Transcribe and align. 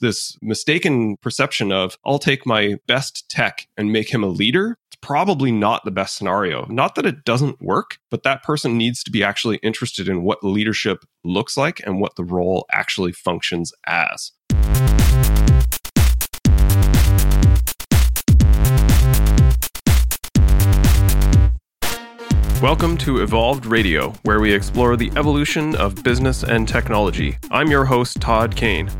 this 0.00 0.36
mistaken 0.40 1.16
perception 1.16 1.72
of 1.72 1.98
I'll 2.06 2.20
take 2.20 2.46
my 2.46 2.76
best 2.86 3.28
tech 3.28 3.66
and 3.76 3.92
make 3.92 4.14
him 4.14 4.22
a 4.22 4.28
leader. 4.28 4.78
It's 4.86 4.98
probably 5.00 5.50
not 5.50 5.84
the 5.84 5.90
best 5.90 6.16
scenario. 6.16 6.66
Not 6.66 6.94
that 6.94 7.04
it 7.04 7.24
doesn't 7.24 7.60
work, 7.60 7.98
but 8.08 8.22
that 8.22 8.44
person 8.44 8.78
needs 8.78 9.02
to 9.02 9.10
be 9.10 9.24
actually 9.24 9.56
interested 9.56 10.08
in 10.08 10.22
what 10.22 10.44
leadership 10.44 11.04
looks 11.24 11.56
like 11.56 11.80
and 11.84 12.00
what 12.00 12.14
the 12.14 12.22
role 12.22 12.64
actually 12.72 13.10
functions 13.10 13.72
as. 13.88 14.30
Welcome 22.62 22.96
to 22.98 23.22
Evolved 23.22 23.66
Radio, 23.66 24.12
where 24.22 24.38
we 24.38 24.52
explore 24.52 24.96
the 24.96 25.10
evolution 25.16 25.74
of 25.74 26.02
business 26.04 26.44
and 26.44 26.68
technology. 26.68 27.36
I'm 27.50 27.68
your 27.68 27.84
host, 27.84 28.20
Todd 28.20 28.54
Kane. 28.54 28.90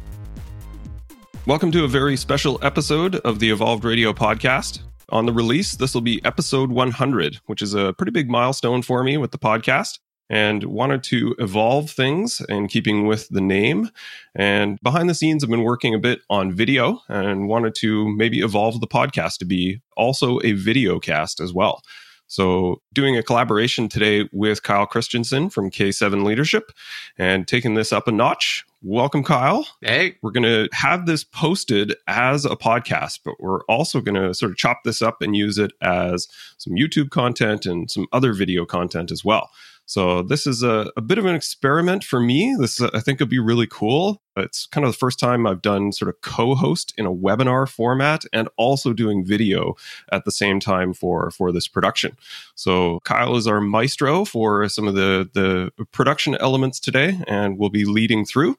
Welcome 1.47 1.73
to 1.73 1.85
a 1.85 1.89
very 1.89 2.17
special 2.17 2.59
episode 2.63 3.17
of 3.17 3.39
the 3.39 3.51
Evolved 3.51 3.85
Radio 3.85 4.13
podcast. 4.13 4.81
On 5.11 5.25
the 5.25 5.33
release, 5.33 5.73
this 5.73 5.95
will 5.95 6.03
be 6.03 6.23
episode 6.25 6.71
100, 6.71 7.37
which 7.47 7.63
is 7.63 7.73
a 7.73 7.95
pretty 7.95 8.13
big 8.13 8.29
milestone 8.29 8.83
for 8.83 9.03
me 9.03 9.17
with 9.17 9.31
the 9.31 9.39
podcast 9.39 9.99
and 10.29 10.65
wanted 10.65 11.03
to 11.05 11.35
evolve 11.39 11.91
things 11.91 12.43
in 12.51 12.69
keeping 12.69 13.07
with 13.07 13.27
the 13.31 13.41
name. 13.41 13.89
And 14.35 14.79
behind 14.83 15.09
the 15.09 15.15
scenes, 15.15 15.43
I've 15.43 15.49
been 15.49 15.63
working 15.63 15.95
a 15.95 15.99
bit 15.99 16.21
on 16.29 16.53
video 16.53 17.01
and 17.09 17.49
wanted 17.49 17.75
to 17.77 18.15
maybe 18.17 18.41
evolve 18.41 18.81
the 18.83 18.87
podcast 18.87 19.39
to 19.39 19.47
be 19.47 19.81
also 19.97 20.41
a 20.45 20.53
video 20.53 21.01
cast 21.01 21.41
as 21.41 21.55
well. 21.55 21.83
So, 22.27 22.83
doing 22.93 23.17
a 23.17 23.23
collaboration 23.23 23.89
today 23.89 24.29
with 24.33 24.63
Kyle 24.63 24.85
Christensen 24.85 25.49
from 25.49 25.71
K7 25.71 26.23
Leadership 26.25 26.71
and 27.17 27.49
taking 27.49 27.73
this 27.73 27.91
up 27.91 28.07
a 28.07 28.13
notch. 28.13 28.67
Welcome, 28.81 29.25
Kyle. 29.25 29.67
Hey. 29.83 30.15
We're 30.23 30.31
going 30.31 30.45
to 30.45 30.69
have 30.73 31.07
this 31.07 31.25
posted 31.25 31.97
as 32.07 32.45
a 32.45 32.51
podcast, 32.51 33.21
but 33.25 33.35
we're 33.41 33.65
also 33.65 34.01
going 34.01 34.15
to 34.15 34.33
sort 34.33 34.53
of 34.53 34.57
chop 34.57 34.83
this 34.85 35.03
up 35.03 35.21
and 35.21 35.35
use 35.35 35.59
it 35.59 35.73
as 35.83 36.29
some 36.59 36.75
YouTube 36.75 37.11
content 37.11 37.67
and 37.67 37.91
some 37.91 38.07
other 38.13 38.33
video 38.33 38.65
content 38.65 39.11
as 39.11 39.25
well. 39.25 39.51
So 39.87 40.23
this 40.23 40.47
is 40.47 40.63
a, 40.63 40.93
a 40.97 41.01
bit 41.01 41.19
of 41.19 41.25
an 41.25 41.35
experiment 41.35 42.05
for 42.05 42.21
me. 42.21 42.55
This 42.61 42.81
I 42.81 43.01
think 43.01 43.19
would 43.19 43.29
be 43.29 43.41
really 43.41 43.67
cool. 43.67 44.23
It's 44.39 44.67
kind 44.67 44.85
of 44.87 44.93
the 44.93 44.99
first 44.99 45.19
time 45.19 45.47
I've 45.47 45.63
done 45.63 45.93
sort 45.93 46.09
of 46.09 46.21
co-host 46.21 46.95
in 46.97 47.07
a 47.07 47.13
webinar 47.15 47.69
format 47.69 48.25
and 48.33 48.49
also 48.57 48.93
doing 48.93 49.25
video 49.25 49.75
at 50.13 50.25
the 50.25 50.33
same 50.33 50.61
time 50.61 50.93
for 50.93 51.31
for 51.31 51.53
this 51.53 51.69
production. 51.69 52.17
So 52.55 53.01
Kyle 53.05 53.37
is 53.37 53.47
our 53.47 53.61
maestro 53.61 54.25
for 54.25 54.69
some 54.69 54.89
of 54.89 54.95
the 54.95 55.29
the 55.33 55.71
production 55.93 56.35
elements 56.37 56.81
today, 56.81 57.19
and 57.27 57.59
we'll 57.59 57.71
be 57.71 57.85
leading 57.85 58.25
through. 58.25 58.57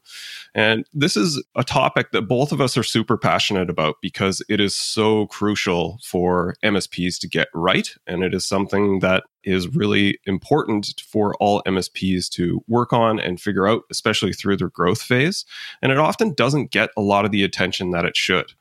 And 0.55 0.85
this 0.93 1.15
is 1.15 1.43
a 1.55 1.63
topic 1.63 2.11
that 2.11 2.23
both 2.23 2.51
of 2.51 2.61
us 2.61 2.77
are 2.77 2.83
super 2.83 3.17
passionate 3.17 3.69
about 3.69 3.97
because 4.01 4.41
it 4.49 4.59
is 4.59 4.75
so 4.75 5.27
crucial 5.27 5.99
for 6.03 6.55
MSPs 6.63 7.19
to 7.19 7.27
get 7.27 7.47
right. 7.53 7.89
And 8.07 8.23
it 8.23 8.33
is 8.33 8.45
something 8.45 8.99
that 8.99 9.23
is 9.43 9.73
really 9.73 10.19
important 10.25 11.01
for 11.07 11.33
all 11.35 11.63
MSPs 11.65 12.29
to 12.29 12.63
work 12.67 12.91
on 12.91 13.19
and 13.19 13.39
figure 13.39 13.67
out, 13.67 13.83
especially 13.89 14.33
through 14.33 14.57
their 14.57 14.69
growth 14.69 15.01
phase. 15.01 15.45
And 15.81 15.91
it 15.91 15.97
often 15.97 16.33
doesn't 16.33 16.71
get 16.71 16.89
a 16.97 17.01
lot 17.01 17.25
of 17.25 17.31
the 17.31 17.43
attention 17.43 17.91
that 17.91 18.05
it 18.05 18.15
should. 18.17 18.53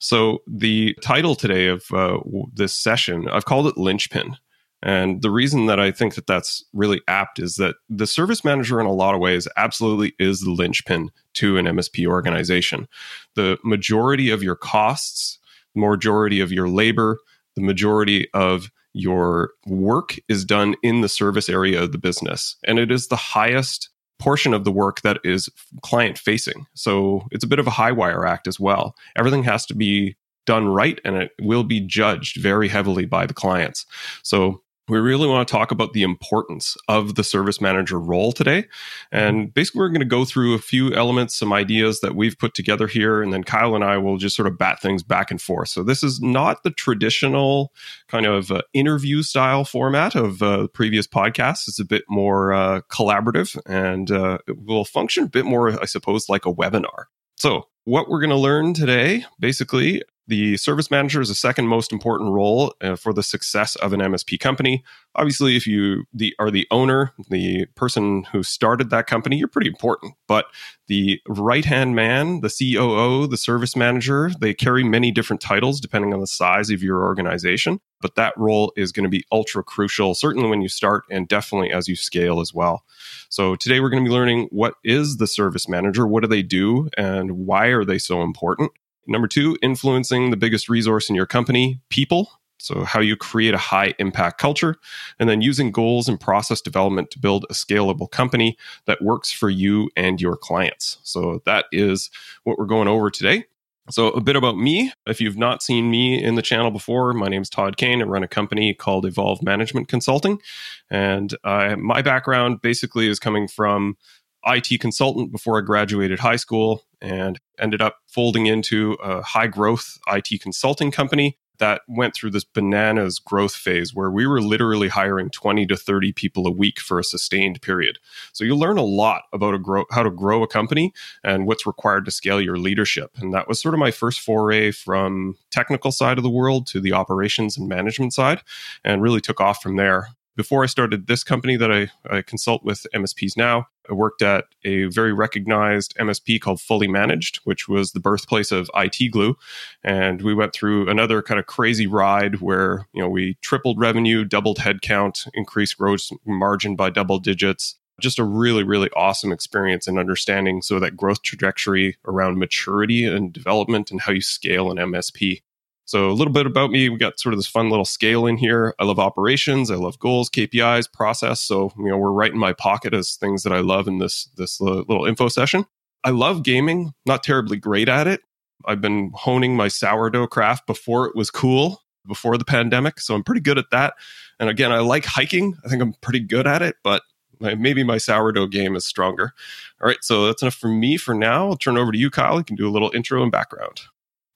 So, 0.00 0.38
the 0.46 0.96
title 1.02 1.34
today 1.34 1.66
of 1.66 1.84
uh, 1.92 2.20
this 2.52 2.72
session, 2.72 3.28
I've 3.28 3.46
called 3.46 3.66
it 3.66 3.76
Linchpin. 3.76 4.36
And 4.80 5.22
the 5.22 5.30
reason 5.30 5.66
that 5.66 5.80
I 5.80 5.90
think 5.90 6.14
that 6.14 6.28
that's 6.28 6.64
really 6.72 7.00
apt 7.08 7.40
is 7.40 7.56
that 7.56 7.74
the 7.88 8.06
service 8.06 8.44
manager, 8.44 8.80
in 8.80 8.86
a 8.86 8.92
lot 8.92 9.14
of 9.14 9.20
ways, 9.20 9.48
absolutely 9.56 10.14
is 10.20 10.40
the 10.40 10.52
linchpin 10.52 11.10
to 11.34 11.56
an 11.56 11.66
MSP 11.66 12.06
organization. 12.06 12.86
The 13.34 13.58
majority 13.64 14.30
of 14.30 14.42
your 14.42 14.54
costs, 14.54 15.40
the 15.74 15.80
majority 15.80 16.40
of 16.40 16.52
your 16.52 16.68
labor, 16.68 17.18
the 17.56 17.62
majority 17.62 18.28
of 18.34 18.70
your 18.92 19.50
work 19.66 20.16
is 20.28 20.44
done 20.44 20.76
in 20.82 21.00
the 21.00 21.08
service 21.08 21.48
area 21.48 21.82
of 21.82 21.92
the 21.92 21.98
business. 21.98 22.56
And 22.64 22.78
it 22.78 22.92
is 22.92 23.08
the 23.08 23.16
highest 23.16 23.90
portion 24.18 24.52
of 24.52 24.64
the 24.64 24.72
work 24.72 25.00
that 25.02 25.18
is 25.24 25.48
client 25.82 26.18
facing. 26.18 26.66
So 26.74 27.26
it's 27.30 27.44
a 27.44 27.48
bit 27.48 27.58
of 27.58 27.66
a 27.66 27.70
high 27.70 27.92
wire 27.92 28.26
act 28.26 28.46
as 28.46 28.58
well. 28.58 28.94
Everything 29.16 29.44
has 29.44 29.64
to 29.66 29.74
be 29.74 30.16
done 30.46 30.68
right 30.68 31.00
and 31.04 31.16
it 31.16 31.32
will 31.40 31.64
be 31.64 31.80
judged 31.80 32.40
very 32.40 32.68
heavily 32.68 33.04
by 33.04 33.26
the 33.26 33.34
clients. 33.34 33.84
So 34.22 34.62
we 34.88 34.98
really 34.98 35.28
want 35.28 35.46
to 35.46 35.52
talk 35.52 35.70
about 35.70 35.92
the 35.92 36.02
importance 36.02 36.76
of 36.88 37.14
the 37.14 37.24
service 37.24 37.60
manager 37.60 37.98
role 37.98 38.32
today. 38.32 38.66
And 39.12 39.52
basically, 39.52 39.80
we're 39.80 39.88
going 39.88 40.00
to 40.00 40.06
go 40.06 40.24
through 40.24 40.54
a 40.54 40.58
few 40.58 40.94
elements, 40.94 41.36
some 41.36 41.52
ideas 41.52 42.00
that 42.00 42.14
we've 42.14 42.38
put 42.38 42.54
together 42.54 42.86
here, 42.86 43.22
and 43.22 43.32
then 43.32 43.44
Kyle 43.44 43.74
and 43.74 43.84
I 43.84 43.98
will 43.98 44.16
just 44.16 44.36
sort 44.36 44.48
of 44.48 44.58
bat 44.58 44.80
things 44.80 45.02
back 45.02 45.30
and 45.30 45.40
forth. 45.40 45.68
So, 45.68 45.82
this 45.82 46.02
is 46.02 46.20
not 46.20 46.62
the 46.62 46.70
traditional 46.70 47.72
kind 48.08 48.26
of 48.26 48.50
uh, 48.50 48.62
interview 48.72 49.22
style 49.22 49.64
format 49.64 50.14
of 50.14 50.42
uh, 50.42 50.68
previous 50.68 51.06
podcasts. 51.06 51.68
It's 51.68 51.80
a 51.80 51.84
bit 51.84 52.04
more 52.08 52.52
uh, 52.52 52.80
collaborative 52.90 53.58
and 53.66 54.10
uh, 54.10 54.38
it 54.46 54.58
will 54.64 54.84
function 54.84 55.24
a 55.24 55.28
bit 55.28 55.44
more, 55.44 55.80
I 55.80 55.84
suppose, 55.84 56.28
like 56.28 56.46
a 56.46 56.52
webinar. 56.52 57.04
So, 57.36 57.68
what 57.84 58.08
we're 58.08 58.20
going 58.20 58.30
to 58.30 58.36
learn 58.36 58.74
today 58.74 59.24
basically 59.40 60.02
the 60.28 60.58
service 60.58 60.90
manager 60.90 61.22
is 61.22 61.28
the 61.28 61.34
second 61.34 61.68
most 61.68 61.90
important 61.90 62.30
role 62.32 62.74
uh, 62.82 62.96
for 62.96 63.14
the 63.14 63.22
success 63.22 63.76
of 63.76 63.94
an 63.94 64.00
MSP 64.00 64.38
company. 64.38 64.84
Obviously, 65.14 65.56
if 65.56 65.66
you 65.66 66.04
the, 66.12 66.34
are 66.38 66.50
the 66.50 66.66
owner, 66.70 67.14
the 67.30 67.64
person 67.74 68.24
who 68.24 68.42
started 68.42 68.90
that 68.90 69.06
company, 69.06 69.38
you're 69.38 69.48
pretty 69.48 69.68
important. 69.68 70.14
But 70.26 70.44
the 70.86 71.20
right 71.26 71.64
hand 71.64 71.96
man, 71.96 72.42
the 72.42 72.50
COO, 72.50 73.26
the 73.26 73.38
service 73.38 73.74
manager, 73.74 74.30
they 74.38 74.52
carry 74.52 74.84
many 74.84 75.10
different 75.10 75.40
titles 75.40 75.80
depending 75.80 76.12
on 76.12 76.20
the 76.20 76.26
size 76.26 76.68
of 76.68 76.82
your 76.82 77.04
organization. 77.04 77.80
But 78.02 78.14
that 78.16 78.36
role 78.36 78.72
is 78.76 78.92
going 78.92 79.04
to 79.04 79.10
be 79.10 79.24
ultra 79.32 79.64
crucial, 79.64 80.14
certainly 80.14 80.50
when 80.50 80.60
you 80.60 80.68
start 80.68 81.04
and 81.10 81.26
definitely 81.26 81.72
as 81.72 81.88
you 81.88 81.96
scale 81.96 82.40
as 82.40 82.52
well. 82.52 82.84
So 83.30 83.56
today 83.56 83.80
we're 83.80 83.90
going 83.90 84.04
to 84.04 84.08
be 84.08 84.14
learning 84.14 84.48
what 84.50 84.74
is 84.84 85.16
the 85.16 85.26
service 85.26 85.68
manager, 85.70 86.06
what 86.06 86.20
do 86.20 86.28
they 86.28 86.42
do, 86.42 86.90
and 86.98 87.32
why 87.32 87.68
are 87.68 87.84
they 87.84 87.98
so 87.98 88.22
important? 88.22 88.72
Number 89.08 89.26
two, 89.26 89.56
influencing 89.62 90.30
the 90.30 90.36
biggest 90.36 90.68
resource 90.68 91.08
in 91.08 91.16
your 91.16 91.26
company, 91.26 91.80
people. 91.88 92.30
So, 92.60 92.82
how 92.82 92.98
you 92.98 93.16
create 93.16 93.54
a 93.54 93.58
high 93.58 93.94
impact 94.00 94.40
culture, 94.40 94.76
and 95.20 95.28
then 95.28 95.40
using 95.40 95.70
goals 95.70 96.08
and 96.08 96.18
process 96.18 96.60
development 96.60 97.12
to 97.12 97.20
build 97.20 97.46
a 97.48 97.52
scalable 97.52 98.10
company 98.10 98.56
that 98.86 99.00
works 99.00 99.30
for 99.30 99.48
you 99.48 99.90
and 99.96 100.20
your 100.20 100.36
clients. 100.36 100.98
So, 101.04 101.40
that 101.46 101.66
is 101.70 102.10
what 102.42 102.58
we're 102.58 102.66
going 102.66 102.88
over 102.88 103.10
today. 103.10 103.44
So, 103.90 104.08
a 104.08 104.20
bit 104.20 104.34
about 104.34 104.58
me. 104.58 104.92
If 105.06 105.20
you've 105.20 105.38
not 105.38 105.62
seen 105.62 105.88
me 105.88 106.20
in 106.20 106.34
the 106.34 106.42
channel 106.42 106.72
before, 106.72 107.14
my 107.14 107.28
name 107.28 107.42
is 107.42 107.48
Todd 107.48 107.76
Kane. 107.76 108.02
I 108.02 108.06
run 108.06 108.24
a 108.24 108.28
company 108.28 108.74
called 108.74 109.06
Evolve 109.06 109.40
Management 109.40 109.86
Consulting. 109.86 110.42
And 110.90 111.34
my 111.44 112.02
background 112.02 112.60
basically 112.60 113.06
is 113.06 113.20
coming 113.20 113.46
from 113.46 113.96
IT 114.44 114.80
consultant 114.80 115.30
before 115.30 115.58
I 115.58 115.62
graduated 115.62 116.18
high 116.18 116.36
school 116.36 116.82
and 117.00 117.38
ended 117.58 117.80
up 117.80 117.98
folding 118.06 118.46
into 118.46 118.92
a 119.02 119.22
high 119.22 119.46
growth 119.46 119.98
IT 120.08 120.40
consulting 120.40 120.90
company 120.90 121.38
that 121.58 121.82
went 121.88 122.14
through 122.14 122.30
this 122.30 122.44
bananas 122.44 123.18
growth 123.18 123.54
phase 123.54 123.94
where 123.94 124.10
we 124.10 124.26
were 124.26 124.40
literally 124.40 124.88
hiring 124.88 125.30
20 125.30 125.66
to 125.66 125.76
30 125.76 126.12
people 126.12 126.46
a 126.46 126.50
week 126.50 126.80
for 126.80 126.98
a 126.98 127.04
sustained 127.04 127.60
period. 127.62 127.98
So 128.32 128.44
you 128.44 128.54
learn 128.54 128.78
a 128.78 128.84
lot 128.84 129.22
about 129.32 129.60
grow, 129.62 129.84
how 129.90 130.02
to 130.02 130.10
grow 130.10 130.42
a 130.42 130.48
company 130.48 130.92
and 131.22 131.46
what's 131.46 131.66
required 131.66 132.04
to 132.06 132.10
scale 132.10 132.40
your 132.40 132.56
leadership. 132.56 133.10
And 133.16 133.34
that 133.34 133.48
was 133.48 133.60
sort 133.60 133.74
of 133.74 133.80
my 133.80 133.90
first 133.90 134.20
foray 134.20 134.70
from 134.70 135.36
technical 135.50 135.92
side 135.92 136.18
of 136.18 136.24
the 136.24 136.30
world 136.30 136.66
to 136.68 136.80
the 136.80 136.92
operations 136.92 137.58
and 137.58 137.68
management 137.68 138.14
side 138.14 138.42
and 138.84 139.02
really 139.02 139.20
took 139.20 139.40
off 139.40 139.62
from 139.62 139.76
there 139.76 140.08
before 140.38 140.62
I 140.62 140.66
started 140.66 141.08
this 141.08 141.24
company 141.24 141.56
that 141.56 141.72
I, 141.72 141.90
I, 142.08 142.22
consult 142.22 142.62
with 142.62 142.86
MSPs 142.94 143.36
now, 143.36 143.66
I 143.90 143.92
worked 143.92 144.22
at 144.22 144.44
a 144.64 144.84
very 144.84 145.12
recognized 145.12 145.96
MSP 145.96 146.40
called 146.40 146.60
Fully 146.60 146.86
Managed, 146.86 147.38
which 147.38 147.68
was 147.68 147.90
the 147.90 147.98
birthplace 147.98 148.52
of 148.52 148.70
IT 148.76 149.10
Glue. 149.10 149.36
And 149.82 150.22
we 150.22 150.34
went 150.34 150.52
through 150.52 150.88
another 150.88 151.22
kind 151.22 151.40
of 151.40 151.46
crazy 151.46 151.88
ride 151.88 152.40
where, 152.40 152.86
you 152.94 153.02
know, 153.02 153.08
we 153.08 153.36
tripled 153.42 153.80
revenue, 153.80 154.24
doubled 154.24 154.58
headcount, 154.58 155.26
increased 155.34 155.76
gross 155.76 156.12
margin 156.24 156.76
by 156.76 156.90
double 156.90 157.18
digits. 157.18 157.74
Just 158.00 158.20
a 158.20 158.24
really, 158.24 158.62
really 158.62 158.90
awesome 158.94 159.32
experience 159.32 159.88
and 159.88 159.98
understanding 159.98 160.62
so 160.62 160.78
that 160.78 160.96
growth 160.96 161.22
trajectory 161.22 161.96
around 162.06 162.38
maturity 162.38 163.04
and 163.04 163.32
development 163.32 163.90
and 163.90 164.02
how 164.02 164.12
you 164.12 164.20
scale 164.20 164.70
an 164.70 164.76
MSP. 164.76 165.42
So, 165.88 166.10
a 166.10 166.12
little 166.12 166.34
bit 166.34 166.44
about 166.44 166.70
me. 166.70 166.90
We 166.90 166.98
got 166.98 167.18
sort 167.18 167.32
of 167.32 167.38
this 167.38 167.46
fun 167.46 167.70
little 167.70 167.86
scale 167.86 168.26
in 168.26 168.36
here. 168.36 168.74
I 168.78 168.84
love 168.84 168.98
operations. 168.98 169.70
I 169.70 169.76
love 169.76 169.98
goals, 169.98 170.28
KPIs, 170.28 170.92
process. 170.92 171.40
So, 171.40 171.72
you 171.78 171.88
know, 171.88 171.96
we're 171.96 172.12
right 172.12 172.30
in 172.30 172.38
my 172.38 172.52
pocket 172.52 172.92
as 172.92 173.16
things 173.16 173.42
that 173.44 173.54
I 173.54 173.60
love 173.60 173.88
in 173.88 173.96
this 173.96 174.26
this 174.36 174.60
little 174.60 175.06
info 175.06 175.28
session. 175.28 175.64
I 176.04 176.10
love 176.10 176.42
gaming. 176.42 176.92
Not 177.06 177.22
terribly 177.22 177.56
great 177.56 177.88
at 177.88 178.06
it. 178.06 178.20
I've 178.66 178.82
been 178.82 179.12
honing 179.14 179.56
my 179.56 179.68
sourdough 179.68 180.26
craft 180.26 180.66
before 180.66 181.06
it 181.06 181.16
was 181.16 181.30
cool, 181.30 181.82
before 182.06 182.36
the 182.36 182.44
pandemic. 182.44 183.00
So 183.00 183.14
I'm 183.14 183.24
pretty 183.24 183.40
good 183.40 183.56
at 183.56 183.70
that. 183.70 183.94
And 184.38 184.50
again, 184.50 184.72
I 184.72 184.80
like 184.80 185.06
hiking. 185.06 185.56
I 185.64 185.70
think 185.70 185.80
I'm 185.80 185.94
pretty 186.02 186.20
good 186.20 186.46
at 186.46 186.60
it, 186.60 186.76
but 186.84 187.00
maybe 187.40 187.82
my 187.82 187.96
sourdough 187.96 188.48
game 188.48 188.76
is 188.76 188.84
stronger. 188.84 189.32
All 189.80 189.88
right. 189.88 190.02
So 190.02 190.26
that's 190.26 190.42
enough 190.42 190.54
for 190.54 190.68
me 190.68 190.98
for 190.98 191.14
now. 191.14 191.48
I'll 191.48 191.56
turn 191.56 191.78
over 191.78 191.92
to 191.92 191.98
you, 191.98 192.10
Kyle. 192.10 192.36
You 192.36 192.44
can 192.44 192.56
do 192.56 192.68
a 192.68 192.70
little 192.72 192.90
intro 192.94 193.22
and 193.22 193.32
background. 193.32 193.80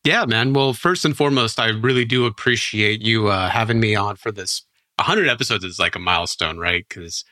Yeah, 0.05 0.25
man. 0.25 0.53
Well, 0.53 0.73
first 0.73 1.05
and 1.05 1.17
foremost, 1.17 1.61
I 1.61 1.69
really 1.69 2.05
do 2.05 2.27
appreciate 2.27 3.03
you 3.03 3.29
uh, 3.29 3.49
having 3.49 3.79
me 3.79 3.95
on 3.95 4.17
for 4.17 4.33
this. 4.33 4.63
100 4.97 5.29
episodes 5.29 5.65
is 5.65 5.79
like 5.79 5.95
a 5.95 6.01
milestone, 6.01 6.59
right? 6.59 6.85
Because 6.89 7.25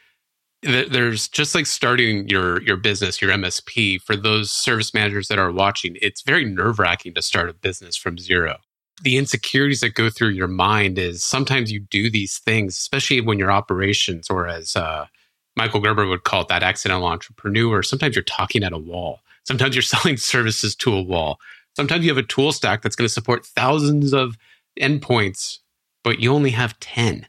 th- 0.62 0.88
there's 0.88 1.28
just 1.28 1.54
like 1.54 1.66
starting 1.66 2.28
your 2.28 2.62
your 2.62 2.76
business, 2.76 3.20
your 3.20 3.32
MSP. 3.32 4.00
For 4.00 4.16
those 4.16 4.52
service 4.52 4.94
managers 4.94 5.28
that 5.28 5.38
are 5.38 5.50
watching, 5.50 5.96
it's 6.00 6.22
very 6.22 6.44
nerve 6.44 6.78
wracking 6.78 7.14
to 7.14 7.22
start 7.22 7.50
a 7.50 7.54
business 7.54 7.96
from 7.96 8.18
zero. 8.18 8.58
The 9.02 9.16
insecurities 9.16 9.80
that 9.80 9.94
go 9.94 10.08
through 10.08 10.28
your 10.30 10.48
mind 10.48 10.98
is 10.98 11.24
sometimes 11.24 11.72
you 11.72 11.80
do 11.80 12.08
these 12.08 12.38
things, 12.38 12.76
especially 12.76 13.20
when 13.20 13.38
you're 13.38 13.50
operations, 13.50 14.30
or 14.30 14.46
as 14.46 14.76
uh, 14.76 15.06
Michael 15.56 15.80
Gerber 15.80 16.06
would 16.06 16.24
call 16.24 16.42
it, 16.42 16.48
that 16.48 16.62
accidental 16.62 17.06
entrepreneur. 17.06 17.82
Sometimes 17.82 18.14
you're 18.14 18.22
talking 18.22 18.62
at 18.62 18.72
a 18.72 18.78
wall. 18.78 19.20
Sometimes 19.44 19.74
you're 19.74 19.82
selling 19.96 20.18
services 20.18 20.76
to 20.76 20.94
a 20.94 21.02
wall 21.02 21.38
Sometimes 21.80 22.04
you 22.04 22.10
have 22.10 22.22
a 22.22 22.22
tool 22.22 22.52
stack 22.52 22.82
that's 22.82 22.94
going 22.94 23.06
to 23.06 23.12
support 23.12 23.46
thousands 23.46 24.12
of 24.12 24.36
endpoints, 24.78 25.60
but 26.04 26.20
you 26.20 26.30
only 26.30 26.50
have 26.50 26.78
10. 26.78 27.26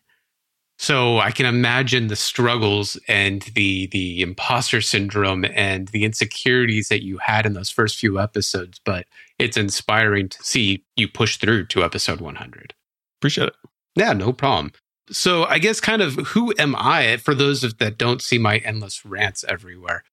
So 0.78 1.20
I 1.20 1.32
can 1.32 1.46
imagine 1.46 2.08
the 2.08 2.18
struggles 2.18 3.00
and 3.08 3.44
the 3.56 3.88
the 3.94 4.22
imposter 4.22 4.82
syndrome 4.82 5.46
and 5.46 5.88
the 5.88 6.04
insecurities 6.04 6.90
that 6.90 7.02
you 7.02 7.20
had 7.20 7.46
in 7.46 7.54
those 7.54 7.70
first 7.70 7.96
few 7.96 8.20
episodes, 8.20 8.82
but 8.84 9.06
it's 9.40 9.56
inspiring 9.56 10.28
to 10.28 10.44
see 10.44 10.84
you 10.98 11.08
push 11.08 11.38
through 11.38 11.68
to 11.68 11.86
episode 11.86 12.20
100. 12.20 12.74
Appreciate 13.22 13.48
it. 13.48 13.56
Yeah, 13.96 14.12
no 14.12 14.34
problem. 14.34 14.74
So 15.10 15.46
I 15.46 15.60
guess 15.60 15.80
kind 15.80 16.02
of 16.02 16.16
who 16.16 16.54
am 16.60 16.76
I 16.78 17.16
for 17.16 17.34
those 17.34 17.62
that 17.62 17.98
don't 17.98 18.22
see 18.22 18.38
my 18.38 18.58
endless 18.58 19.06
rants 19.06 19.46
everywhere? 19.48 20.04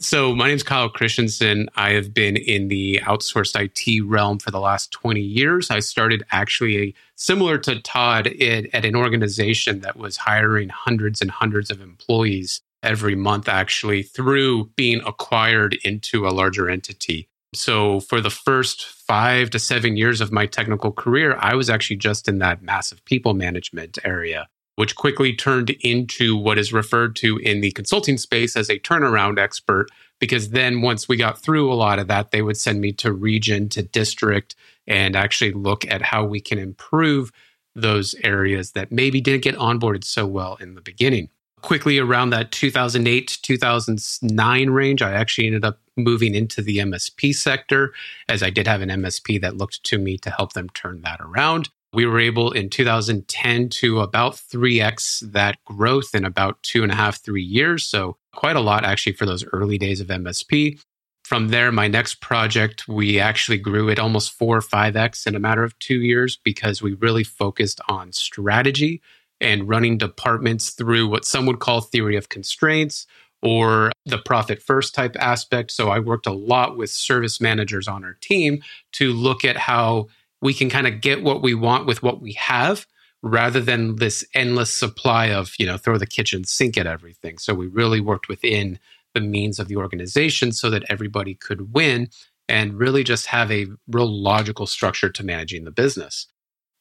So, 0.00 0.34
my 0.34 0.48
name 0.48 0.56
is 0.56 0.64
Kyle 0.64 0.88
Christensen. 0.88 1.68
I 1.76 1.90
have 1.90 2.12
been 2.12 2.36
in 2.36 2.66
the 2.66 3.00
outsourced 3.04 3.54
IT 3.54 4.04
realm 4.04 4.40
for 4.40 4.50
the 4.50 4.58
last 4.58 4.90
20 4.90 5.20
years. 5.20 5.70
I 5.70 5.78
started 5.78 6.24
actually 6.32 6.96
similar 7.14 7.58
to 7.58 7.80
Todd 7.80 8.26
at 8.26 8.84
an 8.84 8.96
organization 8.96 9.80
that 9.80 9.96
was 9.96 10.16
hiring 10.16 10.68
hundreds 10.68 11.22
and 11.22 11.30
hundreds 11.30 11.70
of 11.70 11.80
employees 11.80 12.60
every 12.82 13.14
month, 13.14 13.48
actually, 13.48 14.02
through 14.02 14.66
being 14.76 15.00
acquired 15.06 15.78
into 15.84 16.26
a 16.26 16.30
larger 16.30 16.68
entity. 16.68 17.28
So, 17.54 18.00
for 18.00 18.20
the 18.20 18.30
first 18.30 18.84
five 18.84 19.50
to 19.50 19.60
seven 19.60 19.96
years 19.96 20.20
of 20.20 20.32
my 20.32 20.46
technical 20.46 20.90
career, 20.90 21.38
I 21.38 21.54
was 21.54 21.70
actually 21.70 21.96
just 21.96 22.26
in 22.26 22.40
that 22.40 22.62
massive 22.62 23.04
people 23.04 23.32
management 23.32 23.98
area 24.04 24.48
which 24.76 24.96
quickly 24.96 25.34
turned 25.34 25.70
into 25.80 26.36
what 26.36 26.58
is 26.58 26.72
referred 26.72 27.16
to 27.16 27.38
in 27.38 27.60
the 27.60 27.70
consulting 27.72 28.18
space 28.18 28.56
as 28.56 28.68
a 28.68 28.78
turnaround 28.78 29.38
expert. 29.38 29.88
Because 30.20 30.50
then 30.50 30.80
once 30.80 31.08
we 31.08 31.16
got 31.16 31.38
through 31.38 31.72
a 31.72 31.74
lot 31.74 31.98
of 31.98 32.08
that, 32.08 32.30
they 32.30 32.42
would 32.42 32.56
send 32.56 32.80
me 32.80 32.92
to 32.92 33.12
region, 33.12 33.68
to 33.70 33.82
district, 33.82 34.54
and 34.86 35.16
actually 35.16 35.52
look 35.52 35.86
at 35.86 36.02
how 36.02 36.24
we 36.24 36.40
can 36.40 36.58
improve 36.58 37.30
those 37.74 38.14
areas 38.22 38.72
that 38.72 38.92
maybe 38.92 39.20
didn't 39.20 39.42
get 39.42 39.56
onboarded 39.56 40.04
so 40.04 40.26
well 40.26 40.56
in 40.60 40.74
the 40.74 40.80
beginning. 40.80 41.28
Quickly 41.60 41.98
around 41.98 42.30
that 42.30 42.52
2008 42.52 43.38
2009 43.42 44.70
range, 44.70 45.02
I 45.02 45.12
actually 45.12 45.46
ended 45.46 45.64
up 45.64 45.80
moving 45.96 46.34
into 46.34 46.60
the 46.60 46.78
MSP 46.78 47.34
sector 47.34 47.92
as 48.28 48.42
I 48.42 48.50
did 48.50 48.66
have 48.66 48.82
an 48.82 48.90
MSP 48.90 49.40
that 49.40 49.56
looked 49.56 49.82
to 49.84 49.98
me 49.98 50.18
to 50.18 50.30
help 50.30 50.52
them 50.52 50.68
turn 50.70 51.00
that 51.02 51.20
around. 51.20 51.70
We 51.94 52.06
were 52.06 52.18
able 52.18 52.50
in 52.52 52.70
2010 52.70 53.68
to 53.68 54.00
about 54.00 54.34
3x 54.34 55.32
that 55.32 55.56
growth 55.64 56.14
in 56.14 56.24
about 56.24 56.62
two 56.62 56.82
and 56.82 56.90
a 56.90 56.94
half, 56.94 57.22
three 57.22 57.42
years. 57.42 57.84
So, 57.84 58.16
quite 58.34 58.56
a 58.56 58.60
lot 58.60 58.84
actually 58.84 59.12
for 59.12 59.26
those 59.26 59.44
early 59.52 59.78
days 59.78 60.00
of 60.00 60.08
MSP. 60.08 60.80
From 61.24 61.48
there, 61.48 61.72
my 61.72 61.88
next 61.88 62.16
project, 62.16 62.86
we 62.86 63.18
actually 63.18 63.56
grew 63.56 63.88
it 63.88 63.98
almost 63.98 64.32
four 64.32 64.58
or 64.58 64.60
5x 64.60 65.26
in 65.26 65.34
a 65.34 65.40
matter 65.40 65.64
of 65.64 65.78
two 65.78 66.02
years 66.02 66.36
because 66.36 66.82
we 66.82 66.94
really 66.94 67.24
focused 67.24 67.80
on 67.88 68.12
strategy 68.12 69.00
and 69.40 69.68
running 69.68 69.96
departments 69.96 70.70
through 70.70 71.08
what 71.08 71.24
some 71.24 71.46
would 71.46 71.60
call 71.60 71.80
theory 71.80 72.16
of 72.16 72.28
constraints 72.28 73.06
or 73.42 73.92
the 74.06 74.18
profit 74.18 74.62
first 74.62 74.94
type 74.94 75.16
aspect. 75.18 75.70
So 75.70 75.90
I 75.90 75.98
worked 75.98 76.26
a 76.26 76.32
lot 76.32 76.76
with 76.76 76.90
service 76.90 77.40
managers 77.40 77.86
on 77.86 78.04
our 78.04 78.14
team 78.20 78.62
to 78.92 79.12
look 79.12 79.44
at 79.44 79.56
how 79.56 80.08
we 80.42 80.54
can 80.54 80.70
kind 80.70 80.86
of 80.86 81.00
get 81.00 81.22
what 81.22 81.42
we 81.42 81.54
want 81.54 81.86
with 81.86 82.02
what 82.02 82.20
we 82.20 82.32
have 82.34 82.86
rather 83.22 83.60
than 83.60 83.96
this 83.96 84.24
endless 84.34 84.72
supply 84.72 85.26
of, 85.26 85.54
you 85.58 85.64
know, 85.64 85.78
throw 85.78 85.96
the 85.96 86.06
kitchen 86.06 86.44
sink 86.44 86.76
at 86.76 86.86
everything. 86.86 87.38
So 87.38 87.54
we 87.54 87.66
really 87.66 88.00
worked 88.00 88.28
within 88.28 88.78
the 89.14 89.20
means 89.20 89.58
of 89.58 89.68
the 89.68 89.76
organization 89.76 90.52
so 90.52 90.68
that 90.70 90.84
everybody 90.90 91.34
could 91.34 91.72
win 91.72 92.08
and 92.48 92.78
really 92.78 93.02
just 93.02 93.26
have 93.26 93.50
a 93.50 93.66
real 93.88 94.10
logical 94.10 94.66
structure 94.66 95.08
to 95.08 95.24
managing 95.24 95.64
the 95.64 95.70
business. 95.70 96.26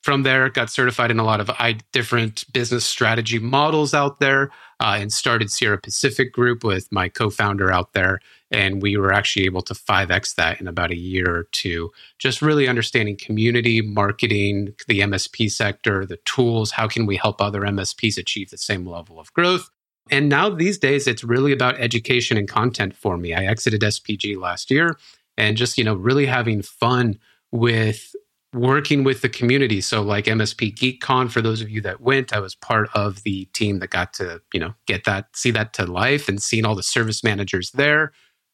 From 0.01 0.23
there, 0.23 0.49
got 0.49 0.69
certified 0.69 1.11
in 1.11 1.19
a 1.19 1.23
lot 1.23 1.39
of 1.39 1.49
different 1.93 2.43
business 2.51 2.85
strategy 2.85 3.39
models 3.39 3.93
out 3.93 4.19
there 4.19 4.51
uh, 4.81 4.97
and 4.99 5.13
started 5.13 5.49
Sierra 5.49 5.77
Pacific 5.77 6.33
Group 6.33 6.65
with 6.65 6.91
my 6.91 7.07
co 7.07 7.29
founder 7.29 7.71
out 7.71 7.93
there. 7.93 8.19
And 8.53 8.81
we 8.81 8.95
were 8.97 9.11
actually 9.11 9.45
able 9.45 9.63
to 9.63 9.73
5X 9.73 10.35
that 10.35 10.61
in 10.61 10.67
about 10.67 10.91
a 10.91 10.95
year 10.95 11.35
or 11.35 11.43
two, 11.51 11.91
just 12.19 12.41
really 12.41 12.67
understanding 12.67 13.17
community, 13.17 13.81
marketing, 13.81 14.75
the 14.87 14.99
MSP 14.99 15.51
sector, 15.51 16.05
the 16.05 16.19
tools. 16.25 16.71
How 16.71 16.87
can 16.87 17.05
we 17.05 17.17
help 17.17 17.41
other 17.41 17.61
MSPs 17.61 18.17
achieve 18.17 18.51
the 18.51 18.57
same 18.57 18.85
level 18.85 19.19
of 19.19 19.33
growth? 19.33 19.69
And 20.11 20.29
now 20.29 20.49
these 20.49 20.77
days, 20.77 21.07
it's 21.07 21.23
really 21.23 21.51
about 21.51 21.79
education 21.79 22.37
and 22.37 22.47
content 22.47 22.95
for 22.95 23.17
me. 23.17 23.33
I 23.33 23.45
exited 23.45 23.81
SPG 23.81 24.39
last 24.39 24.69
year 24.69 24.97
and 25.35 25.57
just, 25.57 25.77
you 25.77 25.83
know, 25.83 25.95
really 25.95 26.27
having 26.27 26.61
fun 26.61 27.17
with 27.51 28.15
working 28.53 29.03
with 29.03 29.21
the 29.21 29.29
community. 29.29 29.81
So 29.81 30.01
like 30.01 30.25
MSP 30.25 30.75
GeekCon, 30.75 31.31
for 31.31 31.41
those 31.41 31.61
of 31.61 31.69
you 31.69 31.81
that 31.81 32.01
went, 32.01 32.33
I 32.33 32.39
was 32.39 32.53
part 32.53 32.89
of 32.93 33.23
the 33.23 33.45
team 33.45 33.79
that 33.79 33.89
got 33.89 34.13
to, 34.15 34.41
you 34.53 34.59
know, 34.59 34.75
get 34.85 35.05
that, 35.05 35.35
see 35.35 35.51
that 35.51 35.73
to 35.73 35.85
life 35.85 36.29
and 36.29 36.41
seeing 36.41 36.65
all 36.65 36.75
the 36.75 36.83
service 36.83 37.23
managers 37.23 37.71
there. 37.71 38.11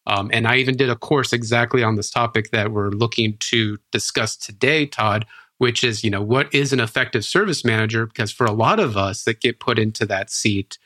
Um, 0.10 0.32
and 0.34 0.48
I 0.48 0.56
even 0.56 0.76
did 0.76 0.90
a 0.90 0.96
course 0.96 1.34
exactly 1.34 1.84
on 1.84 1.96
this 1.96 2.10
topic 2.10 2.50
that 2.50 2.72
we're 2.72 2.90
looking 2.90 3.38
to 3.42 3.78
discuss 3.92 4.36
today, 4.36 4.88
Todd, 4.88 5.28
which 5.60 5.84
is, 5.84 6.04
you 6.04 6.10
know, 6.10 6.22
what 6.22 6.54
is 6.54 6.74
an 6.74 6.80
effective 6.80 7.24
service 7.24 7.64
manager? 7.64 8.08
Because 8.08 8.32
for 8.32 8.48
a 8.48 8.52
lot 8.52 8.80
of 8.80 8.98
us 8.98 9.24
that 9.26 9.40
get 9.40 9.60
put 9.60 9.78
into 9.78 10.08
that 10.08 10.32
seat, 10.32 10.80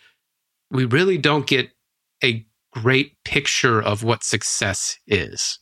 we 0.70 0.84
really 0.84 1.18
don't 1.18 1.48
get 1.48 1.70
a 2.22 2.46
great 2.74 3.16
picture 3.24 3.82
of 3.82 4.04
what 4.04 4.24
success 4.24 5.00
is. 5.08 5.60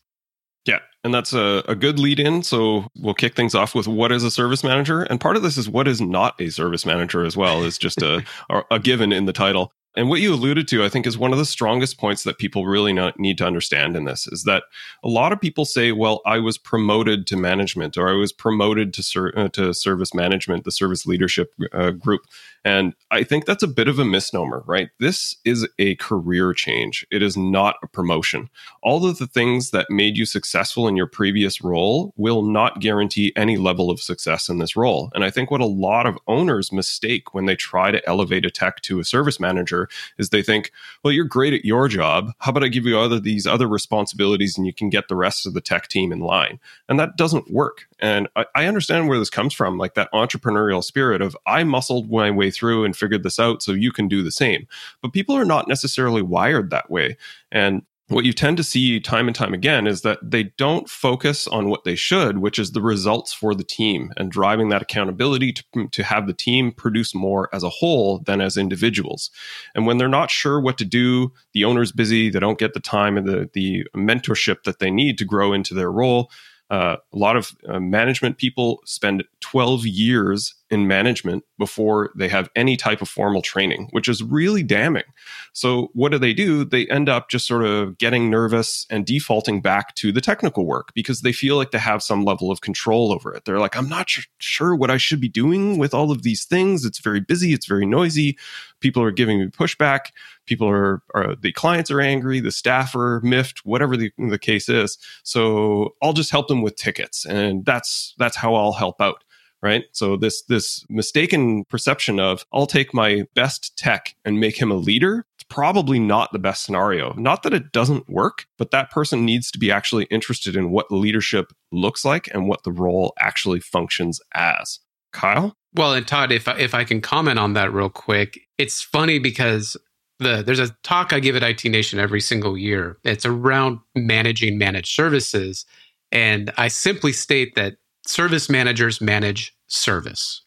Yeah, 0.65 0.79
and 1.03 1.13
that's 1.13 1.33
a, 1.33 1.63
a 1.67 1.75
good 1.75 1.99
lead 1.99 2.19
in. 2.19 2.41
So 2.41 2.87
we'll 2.97 3.13
kick 3.13 3.35
things 3.35 3.53
off 3.53 3.75
with 3.75 3.87
what 3.87 4.11
is 4.11 4.23
a 4.23 4.31
service 4.31 4.63
manager? 4.63 5.03
And 5.03 5.21
part 5.21 5.35
of 5.35 5.43
this 5.43 5.57
is 5.57 5.69
what 5.69 5.87
is 5.87 6.01
not 6.01 6.39
a 6.41 6.49
service 6.49 6.85
manager 6.85 7.25
as 7.25 7.37
well, 7.37 7.63
is 7.63 7.77
just 7.77 8.01
a, 8.01 8.23
a 8.71 8.79
given 8.79 9.11
in 9.11 9.25
the 9.25 9.33
title. 9.33 9.71
And 9.95 10.07
what 10.07 10.21
you 10.21 10.33
alluded 10.33 10.67
to, 10.69 10.85
I 10.85 10.89
think, 10.89 11.05
is 11.05 11.17
one 11.17 11.33
of 11.33 11.37
the 11.37 11.45
strongest 11.45 11.97
points 11.97 12.23
that 12.23 12.37
people 12.37 12.65
really 12.65 12.93
need 13.17 13.37
to 13.39 13.45
understand 13.45 13.97
in 13.97 14.05
this 14.05 14.25
is 14.27 14.43
that 14.43 14.63
a 15.03 15.09
lot 15.09 15.33
of 15.33 15.41
people 15.41 15.65
say, 15.65 15.91
well, 15.91 16.21
I 16.25 16.39
was 16.39 16.57
promoted 16.57 17.27
to 17.27 17.35
management 17.35 17.97
or 17.97 18.07
I 18.07 18.13
was 18.13 18.31
promoted 18.31 18.93
to, 18.93 19.03
ser- 19.03 19.33
uh, 19.35 19.49
to 19.49 19.73
service 19.73 20.13
management, 20.13 20.63
the 20.63 20.71
service 20.71 21.05
leadership 21.05 21.53
uh, 21.73 21.91
group. 21.91 22.21
And 22.63 22.93
I 23.09 23.23
think 23.23 23.45
that's 23.45 23.63
a 23.63 23.67
bit 23.67 23.87
of 23.87 23.97
a 23.97 24.05
misnomer, 24.05 24.63
right? 24.67 24.89
This 24.99 25.35
is 25.43 25.67
a 25.79 25.95
career 25.95 26.53
change. 26.53 27.05
It 27.11 27.23
is 27.23 27.35
not 27.35 27.75
a 27.81 27.87
promotion. 27.87 28.49
All 28.83 29.05
of 29.05 29.17
the 29.17 29.25
things 29.25 29.71
that 29.71 29.89
made 29.89 30.15
you 30.15 30.25
successful 30.25 30.87
in 30.87 30.95
your 30.95 31.07
previous 31.07 31.63
role 31.63 32.13
will 32.17 32.43
not 32.43 32.79
guarantee 32.79 33.33
any 33.35 33.57
level 33.57 33.89
of 33.89 33.99
success 33.99 34.47
in 34.47 34.59
this 34.59 34.75
role. 34.75 35.11
And 35.15 35.23
I 35.23 35.31
think 35.31 35.49
what 35.49 35.61
a 35.61 35.65
lot 35.65 36.05
of 36.05 36.19
owners 36.27 36.71
mistake 36.71 37.33
when 37.33 37.45
they 37.45 37.55
try 37.55 37.89
to 37.89 38.07
elevate 38.07 38.45
a 38.45 38.51
tech 38.51 38.81
to 38.81 38.99
a 38.99 39.03
service 39.03 39.39
manager 39.39 39.89
is 40.19 40.29
they 40.29 40.43
think, 40.43 40.71
well, 41.03 41.11
you're 41.11 41.25
great 41.25 41.53
at 41.53 41.65
your 41.65 41.87
job. 41.87 42.31
How 42.39 42.51
about 42.51 42.63
I 42.63 42.67
give 42.67 42.85
you 42.85 42.99
other 42.99 43.19
these 43.19 43.47
other 43.47 43.67
responsibilities 43.67 44.55
and 44.57 44.67
you 44.67 44.73
can 44.73 44.89
get 44.89 45.07
the 45.07 45.15
rest 45.15 45.47
of 45.47 45.55
the 45.55 45.61
tech 45.61 45.87
team 45.87 46.11
in 46.11 46.19
line? 46.19 46.59
And 46.87 46.99
that 46.99 47.17
doesn't 47.17 47.51
work. 47.51 47.87
And 47.99 48.27
I, 48.35 48.45
I 48.53 48.65
understand 48.65 49.07
where 49.07 49.17
this 49.17 49.29
comes 49.29 49.53
from, 49.53 49.77
like 49.77 49.95
that 49.95 50.11
entrepreneurial 50.13 50.83
spirit 50.83 51.21
of 51.21 51.35
I 51.47 51.63
muscled 51.63 52.11
my 52.11 52.29
way 52.29 52.50
through 52.51 52.85
and 52.85 52.95
figured 52.95 53.23
this 53.23 53.39
out 53.39 53.63
so 53.63 53.71
you 53.71 53.91
can 53.91 54.07
do 54.07 54.23
the 54.23 54.31
same. 54.31 54.67
But 55.01 55.13
people 55.13 55.35
are 55.35 55.45
not 55.45 55.67
necessarily 55.67 56.21
wired 56.21 56.69
that 56.69 56.89
way. 56.89 57.17
And 57.51 57.83
what 58.09 58.25
you 58.25 58.33
tend 58.33 58.57
to 58.57 58.63
see 58.63 58.99
time 58.99 59.27
and 59.27 59.35
time 59.35 59.53
again 59.53 59.87
is 59.87 60.01
that 60.01 60.19
they 60.21 60.43
don't 60.57 60.89
focus 60.89 61.47
on 61.47 61.69
what 61.69 61.85
they 61.85 61.95
should, 61.95 62.39
which 62.39 62.59
is 62.59 62.71
the 62.71 62.81
results 62.81 63.31
for 63.31 63.55
the 63.55 63.63
team 63.63 64.11
and 64.17 64.29
driving 64.29 64.67
that 64.67 64.81
accountability 64.81 65.53
to, 65.53 65.87
to 65.87 66.03
have 66.03 66.27
the 66.27 66.33
team 66.33 66.73
produce 66.73 67.15
more 67.15 67.47
as 67.53 67.63
a 67.63 67.69
whole 67.69 68.19
than 68.19 68.41
as 68.41 68.57
individuals. 68.57 69.31
And 69.75 69.87
when 69.87 69.97
they're 69.97 70.09
not 70.09 70.29
sure 70.29 70.59
what 70.59 70.77
to 70.79 70.85
do, 70.85 71.31
the 71.53 71.63
owner's 71.63 71.93
busy, 71.93 72.29
they 72.29 72.39
don't 72.39 72.59
get 72.59 72.73
the 72.73 72.81
time 72.81 73.17
and 73.17 73.25
the, 73.25 73.49
the 73.53 73.85
mentorship 73.95 74.63
that 74.63 74.79
they 74.79 74.91
need 74.91 75.17
to 75.19 75.25
grow 75.25 75.53
into 75.53 75.73
their 75.73 75.91
role 75.91 76.29
uh, 76.71 76.95
a 77.11 77.17
lot 77.17 77.35
of 77.35 77.51
uh, 77.67 77.81
management 77.81 78.37
people 78.37 78.81
spend 78.85 79.25
12 79.41 79.85
years 79.85 80.55
in 80.71 80.87
management 80.87 81.43
before 81.59 82.11
they 82.15 82.29
have 82.29 82.49
any 82.55 82.77
type 82.77 83.01
of 83.01 83.09
formal 83.09 83.41
training, 83.41 83.89
which 83.91 84.07
is 84.07 84.23
really 84.23 84.63
damning. 84.63 85.03
So, 85.51 85.89
what 85.93 86.13
do 86.13 86.17
they 86.17 86.33
do? 86.33 86.63
They 86.63 86.87
end 86.87 87.09
up 87.09 87.29
just 87.29 87.45
sort 87.45 87.65
of 87.65 87.97
getting 87.97 88.29
nervous 88.29 88.87
and 88.89 89.05
defaulting 89.05 89.61
back 89.61 89.93
to 89.95 90.13
the 90.13 90.21
technical 90.21 90.65
work 90.65 90.93
because 90.95 91.21
they 91.21 91.33
feel 91.33 91.57
like 91.57 91.71
they 91.71 91.77
have 91.77 92.01
some 92.01 92.23
level 92.23 92.49
of 92.49 92.61
control 92.61 93.11
over 93.11 93.33
it. 93.33 93.43
They're 93.43 93.59
like, 93.59 93.75
I'm 93.75 93.89
not 93.89 94.09
sure 94.39 94.73
what 94.73 94.89
I 94.89 94.95
should 94.95 95.19
be 95.19 95.27
doing 95.27 95.77
with 95.77 95.93
all 95.93 96.09
of 96.09 96.23
these 96.23 96.45
things. 96.45 96.85
It's 96.85 96.99
very 96.99 97.19
busy, 97.19 97.53
it's 97.53 97.67
very 97.67 97.85
noisy. 97.85 98.37
People 98.79 99.03
are 99.03 99.11
giving 99.11 99.39
me 99.39 99.47
pushback. 99.47 100.11
People 100.45 100.67
are, 100.69 101.03
are 101.13 101.35
the 101.35 101.51
clients 101.51 101.91
are 101.91 102.01
angry, 102.01 102.39
the 102.39 102.51
staff 102.51 102.95
are 102.95 103.19
miffed, 103.21 103.65
whatever 103.65 103.97
the, 103.97 104.11
the 104.17 104.39
case 104.39 104.69
is. 104.69 104.97
So, 105.23 105.95
I'll 106.01 106.13
just 106.13 106.31
help 106.31 106.47
them 106.47 106.61
with 106.61 106.77
tickets. 106.77 107.25
And 107.25 107.65
that's 107.65 108.15
that's 108.17 108.37
how 108.37 108.55
I'll 108.55 108.71
help 108.71 109.01
out 109.01 109.25
right 109.61 109.85
so 109.91 110.15
this 110.17 110.43
this 110.43 110.85
mistaken 110.89 111.63
perception 111.65 112.19
of 112.19 112.45
i'll 112.53 112.67
take 112.67 112.93
my 112.93 113.23
best 113.35 113.75
tech 113.77 114.15
and 114.25 114.39
make 114.39 114.59
him 114.59 114.71
a 114.71 114.75
leader 114.75 115.25
it's 115.35 115.45
probably 115.49 115.99
not 115.99 116.31
the 116.31 116.39
best 116.39 116.63
scenario 116.63 117.13
not 117.13 117.43
that 117.43 117.53
it 117.53 117.71
doesn't 117.71 118.09
work 118.09 118.45
but 118.57 118.71
that 118.71 118.91
person 118.91 119.25
needs 119.25 119.51
to 119.51 119.59
be 119.59 119.71
actually 119.71 120.05
interested 120.05 120.55
in 120.55 120.71
what 120.71 120.91
leadership 120.91 121.53
looks 121.71 122.03
like 122.05 122.27
and 122.33 122.47
what 122.47 122.63
the 122.63 122.71
role 122.71 123.13
actually 123.19 123.59
functions 123.59 124.19
as 124.33 124.79
kyle 125.13 125.55
well 125.75 125.93
and 125.93 126.07
todd 126.07 126.31
if 126.31 126.47
I, 126.47 126.57
if 126.57 126.73
i 126.73 126.83
can 126.83 127.01
comment 127.01 127.39
on 127.39 127.53
that 127.53 127.73
real 127.73 127.89
quick 127.89 128.39
it's 128.57 128.81
funny 128.81 129.19
because 129.19 129.77
the, 130.21 130.43
there's 130.45 130.59
a 130.59 130.69
talk 130.83 131.13
I 131.13 131.19
give 131.19 131.35
at 131.35 131.43
IT 131.43 131.65
Nation 131.65 131.99
every 131.99 132.21
single 132.21 132.55
year. 132.55 132.97
It's 133.03 133.25
around 133.25 133.79
managing 133.95 134.57
managed 134.57 134.95
services. 134.95 135.65
And 136.11 136.51
I 136.57 136.67
simply 136.67 137.11
state 137.11 137.55
that 137.55 137.77
service 138.11 138.49
managers 138.49 138.99
manage 138.99 139.55
service, 139.67 140.43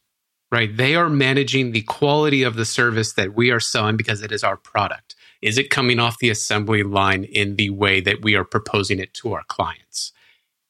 right? 0.52 0.76
They 0.76 0.94
are 0.94 1.09
managing 1.09 1.73
the 1.73 1.83
quality 1.83 2.42
of 2.42 2.56
the 2.56 2.66
service 2.66 3.14
that 3.14 3.35
we 3.35 3.50
are 3.50 3.61
selling 3.61 3.97
because 3.97 4.21
it 4.23 4.30
is 4.30 4.44
our 4.44 4.59
product. 4.59 5.14
Is 5.40 5.56
it 5.56 5.71
coming 5.71 5.99
off 5.99 6.18
the 6.18 6.30
assembly 6.30 6.83
line 6.83 7.25
in 7.25 7.56
the 7.56 7.71
way 7.71 8.00
that 8.02 8.23
we 8.23 8.35
are 8.35 8.44
proposing 8.44 8.99
it 8.99 9.14
to 9.14 9.33
our 9.33 9.44
clients? 9.49 10.12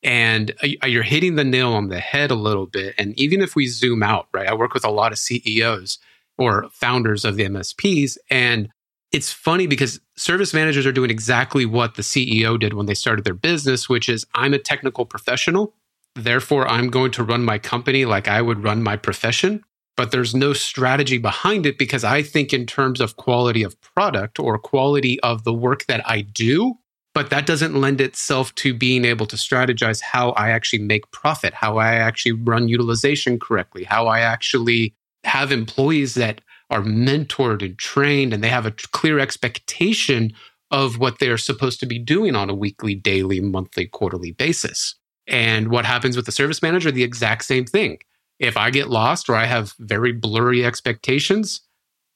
And 0.04 0.52
you're 0.62 1.02
hitting 1.02 1.34
the 1.34 1.44
nail 1.44 1.72
on 1.72 1.88
the 1.88 1.98
head 1.98 2.30
a 2.30 2.36
little 2.36 2.66
bit. 2.66 2.94
And 2.96 3.18
even 3.18 3.40
if 3.40 3.56
we 3.56 3.66
zoom 3.66 4.02
out, 4.02 4.28
right? 4.32 4.46
I 4.46 4.54
work 4.54 4.74
with 4.74 4.84
a 4.84 4.90
lot 4.90 5.12
of 5.12 5.18
CEOs 5.18 5.98
or 6.38 6.68
founders 6.70 7.24
of 7.24 7.36
the 7.36 7.44
MSPs. 7.44 8.18
And 8.30 8.68
it's 9.12 9.32
funny 9.32 9.66
because 9.66 10.00
service 10.16 10.52
managers 10.52 10.86
are 10.86 10.92
doing 10.92 11.10
exactly 11.10 11.66
what 11.66 11.94
the 11.94 12.02
CEO 12.02 12.58
did 12.58 12.74
when 12.74 12.86
they 12.86 12.94
started 12.94 13.24
their 13.24 13.34
business, 13.34 13.88
which 13.88 14.08
is 14.08 14.26
I'm 14.34 14.54
a 14.54 14.58
technical 14.58 15.06
professional. 15.06 15.74
Therefore, 16.14 16.68
I'm 16.68 16.90
going 16.90 17.10
to 17.12 17.24
run 17.24 17.44
my 17.44 17.58
company 17.58 18.04
like 18.04 18.28
I 18.28 18.40
would 18.40 18.62
run 18.62 18.82
my 18.82 18.96
profession. 18.96 19.64
But 19.96 20.10
there's 20.10 20.34
no 20.34 20.52
strategy 20.52 21.18
behind 21.18 21.66
it 21.66 21.78
because 21.78 22.02
I 22.02 22.22
think 22.22 22.52
in 22.52 22.66
terms 22.66 23.00
of 23.00 23.16
quality 23.16 23.62
of 23.62 23.80
product 23.80 24.40
or 24.40 24.58
quality 24.58 25.20
of 25.20 25.44
the 25.44 25.52
work 25.52 25.86
that 25.86 26.02
I 26.08 26.22
do. 26.22 26.78
But 27.14 27.30
that 27.30 27.46
doesn't 27.46 27.80
lend 27.80 28.00
itself 28.00 28.52
to 28.56 28.74
being 28.74 29.04
able 29.04 29.26
to 29.26 29.36
strategize 29.36 30.00
how 30.00 30.30
I 30.30 30.50
actually 30.50 30.80
make 30.80 31.12
profit, 31.12 31.54
how 31.54 31.76
I 31.78 31.94
actually 31.94 32.32
run 32.32 32.66
utilization 32.66 33.38
correctly, 33.38 33.84
how 33.84 34.08
I 34.08 34.20
actually 34.20 34.94
have 35.22 35.52
employees 35.52 36.14
that 36.14 36.40
are 36.70 36.82
mentored 36.82 37.64
and 37.64 37.78
trained 37.78 38.34
and 38.34 38.42
they 38.42 38.48
have 38.48 38.66
a 38.66 38.72
clear 38.72 39.20
expectation 39.20 40.32
of 40.72 40.98
what 40.98 41.20
they're 41.20 41.38
supposed 41.38 41.78
to 41.80 41.86
be 41.86 42.00
doing 42.00 42.34
on 42.34 42.50
a 42.50 42.54
weekly, 42.54 42.96
daily, 42.96 43.38
monthly, 43.38 43.86
quarterly 43.86 44.32
basis. 44.32 44.96
And 45.26 45.68
what 45.68 45.84
happens 45.84 46.16
with 46.16 46.26
the 46.26 46.32
service 46.32 46.62
manager? 46.62 46.90
The 46.90 47.02
exact 47.02 47.44
same 47.44 47.64
thing. 47.64 47.98
If 48.38 48.56
I 48.56 48.70
get 48.70 48.90
lost 48.90 49.28
or 49.28 49.36
I 49.36 49.46
have 49.46 49.74
very 49.78 50.12
blurry 50.12 50.64
expectations, 50.64 51.60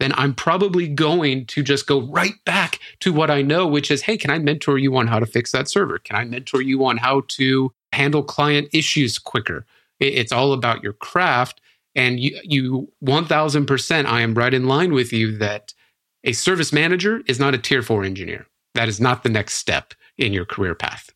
then 0.01 0.13
I'm 0.17 0.35
probably 0.35 0.89
going 0.89 1.47
to 1.47 1.63
just 1.63 1.87
go 1.87 2.01
right 2.03 2.35
back 2.45 2.79
to 3.01 3.13
what 3.13 3.31
I 3.31 3.43
know, 3.43 3.67
which 3.67 3.91
is 3.91 4.03
hey, 4.03 4.17
can 4.17 4.31
I 4.31 4.39
mentor 4.39 4.79
you 4.79 4.97
on 4.97 5.07
how 5.07 5.19
to 5.19 5.27
fix 5.27 5.53
that 5.53 5.69
server? 5.69 5.99
Can 5.99 6.17
I 6.17 6.25
mentor 6.25 6.63
you 6.63 6.85
on 6.85 6.99
how 6.99 7.23
to 7.29 7.73
handle 7.93 8.23
client 8.23 8.69
issues 8.73 9.19
quicker? 9.19 9.67
It's 10.01 10.33
all 10.33 10.53
about 10.53 10.83
your 10.83 10.93
craft. 10.93 11.61
And 11.95 12.21
you, 12.21 12.39
you 12.45 12.93
1000%, 13.05 14.07
I 14.07 14.21
am 14.21 14.35
right 14.35 14.55
in 14.55 14.69
line 14.69 14.93
with 14.93 15.13
you 15.13 15.37
that 15.39 15.75
a 16.23 16.33
service 16.33 16.73
manager 16.73 17.23
is 17.27 17.41
not 17.41 17.55
a 17.55 17.59
tier 17.59 17.83
four 17.83 18.05
engineer. 18.05 18.47
That 18.75 18.89
is 18.89 19.01
not 19.01 19.23
the 19.23 19.29
next 19.29 19.55
step 19.55 19.95
in 20.17 20.33
your 20.33 20.45
career 20.45 20.75
path. 20.75 21.11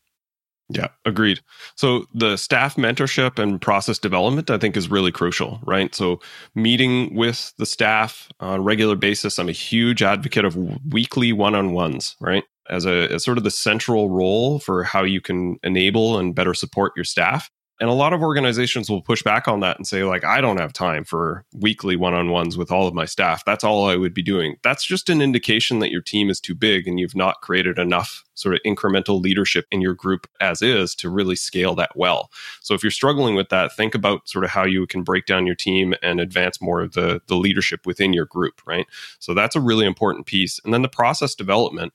Yeah, 0.75 0.87
agreed. 1.05 1.39
So 1.75 2.05
the 2.13 2.37
staff 2.37 2.75
mentorship 2.75 3.37
and 3.37 3.61
process 3.61 3.99
development, 3.99 4.49
I 4.49 4.57
think, 4.57 4.75
is 4.75 4.89
really 4.89 5.11
crucial, 5.11 5.59
right? 5.63 5.93
So 5.93 6.19
meeting 6.55 7.15
with 7.15 7.53
the 7.57 7.65
staff 7.65 8.29
on 8.39 8.59
a 8.59 8.61
regular 8.61 8.95
basis, 8.95 9.37
I'm 9.37 9.49
a 9.49 9.53
huge 9.53 10.01
advocate 10.01 10.45
of 10.45 10.57
weekly 10.91 11.31
one-on-ones, 11.31 12.15
right? 12.19 12.43
As 12.69 12.85
a 12.85 13.11
as 13.13 13.23
sort 13.23 13.37
of 13.37 13.43
the 13.43 13.51
central 13.51 14.09
role 14.09 14.59
for 14.59 14.83
how 14.83 15.03
you 15.03 15.21
can 15.21 15.59
enable 15.63 16.17
and 16.17 16.33
better 16.33 16.53
support 16.53 16.93
your 16.95 17.05
staff. 17.05 17.51
And 17.79 17.89
a 17.89 17.93
lot 17.93 18.13
of 18.13 18.21
organizations 18.21 18.89
will 18.89 19.01
push 19.01 19.23
back 19.23 19.47
on 19.47 19.59
that 19.61 19.77
and 19.77 19.87
say, 19.87 20.03
like, 20.03 20.23
I 20.23 20.41
don't 20.41 20.59
have 20.59 20.73
time 20.73 21.03
for 21.03 21.43
weekly 21.53 21.95
one 21.95 22.13
on 22.13 22.29
ones 22.29 22.55
with 22.55 22.71
all 22.71 22.87
of 22.87 22.93
my 22.93 23.05
staff. 23.05 23.43
That's 23.45 23.63
all 23.63 23.89
I 23.89 23.95
would 23.95 24.13
be 24.13 24.21
doing. 24.21 24.57
That's 24.63 24.85
just 24.85 25.09
an 25.09 25.21
indication 25.21 25.79
that 25.79 25.91
your 25.91 26.01
team 26.01 26.29
is 26.29 26.39
too 26.39 26.53
big 26.53 26.87
and 26.87 26.99
you've 26.99 27.15
not 27.15 27.41
created 27.41 27.79
enough 27.79 28.23
sort 28.35 28.55
of 28.55 28.61
incremental 28.65 29.21
leadership 29.21 29.65
in 29.71 29.81
your 29.81 29.95
group 29.95 30.27
as 30.39 30.61
is 30.61 30.93
to 30.95 31.09
really 31.09 31.35
scale 31.35 31.73
that 31.75 31.95
well. 31.95 32.29
So 32.61 32.73
if 32.73 32.83
you're 32.83 32.91
struggling 32.91 33.35
with 33.35 33.49
that, 33.49 33.75
think 33.75 33.95
about 33.95 34.29
sort 34.29 34.45
of 34.45 34.51
how 34.51 34.65
you 34.65 34.85
can 34.85 35.03
break 35.03 35.25
down 35.25 35.45
your 35.45 35.55
team 35.55 35.93
and 36.01 36.19
advance 36.19 36.61
more 36.61 36.81
of 36.81 36.93
the, 36.93 37.21
the 37.27 37.35
leadership 37.35 37.85
within 37.85 38.13
your 38.13 38.25
group, 38.25 38.61
right? 38.65 38.85
So 39.19 39.33
that's 39.33 39.55
a 39.55 39.61
really 39.61 39.85
important 39.85 40.25
piece. 40.25 40.59
And 40.63 40.73
then 40.73 40.83
the 40.83 40.89
process 40.89 41.35
development 41.35 41.93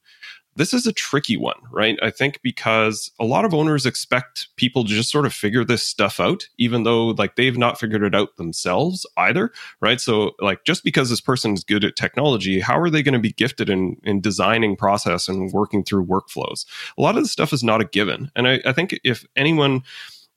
this 0.59 0.75
is 0.75 0.87
a 0.88 0.93
tricky 0.93 1.37
one, 1.37 1.59
right? 1.71 1.97
I 2.03 2.11
think 2.11 2.41
because 2.43 3.12
a 3.21 3.25
lot 3.25 3.45
of 3.45 3.55
owners 3.55 3.87
expect 3.87 4.49
people 4.57 4.83
to 4.83 4.91
just 4.91 5.11
sort 5.11 5.25
of 5.25 5.33
figure 5.33 5.65
this 5.65 5.85
stuff 5.85 6.19
out, 6.19 6.49
even 6.59 6.83
though 6.83 7.11
like 7.11 7.37
they've 7.37 7.57
not 7.57 7.79
figured 7.79 8.03
it 8.03 8.15
out 8.15 8.37
themselves 8.37 9.07
either, 9.17 9.53
right? 9.81 10.00
So 10.00 10.33
like 10.41 10.65
just 10.65 10.83
because 10.83 11.11
this 11.11 11.21
person 11.21 11.55
is 11.55 11.62
good 11.62 11.85
at 11.85 11.95
technology, 11.95 12.59
how 12.59 12.77
are 12.77 12.91
they 12.91 13.05
going 13.05 13.12
to 13.12 13.21
be 13.21 13.33
gifted 13.33 13.71
in 13.71 13.97
in 14.03 14.21
designing 14.21 14.75
process 14.75 15.29
and 15.29 15.53
working 15.53 15.85
through 15.85 16.07
workflows? 16.07 16.67
A 16.99 17.03
lot 17.03 17.17
of 17.17 17.23
this 17.23 17.33
stuff 17.33 17.53
is 17.53 17.62
not 17.62 17.81
a 17.81 17.85
given, 17.85 18.31
and 18.35 18.49
I, 18.49 18.61
I 18.67 18.73
think 18.73 18.99
if 19.05 19.25
anyone 19.37 19.83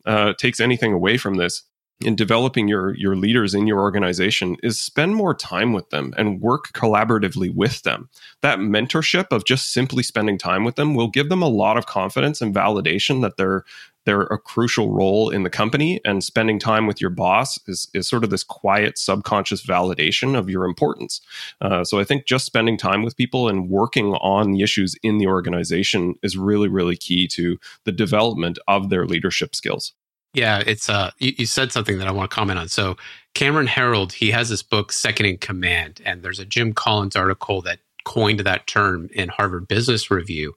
uh, 0.05 0.33
takes 0.33 0.59
anything 0.59 0.93
away 0.93 1.17
from 1.17 1.35
this, 1.35 1.63
in 2.03 2.15
developing 2.15 2.67
your 2.67 2.95
your 2.95 3.15
leaders 3.15 3.53
in 3.53 3.67
your 3.67 3.79
organization 3.79 4.57
is 4.63 4.79
spend 4.79 5.15
more 5.15 5.33
time 5.33 5.73
with 5.73 5.89
them 5.89 6.13
and 6.17 6.41
work 6.41 6.71
collaboratively 6.73 7.53
with 7.53 7.83
them. 7.83 8.09
That 8.41 8.59
mentorship 8.59 9.27
of 9.31 9.45
just 9.45 9.73
simply 9.73 10.03
spending 10.03 10.37
time 10.37 10.63
with 10.63 10.75
them 10.75 10.95
will 10.95 11.09
give 11.09 11.29
them 11.29 11.41
a 11.41 11.49
lot 11.49 11.77
of 11.77 11.85
confidence 11.85 12.41
and 12.41 12.53
validation 12.53 13.21
that 13.21 13.37
they're 13.37 13.63
they're 14.05 14.23
a 14.23 14.39
crucial 14.39 14.91
role 14.91 15.29
in 15.29 15.43
the 15.43 15.49
company. 15.49 16.01
And 16.03 16.23
spending 16.23 16.57
time 16.57 16.87
with 16.87 16.99
your 16.99 17.11
boss 17.11 17.59
is, 17.67 17.87
is 17.93 18.07
sort 18.07 18.23
of 18.23 18.31
this 18.31 18.43
quiet 18.43 18.97
subconscious 18.97 19.63
validation 19.63 20.35
of 20.35 20.49
your 20.49 20.65
importance. 20.65 21.21
Uh, 21.61 21.83
so 21.83 21.99
i 21.99 22.03
think 22.03 22.25
just 22.25 22.45
spending 22.45 22.77
time 22.77 23.03
with 23.03 23.17
people 23.17 23.47
and 23.47 23.69
working 23.69 24.13
on 24.15 24.51
the 24.51 24.61
issues 24.61 24.95
in 25.03 25.17
the 25.17 25.27
organization 25.27 26.15
is 26.23 26.37
really 26.37 26.67
really 26.67 26.95
key 26.95 27.27
to 27.27 27.57
the 27.85 27.91
development 27.91 28.57
of 28.67 28.89
their 28.89 29.05
leadership 29.05 29.55
skills 29.55 29.93
yeah, 30.33 30.63
it's 30.65 30.89
uh 30.89 31.11
you, 31.19 31.33
you, 31.39 31.45
said 31.45 31.71
something 31.71 31.97
that 31.99 32.07
I 32.07 32.11
want 32.11 32.29
to 32.29 32.35
comment 32.35 32.59
on. 32.59 32.69
So 32.69 32.97
Cameron 33.33 33.67
Herold, 33.67 34.13
he 34.13 34.31
has 34.31 34.49
this 34.49 34.63
book 34.63 34.91
Second 34.91 35.25
in 35.25 35.37
Command, 35.37 36.01
and 36.05 36.23
there's 36.23 36.39
a 36.39 36.45
Jim 36.45 36.73
Collins 36.73 37.15
article 37.15 37.61
that 37.63 37.79
coined 38.05 38.39
that 38.41 38.67
term 38.67 39.09
in 39.13 39.29
Harvard 39.29 39.67
Business 39.67 40.09
Review. 40.09 40.53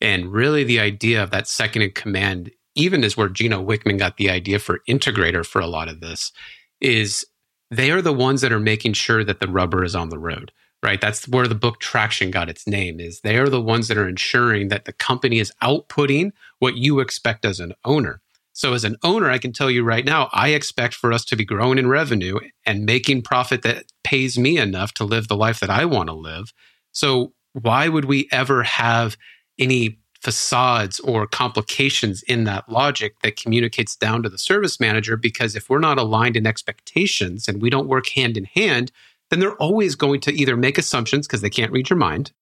And 0.00 0.32
really 0.32 0.64
the 0.64 0.80
idea 0.80 1.22
of 1.22 1.30
that 1.30 1.48
second 1.48 1.82
in 1.82 1.90
command, 1.92 2.50
even 2.74 3.02
is 3.02 3.16
where 3.16 3.28
Gino 3.28 3.64
Wickman 3.64 3.98
got 3.98 4.18
the 4.18 4.30
idea 4.30 4.58
for 4.58 4.80
integrator 4.88 5.44
for 5.44 5.60
a 5.60 5.66
lot 5.66 5.88
of 5.88 6.00
this, 6.00 6.32
is 6.80 7.24
they 7.70 7.90
are 7.90 8.02
the 8.02 8.12
ones 8.12 8.40
that 8.42 8.52
are 8.52 8.60
making 8.60 8.92
sure 8.92 9.24
that 9.24 9.40
the 9.40 9.48
rubber 9.48 9.84
is 9.84 9.94
on 9.94 10.08
the 10.08 10.18
road 10.18 10.52
right 10.82 11.00
that's 11.00 11.26
where 11.28 11.48
the 11.48 11.54
book 11.54 11.80
traction 11.80 12.30
got 12.30 12.48
its 12.48 12.66
name 12.66 13.00
is 13.00 13.20
they 13.20 13.38
are 13.38 13.48
the 13.48 13.60
ones 13.60 13.88
that 13.88 13.98
are 13.98 14.08
ensuring 14.08 14.68
that 14.68 14.84
the 14.84 14.92
company 14.92 15.38
is 15.38 15.52
outputting 15.62 16.30
what 16.58 16.76
you 16.76 17.00
expect 17.00 17.44
as 17.44 17.60
an 17.60 17.72
owner 17.84 18.20
so, 18.56 18.72
as 18.72 18.84
an 18.84 18.96
owner, 19.02 19.30
I 19.30 19.36
can 19.36 19.52
tell 19.52 19.70
you 19.70 19.84
right 19.84 20.02
now, 20.02 20.30
I 20.32 20.48
expect 20.48 20.94
for 20.94 21.12
us 21.12 21.26
to 21.26 21.36
be 21.36 21.44
growing 21.44 21.76
in 21.76 21.88
revenue 21.88 22.38
and 22.64 22.86
making 22.86 23.20
profit 23.20 23.60
that 23.64 23.84
pays 24.02 24.38
me 24.38 24.56
enough 24.56 24.94
to 24.94 25.04
live 25.04 25.28
the 25.28 25.36
life 25.36 25.60
that 25.60 25.68
I 25.68 25.84
want 25.84 26.08
to 26.08 26.14
live. 26.14 26.54
So, 26.90 27.34
why 27.52 27.88
would 27.88 28.06
we 28.06 28.30
ever 28.32 28.62
have 28.62 29.18
any 29.58 29.98
facades 30.22 31.00
or 31.00 31.26
complications 31.26 32.22
in 32.22 32.44
that 32.44 32.66
logic 32.66 33.20
that 33.20 33.36
communicates 33.36 33.94
down 33.94 34.22
to 34.22 34.30
the 34.30 34.38
service 34.38 34.80
manager. 34.80 35.18
Because 35.18 35.54
if 35.54 35.68
we're 35.68 35.78
not 35.78 35.98
aligned 35.98 36.34
in 36.34 36.46
expectations 36.46 37.46
and 37.46 37.60
we 37.60 37.68
don't 37.68 37.86
work 37.86 38.08
hand 38.08 38.38
in 38.38 38.44
hand, 38.44 38.90
then 39.28 39.38
they're 39.38 39.62
always 39.62 39.96
going 39.96 40.20
to 40.22 40.32
either 40.32 40.56
make 40.56 40.78
assumptions 40.78 41.26
because 41.26 41.42
they 41.42 41.50
can't 41.50 41.72
read 41.72 41.90
your 41.90 41.98
mind, 41.98 42.32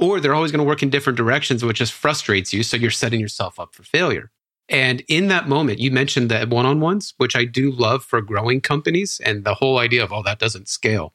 or 0.00 0.18
they're 0.18 0.34
always 0.34 0.50
going 0.50 0.58
to 0.58 0.68
work 0.68 0.82
in 0.82 0.90
different 0.90 1.16
directions, 1.16 1.64
which 1.64 1.78
just 1.78 1.92
frustrates 1.92 2.52
you. 2.52 2.64
So 2.64 2.76
you're 2.76 2.90
setting 2.90 3.20
yourself 3.20 3.60
up 3.60 3.72
for 3.72 3.84
failure. 3.84 4.32
And 4.70 5.02
in 5.08 5.26
that 5.28 5.48
moment, 5.48 5.80
you 5.80 5.90
mentioned 5.90 6.30
the 6.30 6.46
one 6.46 6.64
on 6.64 6.80
ones, 6.80 7.12
which 7.16 7.34
I 7.34 7.44
do 7.44 7.72
love 7.72 8.04
for 8.04 8.20
growing 8.22 8.60
companies 8.60 9.20
and 9.24 9.44
the 9.44 9.54
whole 9.54 9.78
idea 9.78 10.02
of, 10.04 10.12
oh, 10.12 10.22
that 10.22 10.38
doesn't 10.38 10.68
scale. 10.68 11.12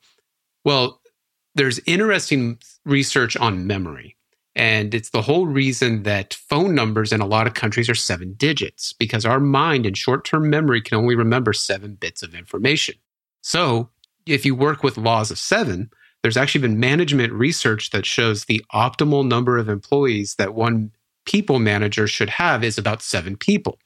Well, 0.65 1.01
there's 1.55 1.79
interesting 1.85 2.59
research 2.83 3.37
on 3.37 3.65
memory. 3.65 4.17
And 4.57 4.93
it's 4.93 5.09
the 5.09 5.21
whole 5.21 5.47
reason 5.47 6.03
that 6.03 6.33
phone 6.33 6.75
numbers 6.75 7.11
in 7.11 7.21
a 7.21 7.25
lot 7.25 7.47
of 7.47 7.53
countries 7.53 7.89
are 7.89 7.95
seven 7.95 8.33
digits 8.33 8.93
because 8.93 9.25
our 9.25 9.39
mind 9.39 9.85
and 9.85 9.97
short 9.97 10.25
term 10.25 10.49
memory 10.49 10.81
can 10.81 10.97
only 10.97 11.15
remember 11.15 11.53
seven 11.53 11.95
bits 11.95 12.23
of 12.23 12.35
information. 12.35 12.95
So 13.41 13.89
if 14.25 14.45
you 14.45 14.55
work 14.55 14.83
with 14.83 14.97
laws 14.97 15.31
of 15.31 15.37
seven, 15.37 15.89
there's 16.23 16.37
actually 16.37 16.61
been 16.61 16.79
management 16.79 17.33
research 17.33 17.91
that 17.91 18.05
shows 18.05 18.45
the 18.45 18.63
optimal 18.73 19.27
number 19.27 19.57
of 19.57 19.69
employees 19.69 20.35
that 20.35 20.55
one 20.55 20.91
people 21.25 21.59
manager 21.59 22.07
should 22.07 22.29
have 22.29 22.63
is 22.63 22.77
about 22.77 23.01
seven 23.01 23.35
people. 23.35 23.79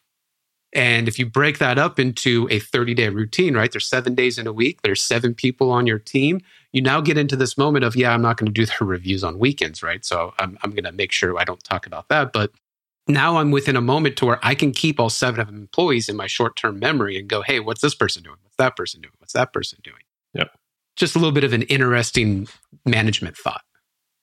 And 0.73 1.07
if 1.07 1.17
you 1.17 1.25
break 1.25 1.57
that 1.57 1.79
up 1.79 1.99
into 1.99 2.47
a 2.51 2.59
30 2.59 2.93
day 2.93 3.09
routine, 3.09 3.55
right? 3.55 3.71
There's 3.71 3.87
seven 3.87 4.13
days 4.13 4.37
in 4.37 4.45
a 4.45 4.53
week, 4.53 4.81
there's 4.83 5.01
seven 5.01 5.33
people 5.33 5.71
on 5.71 5.87
your 5.87 5.99
team. 5.99 6.41
You 6.71 6.81
now 6.81 7.01
get 7.01 7.17
into 7.17 7.35
this 7.35 7.57
moment 7.57 7.85
of, 7.85 7.95
yeah, 7.95 8.13
I'm 8.13 8.21
not 8.21 8.37
going 8.37 8.45
to 8.45 8.53
do 8.53 8.65
the 8.65 8.85
reviews 8.85 9.23
on 9.23 9.39
weekends, 9.39 9.81
right? 9.81 10.05
So 10.05 10.33
I'm, 10.37 10.57
I'm 10.63 10.71
going 10.71 10.83
to 10.83 10.91
make 10.91 11.11
sure 11.11 11.37
I 11.39 11.43
don't 11.43 11.63
talk 11.63 11.87
about 11.87 12.09
that. 12.09 12.31
But 12.33 12.51
now 13.07 13.37
I'm 13.37 13.49
within 13.49 13.75
a 13.75 13.81
moment 13.81 14.15
to 14.17 14.27
where 14.27 14.39
I 14.43 14.53
can 14.53 14.71
keep 14.71 14.99
all 14.99 15.09
seven 15.09 15.39
of 15.39 15.49
employees 15.49 16.07
in 16.07 16.15
my 16.15 16.27
short 16.27 16.55
term 16.55 16.77
memory 16.77 17.17
and 17.17 17.27
go, 17.27 17.41
hey, 17.41 17.59
what's 17.59 17.81
this 17.81 17.95
person 17.95 18.21
doing? 18.21 18.37
What's 18.43 18.57
that 18.57 18.75
person 18.75 19.01
doing? 19.01 19.13
What's 19.17 19.33
that 19.33 19.51
person 19.51 19.79
doing? 19.83 20.03
Yep. 20.35 20.51
Just 20.95 21.15
a 21.15 21.19
little 21.19 21.31
bit 21.31 21.43
of 21.43 21.53
an 21.53 21.63
interesting 21.63 22.47
management 22.85 23.35
thought. 23.35 23.63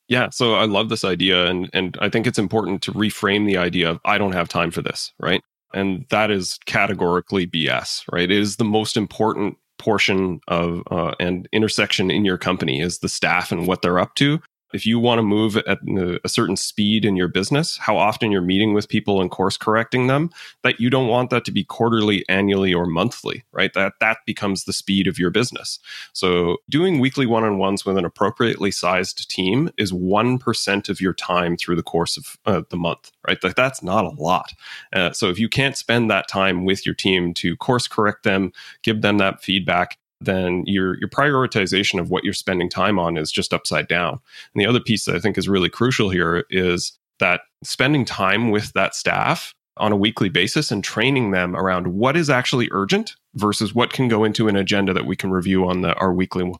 Yeah, 0.08 0.30
so 0.30 0.54
I 0.54 0.66
love 0.66 0.88
this 0.88 1.04
idea 1.04 1.46
and 1.46 1.68
and 1.72 1.96
I 2.00 2.08
think 2.08 2.26
it's 2.26 2.38
important 2.38 2.82
to 2.82 2.92
reframe 2.92 3.46
the 3.46 3.56
idea 3.56 3.90
of 3.90 4.00
I 4.04 4.18
don't 4.18 4.32
have 4.32 4.48
time 4.48 4.70
for 4.70 4.82
this, 4.82 5.12
right? 5.18 5.42
And 5.74 6.06
that 6.10 6.30
is 6.30 6.58
categorically 6.66 7.46
BS, 7.46 8.04
right? 8.12 8.30
It 8.30 8.38
is 8.38 8.56
the 8.56 8.64
most 8.64 8.96
important 8.96 9.56
portion 9.78 10.40
of 10.48 10.82
uh, 10.90 11.14
and 11.20 11.48
intersection 11.52 12.10
in 12.10 12.24
your 12.24 12.38
company 12.38 12.80
is 12.80 13.00
the 13.00 13.08
staff 13.08 13.52
and 13.52 13.66
what 13.66 13.82
they're 13.82 13.98
up 13.98 14.14
to 14.16 14.40
if 14.72 14.86
you 14.86 14.98
want 14.98 15.18
to 15.18 15.22
move 15.22 15.56
at 15.56 15.78
a 16.24 16.28
certain 16.28 16.56
speed 16.56 17.04
in 17.04 17.16
your 17.16 17.28
business, 17.28 17.76
how 17.76 17.96
often 17.96 18.30
you're 18.30 18.42
meeting 18.42 18.74
with 18.74 18.88
people 18.88 19.20
and 19.20 19.30
course 19.30 19.56
correcting 19.56 20.06
them, 20.06 20.30
that 20.62 20.80
you 20.80 20.90
don't 20.90 21.08
want 21.08 21.30
that 21.30 21.44
to 21.44 21.52
be 21.52 21.64
quarterly, 21.64 22.24
annually, 22.28 22.74
or 22.74 22.86
monthly, 22.86 23.44
right? 23.52 23.72
That 23.74 23.94
that 24.00 24.18
becomes 24.26 24.64
the 24.64 24.72
speed 24.72 25.06
of 25.06 25.18
your 25.18 25.30
business. 25.30 25.78
So 26.12 26.58
doing 26.68 26.98
weekly 26.98 27.26
one-on-ones 27.26 27.84
with 27.84 27.96
an 27.96 28.04
appropriately 28.04 28.70
sized 28.70 29.30
team 29.30 29.70
is 29.78 29.92
1% 29.92 30.88
of 30.88 31.00
your 31.00 31.14
time 31.14 31.56
through 31.56 31.76
the 31.76 31.82
course 31.82 32.16
of 32.16 32.36
uh, 32.46 32.62
the 32.70 32.76
month, 32.76 33.12
right? 33.26 33.42
Like 33.42 33.54
that's 33.54 33.82
not 33.82 34.04
a 34.04 34.20
lot. 34.20 34.52
Uh, 34.92 35.12
so 35.12 35.28
if 35.28 35.38
you 35.38 35.48
can't 35.48 35.76
spend 35.76 36.10
that 36.10 36.28
time 36.28 36.64
with 36.64 36.84
your 36.84 36.94
team 36.94 37.34
to 37.34 37.56
course 37.56 37.88
correct 37.88 38.24
them, 38.24 38.52
give 38.82 39.02
them 39.02 39.18
that 39.18 39.42
feedback, 39.42 39.98
then 40.20 40.62
your 40.66 40.98
your 40.98 41.08
prioritization 41.08 42.00
of 42.00 42.10
what 42.10 42.24
you're 42.24 42.32
spending 42.32 42.68
time 42.68 42.98
on 42.98 43.16
is 43.16 43.30
just 43.30 43.52
upside 43.52 43.88
down. 43.88 44.20
And 44.54 44.60
the 44.60 44.66
other 44.66 44.80
piece 44.80 45.04
that 45.04 45.14
I 45.14 45.20
think 45.20 45.36
is 45.36 45.48
really 45.48 45.68
crucial 45.68 46.10
here 46.10 46.44
is 46.50 46.98
that 47.18 47.42
spending 47.62 48.04
time 48.04 48.50
with 48.50 48.72
that 48.72 48.94
staff 48.94 49.52
on 49.78 49.92
a 49.92 49.96
weekly 49.96 50.28
basis 50.28 50.70
and 50.70 50.82
training 50.82 51.32
them 51.32 51.54
around 51.54 51.88
what 51.88 52.16
is 52.16 52.30
actually 52.30 52.68
urgent 52.72 53.14
versus 53.34 53.74
what 53.74 53.92
can 53.92 54.08
go 54.08 54.24
into 54.24 54.48
an 54.48 54.56
agenda 54.56 54.92
that 54.94 55.06
we 55.06 55.16
can 55.16 55.30
review 55.30 55.66
on 55.66 55.82
the, 55.82 55.92
our 55.94 56.14
weekly 56.14 56.50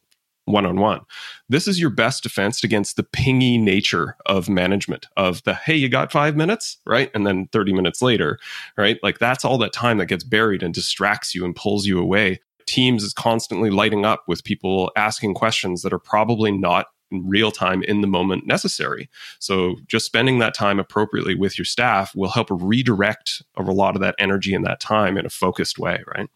one-on-one. 0.44 1.00
This 1.48 1.66
is 1.66 1.80
your 1.80 1.90
best 1.90 2.22
defense 2.22 2.62
against 2.62 2.96
the 2.96 3.02
pingy 3.02 3.60
nature 3.60 4.16
of 4.26 4.48
management 4.48 5.06
of 5.16 5.42
the 5.42 5.54
hey 5.54 5.74
you 5.74 5.88
got 5.88 6.12
5 6.12 6.36
minutes, 6.36 6.78
right? 6.86 7.10
And 7.14 7.26
then 7.26 7.48
30 7.52 7.72
minutes 7.72 8.00
later, 8.00 8.38
right? 8.76 8.98
Like 9.02 9.18
that's 9.18 9.44
all 9.44 9.58
that 9.58 9.72
time 9.72 9.98
that 9.98 10.06
gets 10.06 10.22
buried 10.22 10.62
and 10.62 10.72
distracts 10.72 11.34
you 11.34 11.44
and 11.44 11.56
pulls 11.56 11.86
you 11.86 11.98
away 11.98 12.40
Teams 12.66 13.02
is 13.02 13.12
constantly 13.12 13.70
lighting 13.70 14.04
up 14.04 14.24
with 14.26 14.44
people 14.44 14.90
asking 14.96 15.34
questions 15.34 15.82
that 15.82 15.92
are 15.92 15.98
probably 15.98 16.50
not 16.50 16.86
in 17.10 17.28
real 17.28 17.50
time 17.52 17.82
in 17.84 18.00
the 18.00 18.06
moment 18.06 18.46
necessary. 18.46 19.08
So 19.38 19.76
just 19.86 20.06
spending 20.06 20.38
that 20.40 20.54
time 20.54 20.78
appropriately 20.78 21.34
with 21.34 21.58
your 21.58 21.64
staff 21.64 22.14
will 22.14 22.30
help 22.30 22.48
redirect 22.50 23.42
a 23.56 23.62
lot 23.62 23.94
of 23.94 24.02
that 24.02 24.16
energy 24.18 24.54
and 24.54 24.64
that 24.66 24.80
time 24.80 25.16
in 25.16 25.24
a 25.26 25.30
focused 25.30 25.78
way, 25.78 26.02
right? 26.16 26.28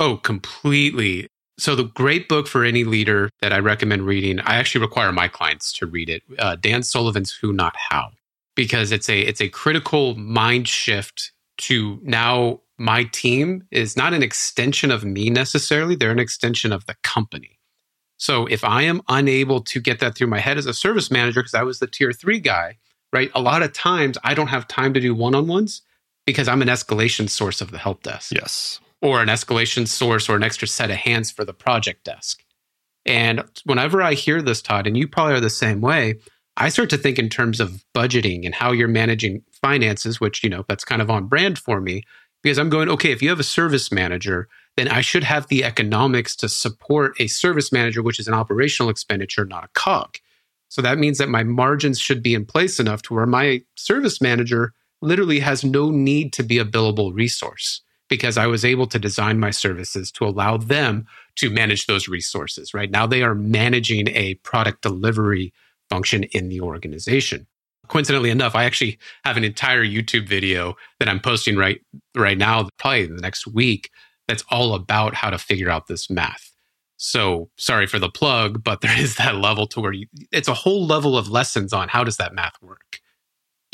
Oh, 0.00 0.16
completely. 0.16 1.28
So 1.58 1.76
the 1.76 1.84
great 1.84 2.28
book 2.28 2.48
for 2.48 2.64
any 2.64 2.84
leader 2.84 3.30
that 3.40 3.52
I 3.52 3.58
recommend 3.58 4.02
reading, 4.02 4.40
I 4.40 4.56
actually 4.56 4.80
require 4.80 5.12
my 5.12 5.28
clients 5.28 5.72
to 5.74 5.86
read 5.86 6.08
it. 6.08 6.22
Uh, 6.38 6.56
Dan 6.56 6.82
Sullivan's 6.82 7.30
Who 7.30 7.52
Not 7.52 7.74
How, 7.76 8.10
because 8.56 8.90
it's 8.90 9.08
a 9.08 9.20
it's 9.20 9.40
a 9.40 9.48
critical 9.48 10.16
mind 10.16 10.66
shift 10.66 11.32
to 11.58 12.00
now 12.02 12.60
my 12.78 13.04
team 13.04 13.64
is 13.70 13.96
not 13.96 14.14
an 14.14 14.22
extension 14.22 14.90
of 14.90 15.04
me 15.04 15.30
necessarily, 15.30 15.94
they're 15.94 16.10
an 16.10 16.18
extension 16.18 16.72
of 16.72 16.86
the 16.86 16.96
company. 17.02 17.58
So 18.16 18.46
if 18.46 18.64
I 18.64 18.82
am 18.82 19.02
unable 19.08 19.60
to 19.60 19.80
get 19.80 20.00
that 20.00 20.14
through 20.14 20.28
my 20.28 20.38
head 20.38 20.58
as 20.58 20.66
a 20.66 20.74
service 20.74 21.10
manager, 21.10 21.40
because 21.40 21.54
I 21.54 21.62
was 21.62 21.78
the 21.78 21.86
tier 21.86 22.12
three 22.12 22.40
guy, 22.40 22.78
right? 23.12 23.30
A 23.34 23.40
lot 23.40 23.62
of 23.62 23.72
times 23.72 24.18
I 24.24 24.34
don't 24.34 24.48
have 24.48 24.66
time 24.68 24.94
to 24.94 25.00
do 25.00 25.14
one 25.14 25.34
on 25.34 25.46
ones 25.46 25.82
because 26.26 26.48
I'm 26.48 26.62
an 26.62 26.68
escalation 26.68 27.28
source 27.28 27.60
of 27.60 27.70
the 27.70 27.78
help 27.78 28.02
desk. 28.02 28.32
Yes. 28.32 28.80
Or 29.02 29.20
an 29.20 29.28
escalation 29.28 29.86
source 29.86 30.28
or 30.28 30.36
an 30.36 30.42
extra 30.42 30.66
set 30.66 30.90
of 30.90 30.96
hands 30.96 31.30
for 31.30 31.44
the 31.44 31.52
project 31.52 32.04
desk. 32.04 32.42
And 33.04 33.44
whenever 33.64 34.00
I 34.00 34.14
hear 34.14 34.40
this, 34.40 34.62
Todd, 34.62 34.86
and 34.86 34.96
you 34.96 35.06
probably 35.06 35.34
are 35.34 35.40
the 35.40 35.50
same 35.50 35.80
way, 35.80 36.14
I 36.56 36.68
start 36.68 36.88
to 36.90 36.96
think 36.96 37.18
in 37.18 37.28
terms 37.28 37.60
of 37.60 37.84
budgeting 37.94 38.44
and 38.46 38.54
how 38.54 38.72
you're 38.72 38.88
managing 38.88 39.42
finances, 39.64 40.20
which, 40.20 40.44
you 40.44 40.50
know, 40.50 40.62
that's 40.68 40.84
kind 40.84 41.00
of 41.00 41.10
on 41.10 41.26
brand 41.26 41.58
for 41.58 41.80
me 41.80 42.02
because 42.42 42.58
I'm 42.58 42.68
going, 42.68 42.90
okay, 42.90 43.12
if 43.12 43.22
you 43.22 43.30
have 43.30 43.40
a 43.40 43.44
service 43.58 43.90
manager, 43.90 44.46
then 44.76 44.88
I 44.88 45.00
should 45.00 45.24
have 45.24 45.48
the 45.48 45.64
economics 45.64 46.36
to 46.36 46.50
support 46.50 47.18
a 47.18 47.28
service 47.28 47.72
manager, 47.72 48.02
which 48.02 48.20
is 48.20 48.28
an 48.28 48.34
operational 48.34 48.90
expenditure, 48.90 49.46
not 49.46 49.64
a 49.64 49.68
cog. 49.68 50.18
So 50.68 50.82
that 50.82 50.98
means 50.98 51.16
that 51.16 51.30
my 51.30 51.44
margins 51.44 51.98
should 51.98 52.22
be 52.22 52.34
in 52.34 52.44
place 52.44 52.78
enough 52.78 53.00
to 53.02 53.14
where 53.14 53.24
my 53.24 53.62
service 53.74 54.20
manager 54.20 54.74
literally 55.00 55.40
has 55.40 55.64
no 55.64 55.90
need 55.90 56.34
to 56.34 56.42
be 56.42 56.58
a 56.58 56.66
billable 56.66 57.14
resource 57.14 57.80
because 58.10 58.36
I 58.36 58.46
was 58.46 58.66
able 58.66 58.86
to 58.88 58.98
design 58.98 59.40
my 59.40 59.50
services 59.50 60.12
to 60.12 60.26
allow 60.26 60.58
them 60.58 61.06
to 61.36 61.48
manage 61.48 61.86
those 61.86 62.06
resources, 62.06 62.74
right? 62.74 62.90
Now 62.90 63.06
they 63.06 63.22
are 63.22 63.34
managing 63.34 64.08
a 64.08 64.34
product 64.42 64.82
delivery 64.82 65.54
function 65.88 66.24
in 66.24 66.50
the 66.50 66.60
organization 66.60 67.46
coincidentally 67.88 68.30
enough, 68.30 68.54
I 68.54 68.64
actually 68.64 68.98
have 69.24 69.36
an 69.36 69.44
entire 69.44 69.84
YouTube 69.84 70.28
video 70.28 70.74
that 70.98 71.08
I'm 71.08 71.20
posting 71.20 71.56
right 71.56 71.80
right 72.14 72.38
now, 72.38 72.68
probably 72.78 73.04
in 73.04 73.16
the 73.16 73.22
next 73.22 73.46
week, 73.46 73.90
that's 74.28 74.44
all 74.50 74.74
about 74.74 75.14
how 75.14 75.30
to 75.30 75.38
figure 75.38 75.70
out 75.70 75.86
this 75.86 76.10
math. 76.10 76.50
So 76.96 77.50
sorry 77.56 77.86
for 77.86 77.98
the 77.98 78.10
plug, 78.10 78.62
but 78.62 78.80
there 78.82 78.98
is 78.98 79.16
that 79.16 79.36
level 79.36 79.66
to 79.68 79.80
where 79.80 79.92
you, 79.92 80.06
it's 80.32 80.48
a 80.48 80.54
whole 80.54 80.86
level 80.86 81.16
of 81.16 81.28
lessons 81.28 81.72
on 81.72 81.88
how 81.88 82.04
does 82.04 82.16
that 82.16 82.34
math 82.34 82.54
work. 82.62 83.00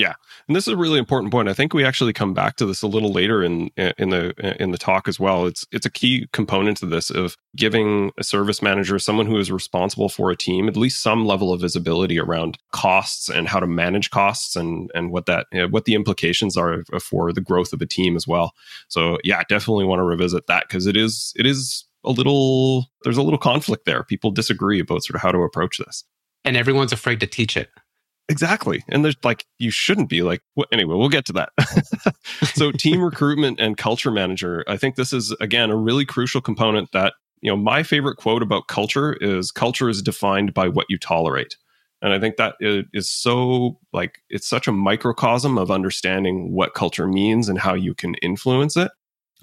Yeah, 0.00 0.14
and 0.48 0.56
this 0.56 0.66
is 0.66 0.72
a 0.72 0.78
really 0.78 0.98
important 0.98 1.30
point. 1.30 1.50
I 1.50 1.52
think 1.52 1.74
we 1.74 1.84
actually 1.84 2.14
come 2.14 2.32
back 2.32 2.56
to 2.56 2.64
this 2.64 2.80
a 2.80 2.86
little 2.86 3.12
later 3.12 3.42
in 3.42 3.68
in 3.76 4.08
the 4.08 4.32
in 4.58 4.70
the 4.70 4.78
talk 4.78 5.06
as 5.08 5.20
well. 5.20 5.44
It's 5.44 5.66
it's 5.72 5.84
a 5.84 5.90
key 5.90 6.26
component 6.32 6.78
to 6.78 6.86
this 6.86 7.10
of 7.10 7.36
giving 7.54 8.10
a 8.16 8.24
service 8.24 8.62
manager, 8.62 8.98
someone 8.98 9.26
who 9.26 9.36
is 9.36 9.52
responsible 9.52 10.08
for 10.08 10.30
a 10.30 10.36
team, 10.36 10.68
at 10.68 10.76
least 10.76 11.02
some 11.02 11.26
level 11.26 11.52
of 11.52 11.60
visibility 11.60 12.18
around 12.18 12.56
costs 12.72 13.28
and 13.28 13.46
how 13.46 13.60
to 13.60 13.66
manage 13.66 14.08
costs 14.08 14.56
and 14.56 14.90
and 14.94 15.10
what 15.10 15.26
that 15.26 15.48
what 15.68 15.84
the 15.84 15.94
implications 15.94 16.56
are 16.56 16.82
for 16.98 17.30
the 17.30 17.42
growth 17.42 17.74
of 17.74 17.82
a 17.82 17.86
team 17.86 18.16
as 18.16 18.26
well. 18.26 18.54
So 18.88 19.18
yeah, 19.22 19.42
definitely 19.50 19.84
want 19.84 19.98
to 19.98 20.04
revisit 20.04 20.46
that 20.46 20.64
because 20.66 20.86
it 20.86 20.96
is 20.96 21.34
it 21.36 21.44
is 21.44 21.84
a 22.04 22.10
little 22.10 22.86
there's 23.04 23.18
a 23.18 23.22
little 23.22 23.38
conflict 23.38 23.84
there. 23.84 24.02
People 24.02 24.30
disagree 24.30 24.80
about 24.80 25.04
sort 25.04 25.16
of 25.16 25.20
how 25.20 25.30
to 25.30 25.40
approach 25.40 25.76
this. 25.76 26.04
And 26.42 26.56
everyone's 26.56 26.94
afraid 26.94 27.20
to 27.20 27.26
teach 27.26 27.54
it. 27.54 27.68
Exactly. 28.30 28.84
And 28.88 29.04
there's 29.04 29.16
like, 29.24 29.44
you 29.58 29.72
shouldn't 29.72 30.08
be 30.08 30.22
like, 30.22 30.40
well, 30.54 30.68
anyway, 30.72 30.94
we'll 30.94 31.08
get 31.08 31.24
to 31.26 31.32
that. 31.32 31.50
so, 32.54 32.70
team 32.70 33.02
recruitment 33.04 33.58
and 33.58 33.76
culture 33.76 34.12
manager, 34.12 34.64
I 34.68 34.76
think 34.76 34.94
this 34.94 35.12
is, 35.12 35.32
again, 35.40 35.70
a 35.70 35.76
really 35.76 36.06
crucial 36.06 36.40
component 36.40 36.92
that, 36.92 37.14
you 37.42 37.50
know, 37.50 37.56
my 37.56 37.82
favorite 37.82 38.18
quote 38.18 38.42
about 38.42 38.68
culture 38.68 39.14
is 39.14 39.50
culture 39.50 39.88
is 39.88 40.00
defined 40.00 40.54
by 40.54 40.68
what 40.68 40.86
you 40.88 40.96
tolerate. 40.96 41.56
And 42.02 42.12
I 42.12 42.20
think 42.20 42.36
that 42.36 42.54
is 42.60 43.10
so 43.10 43.78
like, 43.92 44.22
it's 44.30 44.46
such 44.46 44.68
a 44.68 44.72
microcosm 44.72 45.58
of 45.58 45.72
understanding 45.72 46.52
what 46.52 46.72
culture 46.74 47.08
means 47.08 47.48
and 47.48 47.58
how 47.58 47.74
you 47.74 47.94
can 47.94 48.14
influence 48.22 48.76
it 48.76 48.92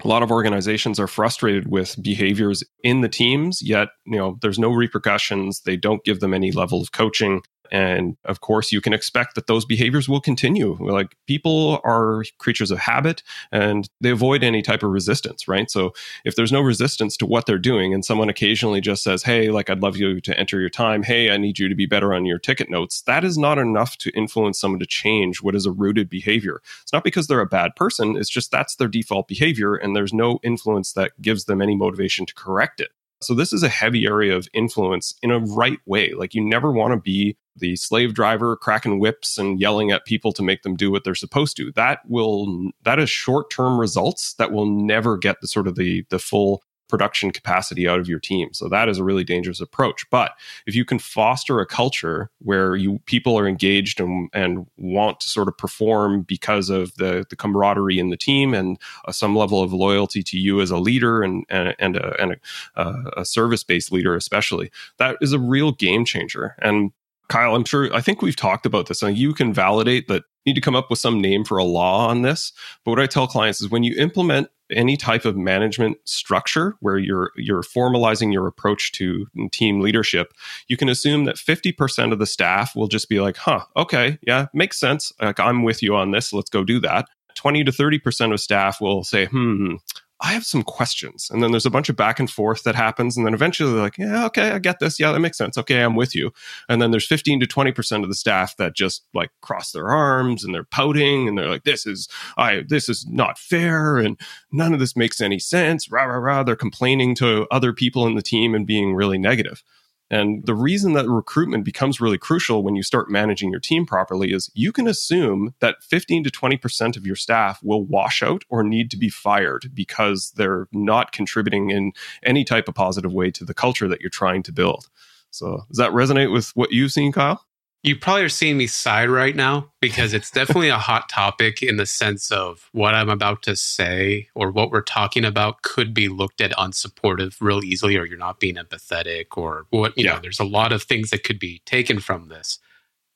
a 0.04 0.08
lot 0.08 0.22
of 0.22 0.30
organizations 0.30 1.00
are 1.00 1.06
frustrated 1.06 1.68
with 1.70 2.00
behaviors 2.02 2.62
in 2.82 3.00
the 3.00 3.08
teams 3.08 3.60
yet 3.62 3.88
you 4.06 4.16
know 4.16 4.38
there's 4.42 4.58
no 4.58 4.70
repercussions 4.70 5.60
they 5.62 5.76
don't 5.76 6.04
give 6.04 6.20
them 6.20 6.34
any 6.34 6.52
level 6.52 6.80
of 6.80 6.92
coaching 6.92 7.42
And 7.70 8.16
of 8.24 8.40
course, 8.40 8.72
you 8.72 8.80
can 8.80 8.92
expect 8.92 9.34
that 9.34 9.46
those 9.46 9.64
behaviors 9.64 10.08
will 10.08 10.20
continue. 10.20 10.76
Like 10.80 11.16
people 11.26 11.80
are 11.84 12.24
creatures 12.38 12.70
of 12.70 12.78
habit 12.78 13.22
and 13.52 13.88
they 14.00 14.10
avoid 14.10 14.42
any 14.42 14.62
type 14.62 14.82
of 14.82 14.90
resistance, 14.90 15.48
right? 15.48 15.70
So 15.70 15.92
if 16.24 16.36
there's 16.36 16.52
no 16.52 16.60
resistance 16.60 17.16
to 17.18 17.26
what 17.26 17.46
they're 17.46 17.58
doing 17.58 17.94
and 17.94 18.04
someone 18.04 18.28
occasionally 18.28 18.80
just 18.80 19.02
says, 19.02 19.22
Hey, 19.22 19.50
like 19.50 19.70
I'd 19.70 19.82
love 19.82 19.96
you 19.96 20.20
to 20.20 20.38
enter 20.38 20.60
your 20.60 20.70
time. 20.70 21.02
Hey, 21.02 21.30
I 21.30 21.36
need 21.36 21.58
you 21.58 21.68
to 21.68 21.74
be 21.74 21.86
better 21.86 22.14
on 22.14 22.26
your 22.26 22.38
ticket 22.38 22.70
notes. 22.70 23.02
That 23.02 23.24
is 23.24 23.38
not 23.38 23.58
enough 23.58 23.96
to 23.98 24.10
influence 24.10 24.60
someone 24.60 24.80
to 24.80 24.86
change 24.86 25.42
what 25.42 25.54
is 25.54 25.66
a 25.66 25.72
rooted 25.72 26.08
behavior. 26.08 26.60
It's 26.82 26.92
not 26.92 27.04
because 27.04 27.26
they're 27.26 27.40
a 27.40 27.46
bad 27.46 27.76
person. 27.76 28.16
It's 28.16 28.30
just 28.30 28.50
that's 28.50 28.76
their 28.76 28.88
default 28.88 29.28
behavior 29.28 29.74
and 29.74 29.94
there's 29.94 30.12
no 30.12 30.38
influence 30.42 30.92
that 30.92 31.20
gives 31.20 31.44
them 31.44 31.62
any 31.62 31.76
motivation 31.76 32.26
to 32.26 32.34
correct 32.34 32.80
it. 32.80 32.90
So 33.20 33.34
this 33.34 33.52
is 33.52 33.62
a 33.62 33.68
heavy 33.68 34.06
area 34.06 34.36
of 34.36 34.48
influence 34.52 35.14
in 35.22 35.30
a 35.30 35.40
right 35.40 35.78
way. 35.86 36.12
Like 36.12 36.34
you 36.34 36.44
never 36.44 36.70
want 36.70 36.92
to 36.92 37.00
be 37.00 37.36
the 37.58 37.76
slave 37.76 38.14
driver 38.14 38.56
cracking 38.56 38.98
whips 38.98 39.38
and 39.38 39.60
yelling 39.60 39.90
at 39.90 40.04
people 40.04 40.32
to 40.32 40.42
make 40.42 40.62
them 40.62 40.76
do 40.76 40.90
what 40.90 41.04
they're 41.04 41.14
supposed 41.14 41.56
to. 41.56 41.72
That 41.72 42.00
will 42.08 42.70
that 42.84 42.98
is 42.98 43.10
short-term 43.10 43.78
results 43.78 44.34
that 44.34 44.52
will 44.52 44.66
never 44.66 45.16
get 45.16 45.40
the 45.40 45.48
sort 45.48 45.66
of 45.66 45.74
the 45.74 46.04
the 46.10 46.18
full 46.18 46.62
production 46.88 47.30
capacity 47.30 47.86
out 47.86 48.00
of 48.00 48.08
your 48.08 48.18
team. 48.18 48.48
So 48.52 48.68
that 48.70 48.88
is 48.88 48.98
a 48.98 49.04
really 49.04 49.24
dangerous 49.24 49.60
approach. 49.60 50.08
But 50.10 50.32
if 50.66 50.74
you 50.74 50.84
can 50.84 50.98
foster 50.98 51.60
a 51.60 51.66
culture 51.66 52.30
where 52.38 52.76
you 52.76 52.98
people 53.04 53.38
are 53.38 53.46
engaged 53.46 54.00
and, 54.00 54.30
and 54.32 54.66
want 54.78 55.20
to 55.20 55.28
sort 55.28 55.48
of 55.48 55.58
perform 55.58 56.22
because 56.22 56.70
of 56.70 56.94
the, 56.96 57.26
the 57.28 57.36
camaraderie 57.36 57.98
in 57.98 58.08
the 58.08 58.16
team 58.16 58.54
and 58.54 58.78
uh, 59.06 59.12
some 59.12 59.36
level 59.36 59.62
of 59.62 59.72
loyalty 59.72 60.22
to 60.22 60.38
you 60.38 60.60
as 60.60 60.70
a 60.70 60.78
leader 60.78 61.22
and 61.22 61.44
and, 61.50 61.74
and 61.78 61.96
a, 61.96 62.20
and 62.20 62.32
a, 62.32 62.80
uh, 62.80 63.10
a 63.18 63.24
service 63.24 63.62
based 63.62 63.92
leader 63.92 64.16
especially, 64.16 64.70
that 64.96 65.16
is 65.20 65.32
a 65.32 65.38
real 65.38 65.72
game 65.72 66.04
changer. 66.04 66.56
And 66.60 66.92
Kyle, 67.28 67.54
I'm 67.54 67.64
sure 67.64 67.92
I 67.94 68.00
think 68.00 68.22
we've 68.22 68.36
talked 68.36 68.66
about 68.66 68.86
this. 68.86 69.02
And 69.02 69.16
you 69.16 69.34
can 69.34 69.52
validate 69.52 70.08
that 70.08 70.24
you 70.44 70.50
need 70.50 70.54
to 70.54 70.60
come 70.60 70.76
up 70.76 70.88
with 70.90 70.98
some 70.98 71.20
name 71.20 71.44
for 71.44 71.58
a 71.58 71.64
law 71.64 72.08
on 72.08 72.22
this. 72.22 72.52
But 72.84 72.92
what 72.92 73.00
I 73.00 73.06
tell 73.06 73.26
clients 73.26 73.60
is 73.60 73.70
when 73.70 73.82
you 73.82 73.94
implement 73.98 74.48
any 74.70 74.96
type 74.96 75.24
of 75.24 75.36
management 75.36 75.96
structure 76.04 76.76
where 76.80 76.98
you're 76.98 77.30
you're 77.36 77.62
formalizing 77.62 78.32
your 78.32 78.46
approach 78.46 78.92
to 78.92 79.26
team 79.52 79.80
leadership, 79.80 80.32
you 80.68 80.76
can 80.76 80.88
assume 80.88 81.24
that 81.24 81.36
50% 81.36 82.12
of 82.12 82.18
the 82.18 82.26
staff 82.26 82.74
will 82.74 82.88
just 82.88 83.08
be 83.08 83.20
like, 83.20 83.36
"Huh, 83.36 83.64
okay, 83.76 84.18
yeah, 84.22 84.46
makes 84.52 84.78
sense. 84.78 85.12
Like 85.20 85.40
I'm 85.40 85.62
with 85.62 85.82
you 85.82 85.96
on 85.96 86.10
this. 86.10 86.32
Let's 86.32 86.50
go 86.50 86.64
do 86.64 86.80
that." 86.80 87.08
20 87.34 87.62
to 87.64 87.70
30% 87.70 88.32
of 88.32 88.40
staff 88.40 88.80
will 88.80 89.04
say, 89.04 89.26
"Hmm, 89.26 89.76
I 90.20 90.32
have 90.32 90.44
some 90.44 90.64
questions. 90.64 91.28
And 91.30 91.42
then 91.42 91.52
there's 91.52 91.66
a 91.66 91.70
bunch 91.70 91.88
of 91.88 91.94
back 91.94 92.18
and 92.18 92.28
forth 92.28 92.64
that 92.64 92.74
happens. 92.74 93.16
And 93.16 93.24
then 93.24 93.34
eventually 93.34 93.72
they're 93.72 93.82
like, 93.82 93.98
yeah, 93.98 94.26
okay, 94.26 94.50
I 94.50 94.58
get 94.58 94.80
this. 94.80 94.98
Yeah, 94.98 95.12
that 95.12 95.20
makes 95.20 95.38
sense. 95.38 95.56
Okay, 95.56 95.80
I'm 95.80 95.94
with 95.94 96.14
you. 96.14 96.32
And 96.68 96.82
then 96.82 96.90
there's 96.90 97.06
15 97.06 97.40
to 97.40 97.46
20% 97.46 98.02
of 98.02 98.08
the 98.08 98.14
staff 98.16 98.56
that 98.56 98.74
just 98.74 99.04
like 99.14 99.30
cross 99.42 99.70
their 99.70 99.88
arms 99.90 100.44
and 100.44 100.52
they're 100.52 100.64
pouting 100.64 101.28
and 101.28 101.38
they're 101.38 101.48
like, 101.48 101.64
this 101.64 101.86
is, 101.86 102.08
I, 102.36 102.64
this 102.66 102.88
is 102.88 103.06
not 103.06 103.38
fair. 103.38 103.98
And 103.98 104.18
none 104.50 104.74
of 104.74 104.80
this 104.80 104.96
makes 104.96 105.20
any 105.20 105.38
sense. 105.38 105.90
Rah, 105.90 106.04
rah, 106.04 106.16
rah. 106.16 106.42
They're 106.42 106.56
complaining 106.56 107.14
to 107.16 107.46
other 107.50 107.72
people 107.72 108.06
in 108.06 108.14
the 108.14 108.22
team 108.22 108.54
and 108.54 108.66
being 108.66 108.94
really 108.94 109.18
negative. 109.18 109.62
And 110.10 110.44
the 110.46 110.54
reason 110.54 110.94
that 110.94 111.08
recruitment 111.08 111.64
becomes 111.64 112.00
really 112.00 112.18
crucial 112.18 112.62
when 112.62 112.74
you 112.74 112.82
start 112.82 113.10
managing 113.10 113.50
your 113.50 113.60
team 113.60 113.84
properly 113.84 114.32
is 114.32 114.50
you 114.54 114.72
can 114.72 114.88
assume 114.88 115.54
that 115.60 115.82
15 115.82 116.24
to 116.24 116.30
20% 116.30 116.96
of 116.96 117.06
your 117.06 117.16
staff 117.16 117.60
will 117.62 117.84
wash 117.84 118.22
out 118.22 118.44
or 118.48 118.62
need 118.62 118.90
to 118.90 118.96
be 118.96 119.10
fired 119.10 119.70
because 119.74 120.32
they're 120.36 120.68
not 120.72 121.12
contributing 121.12 121.70
in 121.70 121.92
any 122.22 122.44
type 122.44 122.68
of 122.68 122.74
positive 122.74 123.12
way 123.12 123.30
to 123.30 123.44
the 123.44 123.54
culture 123.54 123.88
that 123.88 124.00
you're 124.00 124.10
trying 124.10 124.42
to 124.44 124.52
build. 124.52 124.88
So, 125.30 125.64
does 125.68 125.76
that 125.76 125.90
resonate 125.90 126.32
with 126.32 126.50
what 126.56 126.72
you've 126.72 126.92
seen, 126.92 127.12
Kyle? 127.12 127.44
You 127.84 127.96
probably 127.96 128.24
are 128.24 128.28
seeing 128.28 128.56
me 128.56 128.66
sigh 128.66 129.06
right 129.06 129.36
now 129.36 129.70
because 129.80 130.12
it's 130.12 130.32
definitely 130.32 130.68
a 130.68 130.78
hot 130.78 131.08
topic 131.08 131.62
in 131.62 131.76
the 131.76 131.86
sense 131.86 132.32
of 132.32 132.68
what 132.72 132.94
I'm 132.94 133.08
about 133.08 133.42
to 133.44 133.54
say 133.54 134.28
or 134.34 134.50
what 134.50 134.72
we're 134.72 134.82
talking 134.82 135.24
about 135.24 135.62
could 135.62 135.94
be 135.94 136.08
looked 136.08 136.40
at 136.40 136.50
unsupportive 136.52 137.36
real 137.40 137.62
easily, 137.64 137.96
or 137.96 138.04
you're 138.04 138.18
not 138.18 138.40
being 138.40 138.56
empathetic, 138.56 139.36
or 139.36 139.66
what, 139.70 139.96
you 139.96 140.04
yeah. 140.04 140.14
know, 140.14 140.20
there's 140.20 140.40
a 140.40 140.44
lot 140.44 140.72
of 140.72 140.82
things 140.82 141.10
that 141.10 141.22
could 141.22 141.38
be 141.38 141.62
taken 141.66 142.00
from 142.00 142.28
this. 142.28 142.58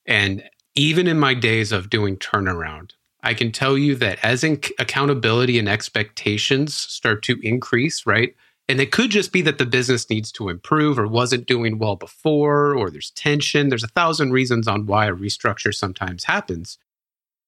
And 0.06 0.48
even 0.76 1.08
in 1.08 1.18
my 1.18 1.34
days 1.34 1.72
of 1.72 1.90
doing 1.90 2.16
turnaround, 2.16 2.92
I 3.22 3.34
can 3.34 3.52
tell 3.52 3.76
you 3.76 3.94
that 3.96 4.18
as 4.24 4.42
in 4.42 4.60
accountability 4.78 5.58
and 5.58 5.68
expectations 5.68 6.74
start 6.74 7.22
to 7.24 7.38
increase, 7.42 8.06
right? 8.06 8.34
And 8.68 8.80
it 8.80 8.92
could 8.92 9.10
just 9.10 9.32
be 9.32 9.42
that 9.42 9.58
the 9.58 9.66
business 9.66 10.08
needs 10.08 10.30
to 10.32 10.48
improve 10.48 10.98
or 10.98 11.06
wasn't 11.06 11.46
doing 11.46 11.78
well 11.78 11.96
before, 11.96 12.74
or 12.74 12.90
there's 12.90 13.10
tension. 13.10 13.68
There's 13.68 13.84
a 13.84 13.88
thousand 13.88 14.32
reasons 14.32 14.68
on 14.68 14.86
why 14.86 15.06
a 15.06 15.12
restructure 15.12 15.74
sometimes 15.74 16.24
happens. 16.24 16.78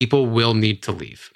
People 0.00 0.26
will 0.26 0.54
need 0.54 0.82
to 0.82 0.92
leave. 0.92 1.30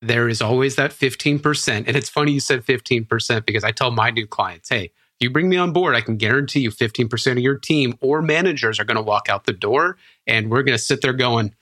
There 0.00 0.28
is 0.28 0.40
always 0.40 0.76
that 0.76 0.92
15%. 0.92 1.86
And 1.86 1.96
it's 1.96 2.08
funny 2.08 2.32
you 2.32 2.40
said 2.40 2.64
15% 2.64 3.44
because 3.44 3.64
I 3.64 3.72
tell 3.72 3.90
my 3.90 4.10
new 4.10 4.26
clients, 4.26 4.68
hey, 4.68 4.92
you 5.18 5.30
bring 5.30 5.48
me 5.48 5.56
on 5.56 5.72
board, 5.72 5.96
I 5.96 6.00
can 6.00 6.16
guarantee 6.16 6.60
you 6.60 6.70
15% 6.70 7.32
of 7.32 7.38
your 7.38 7.58
team 7.58 7.98
or 8.00 8.22
managers 8.22 8.78
are 8.78 8.84
going 8.84 8.96
to 8.96 9.02
walk 9.02 9.28
out 9.28 9.46
the 9.46 9.52
door 9.52 9.98
and 10.28 10.48
we're 10.48 10.62
going 10.62 10.78
to 10.78 10.82
sit 10.82 11.00
there 11.00 11.12
going, 11.12 11.54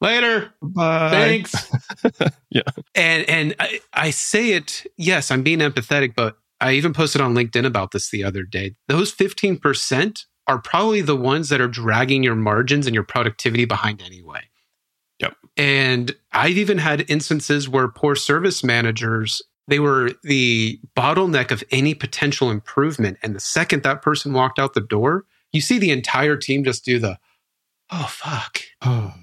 later 0.00 0.52
Bye. 0.62 1.10
thanks 1.10 1.72
yeah 2.50 2.62
and 2.94 3.28
and 3.28 3.54
I, 3.58 3.80
I 3.92 4.10
say 4.10 4.52
it 4.52 4.86
yes 4.96 5.30
i'm 5.30 5.42
being 5.42 5.58
empathetic 5.58 6.14
but 6.14 6.38
I 6.60 6.72
even 6.72 6.92
posted 6.92 7.20
on 7.20 7.34
LinkedIn 7.34 7.64
about 7.64 7.92
this 7.92 8.10
the 8.10 8.24
other 8.24 8.42
day. 8.42 8.74
Those 8.88 9.14
15% 9.14 10.24
are 10.46 10.58
probably 10.58 11.02
the 11.02 11.16
ones 11.16 11.50
that 11.50 11.60
are 11.60 11.68
dragging 11.68 12.22
your 12.22 12.34
margins 12.34 12.86
and 12.86 12.94
your 12.94 13.04
productivity 13.04 13.64
behind 13.64 14.02
anyway. 14.02 14.40
Yep. 15.20 15.36
And 15.56 16.16
I've 16.32 16.56
even 16.56 16.78
had 16.78 17.08
instances 17.10 17.68
where 17.68 17.88
poor 17.88 18.14
service 18.14 18.64
managers, 18.64 19.42
they 19.66 19.78
were 19.78 20.12
the 20.22 20.80
bottleneck 20.96 21.50
of 21.50 21.62
any 21.70 21.94
potential 21.94 22.50
improvement. 22.50 23.18
And 23.22 23.34
the 23.34 23.40
second 23.40 23.82
that 23.82 24.00
person 24.00 24.32
walked 24.32 24.58
out 24.58 24.74
the 24.74 24.80
door, 24.80 25.24
you 25.52 25.60
see 25.60 25.78
the 25.78 25.90
entire 25.90 26.36
team 26.36 26.64
just 26.64 26.84
do 26.84 26.98
the, 26.98 27.18
oh, 27.90 28.06
fuck. 28.08 28.60
Oh. 28.82 29.14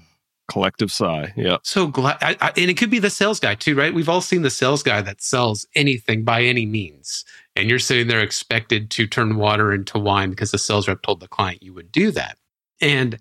Collective 0.48 0.92
sigh. 0.92 1.32
Yeah. 1.36 1.58
So 1.62 1.86
glad. 1.86 2.18
I, 2.20 2.36
I, 2.40 2.52
and 2.56 2.70
it 2.70 2.76
could 2.76 2.90
be 2.90 2.98
the 2.98 3.10
sales 3.10 3.40
guy 3.40 3.54
too, 3.54 3.74
right? 3.74 3.92
We've 3.92 4.08
all 4.08 4.20
seen 4.20 4.42
the 4.42 4.50
sales 4.50 4.82
guy 4.82 5.02
that 5.02 5.20
sells 5.20 5.66
anything 5.74 6.24
by 6.24 6.42
any 6.42 6.66
means. 6.66 7.24
And 7.54 7.68
you're 7.68 7.78
sitting 7.78 8.08
there 8.08 8.20
expected 8.20 8.90
to 8.92 9.06
turn 9.06 9.36
water 9.36 9.72
into 9.72 9.98
wine 9.98 10.30
because 10.30 10.50
the 10.50 10.58
sales 10.58 10.88
rep 10.88 11.02
told 11.02 11.20
the 11.20 11.28
client 11.28 11.62
you 11.62 11.74
would 11.74 11.90
do 11.90 12.10
that. 12.12 12.38
And 12.80 13.18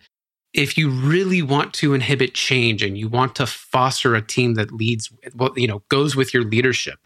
if 0.53 0.77
you 0.77 0.89
really 0.89 1.41
want 1.41 1.73
to 1.75 1.93
inhibit 1.93 2.33
change 2.33 2.81
and 2.81 2.97
you 2.97 3.09
want 3.09 3.35
to 3.35 3.45
foster 3.45 4.15
a 4.15 4.21
team 4.21 4.53
that 4.55 4.71
leads, 4.71 5.11
well, 5.33 5.53
you 5.55 5.67
know, 5.67 5.83
goes 5.89 6.15
with 6.15 6.33
your 6.33 6.43
leadership, 6.43 6.99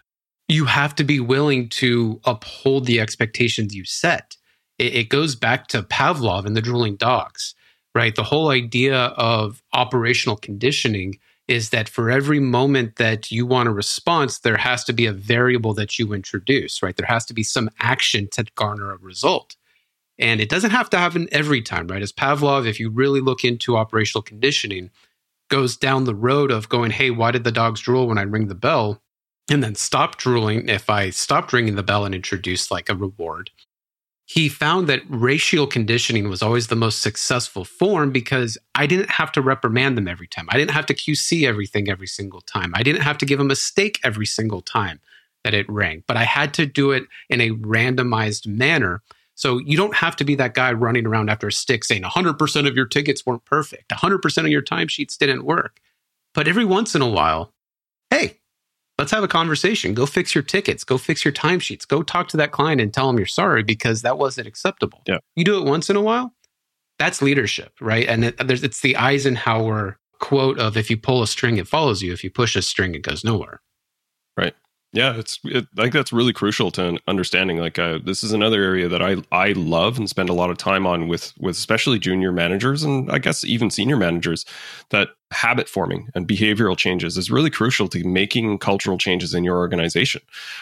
you 0.48 0.66
have 0.66 0.96
to 0.96 1.04
be 1.04 1.20
willing 1.20 1.70
to 1.70 2.20
uphold 2.26 2.86
the 2.86 3.00
expectations 3.00 3.76
you 3.76 3.86
set. 3.86 4.36
It, 4.78 4.96
it 4.96 5.10
goes 5.10 5.36
back 5.36 5.68
to 5.68 5.84
Pavlov 5.84 6.46
and 6.46 6.56
the 6.56 6.62
drooling 6.62 6.96
dogs 6.96 7.56
right? 7.96 8.16
The 8.16 8.24
whole 8.24 8.50
idea 8.50 8.98
of 8.98 9.62
operational 9.74 10.38
conditioning 10.38 11.20
is 11.48 11.72
that 11.72 11.90
for 11.90 12.12
every 12.12 12.40
moment 12.40 12.98
that 12.98 13.32
you 13.32 13.46
want 13.46 13.68
a 13.68 13.72
response, 13.72 14.40
there 14.40 14.58
has 14.58 14.84
to 14.84 14.94
be 14.94 15.08
a 15.08 15.12
variable 15.12 15.74
that 15.74 15.98
you 15.98 16.14
introduce, 16.14 16.84
right? 16.84 16.96
There 16.96 17.08
has 17.08 17.26
to 17.26 17.34
be 17.34 17.44
some 17.44 17.70
action 17.80 18.28
to 18.34 18.46
garner 18.56 18.92
a 18.92 18.98
result. 18.98 19.56
And 20.20 20.42
it 20.42 20.50
doesn't 20.50 20.72
have 20.72 20.90
to 20.92 20.98
happen 20.98 21.28
every 21.32 21.62
time, 21.62 21.88
right? 21.88 22.04
As 22.04 22.14
Pavlov, 22.14 22.68
if 22.68 22.80
you 22.80 22.92
really 22.92 23.22
look 23.22 23.44
into 23.44 23.78
operational 23.78 24.22
conditioning, 24.22 24.92
goes 25.50 25.76
down 25.76 26.04
the 26.04 26.14
road 26.14 26.52
of 26.52 26.70
going, 26.70 26.92
hey, 26.92 27.10
why 27.10 27.32
did 27.32 27.44
the 27.44 27.52
dogs 27.52 27.80
drool 27.80 28.08
when 28.08 28.20
I 28.20 28.24
ring 28.24 28.48
the 28.48 28.54
bell? 28.56 29.02
And 29.50 29.64
then 29.64 29.74
stop 29.74 30.18
drooling 30.18 30.70
if 30.70 30.90
I 30.90 31.10
stopped 31.10 31.52
ringing 31.52 31.76
the 31.76 31.82
bell 31.82 32.06
and 32.06 32.14
introduced 32.14 32.70
like 32.70 32.90
a 32.90 32.96
reward 32.96 33.50
he 34.30 34.48
found 34.48 34.88
that 34.88 35.02
racial 35.10 35.66
conditioning 35.66 36.30
was 36.30 36.44
always 36.44 36.68
the 36.68 36.76
most 36.76 37.00
successful 37.00 37.66
form 37.66 38.12
because 38.12 38.60
I 38.76 38.86
didn't 38.86 39.10
have 39.10 39.32
to 39.32 39.42
reprimand 39.42 39.98
them 39.98 40.08
every 40.08 40.28
time. 40.28 40.46
I 40.52 40.58
didn't 40.58 40.70
have 40.70 40.86
to 40.86 40.94
QC 40.94 41.48
everything 41.48 41.90
every 41.90 42.06
single 42.06 42.42
time. 42.42 42.72
I 42.76 42.84
didn't 42.84 43.02
have 43.02 43.18
to 43.18 43.26
give 43.26 43.40
a 43.40 43.44
mistake 43.44 44.00
every 44.04 44.28
single 44.28 44.62
time 44.62 45.00
that 45.44 45.56
it 45.56 45.68
rang, 45.68 46.04
but 46.08 46.16
I 46.16 46.26
had 46.26 46.54
to 46.54 46.68
do 46.68 46.92
it 46.92 47.06
in 47.28 47.42
a 47.42 47.50
randomized 47.54 48.46
manner. 48.46 49.02
So 49.34 49.58
you 49.58 49.76
don't 49.76 49.96
have 49.96 50.16
to 50.18 50.24
be 50.24 50.36
that 50.36 50.54
guy 50.54 50.74
running 50.74 51.08
around 51.08 51.32
after 51.32 51.48
a 51.48 51.52
stick 51.52 51.84
saying 51.84 52.04
100% 52.04 52.68
of 52.68 52.76
your 52.76 52.86
tickets 52.86 53.26
weren't 53.26 53.46
perfect, 53.46 53.90
100% 53.90 54.38
of 54.38 54.48
your 54.50 54.62
timesheets 54.62 55.18
didn't 55.18 55.44
work. 55.44 55.80
But 56.36 56.48
every 56.48 56.66
once 56.66 56.94
in 56.94 57.02
a 57.02 57.10
while, 57.10 57.56
hey, 58.12 58.38
let's 59.00 59.12
have 59.12 59.24
a 59.24 59.28
conversation. 59.28 59.94
Go 59.94 60.06
fix 60.06 60.36
your 60.36 60.44
tickets. 60.44 60.84
Go 60.84 60.98
fix 60.98 61.24
your 61.24 61.32
timesheets. 61.32 61.88
Go 61.88 62.04
talk 62.04 62.28
to 62.30 62.38
that 62.38 62.52
client 62.52 62.82
and 62.82 62.94
tell 62.94 63.08
them 63.08 63.18
you're 63.18 63.26
sorry 63.26 63.64
because 63.64 64.02
that 64.02 64.18
wasn't 64.18 64.46
acceptable. 64.46 65.02
Yeah. 65.08 65.20
You 65.36 65.46
do 65.46 65.58
it 65.58 65.66
once 65.66 65.90
in 65.90 65.96
a 65.96 66.02
while. 66.02 66.34
That's 67.00 67.22
leadership, 67.22 67.72
right? 67.80 68.06
And 68.08 68.26
it, 68.26 68.36
it's 68.40 68.82
the 68.82 68.98
Eisenhower 68.98 69.98
quote 70.20 70.60
of 70.60 70.76
if 70.76 70.90
you 70.90 70.98
pull 70.98 71.24
a 71.24 71.28
string, 71.28 71.58
it 71.58 71.68
follows 71.68 72.02
you. 72.02 72.12
If 72.12 72.26
you 72.26 72.30
push 72.30 72.58
a 72.58 72.62
string, 72.62 72.94
it 72.94 73.02
goes 73.02 73.24
nowhere. 73.24 73.62
Right. 74.38 74.54
Yeah, 74.92 75.16
it's. 75.18 75.40
It, 75.46 75.68
I 75.78 75.84
think 75.84 75.94
that's 75.94 76.12
really 76.12 76.34
crucial 76.34 76.72
to 76.72 76.98
understanding. 77.08 77.58
Like, 77.58 77.78
uh, 77.78 78.00
this 78.04 78.24
is 78.24 78.34
another 78.34 78.62
area 78.64 78.90
that 78.90 79.04
I 79.04 79.18
I 79.32 79.52
love 79.52 79.98
and 79.98 80.10
spend 80.10 80.30
a 80.30 80.34
lot 80.34 80.50
of 80.50 80.58
time 80.58 80.88
on 80.88 81.08
with 81.08 81.32
with 81.40 81.56
especially 81.56 82.00
junior 82.00 82.32
managers 82.32 82.84
and 82.84 83.10
I 83.12 83.20
guess 83.20 83.46
even 83.46 83.70
senior 83.70 83.98
managers. 83.98 84.46
That 84.90 85.10
habit 85.32 85.70
forming 85.70 86.10
and 86.16 86.28
behavioral 86.28 86.78
changes 86.78 87.18
is 87.18 87.30
really 87.32 87.50
crucial 87.50 87.88
to 87.90 88.04
making 88.08 88.58
cultural 88.58 88.98
changes 88.98 89.34
in 89.34 89.44
your 89.44 89.58
organization, 89.58 90.22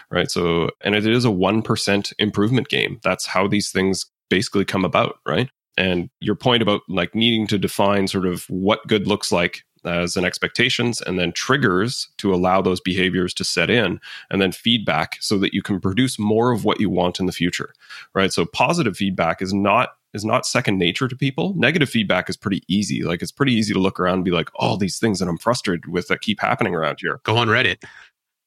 right? 0.10 0.30
So, 0.30 0.70
and 0.82 0.96
it 0.96 1.06
is 1.06 1.26
a 1.26 1.32
one 1.32 1.62
percent 1.62 2.14
improvement 2.20 2.68
game. 2.68 3.00
That's 3.04 3.26
how 3.26 3.48
these 3.48 3.72
things 3.72 4.06
basically 4.30 4.66
come 4.66 4.84
about, 4.84 5.20
right? 5.26 5.50
And 5.78 6.10
your 6.20 6.36
point 6.36 6.62
about 6.62 6.82
like 6.90 7.16
needing 7.16 7.48
to 7.48 7.58
define 7.58 8.08
sort 8.08 8.26
of 8.26 8.44
what 8.50 8.86
good 8.88 9.08
looks 9.08 9.32
like 9.32 9.64
as 9.86 10.18
an 10.18 10.26
expectations 10.26 11.02
and 11.02 11.18
then 11.18 11.32
triggers 11.32 12.10
to 12.18 12.34
allow 12.34 12.62
those 12.62 12.82
behaviors 12.82 13.34
to 13.36 13.44
set 13.44 13.70
in 13.70 14.00
and 14.30 14.42
then 14.42 14.52
feedback 14.52 15.18
so 15.22 15.38
that 15.38 15.54
you 15.54 15.62
can 15.62 15.80
produce 15.80 16.20
more 16.20 16.52
of 16.52 16.66
what 16.66 16.80
you 16.80 16.90
want 16.90 17.20
in 17.20 17.26
the 17.26 17.32
future 17.32 17.74
right 18.14 18.34
so 18.34 18.46
positive 18.46 18.98
feedback 18.98 19.42
is 19.42 19.54
not 19.54 19.97
is 20.14 20.26
not 20.26 20.46
second 20.46 20.78
nature 20.78 21.08
to 21.08 21.16
people. 21.16 21.54
Negative 21.56 21.90
feedback 21.90 22.30
is 22.30 22.38
pretty 22.38 22.64
easy. 22.68 23.04
Like 23.04 23.22
it's 23.22 23.32
pretty 23.32 23.54
easy 23.54 23.74
to 23.74 23.80
look 23.80 24.00
around 24.00 24.16
and 24.16 24.26
be 24.26 24.32
like 24.32 24.50
all 24.56 24.74
oh, 24.74 24.78
these 24.78 25.00
things 25.00 25.20
that 25.20 25.28
i'm 25.28 25.38
frustrated 25.38 25.88
with 25.88 26.08
that 26.08 26.22
keep 26.22 26.40
happening 26.40 26.76
around 26.76 26.98
here. 27.02 27.20
Go 27.24 27.38
on 27.38 27.48
reddit. 27.48 27.84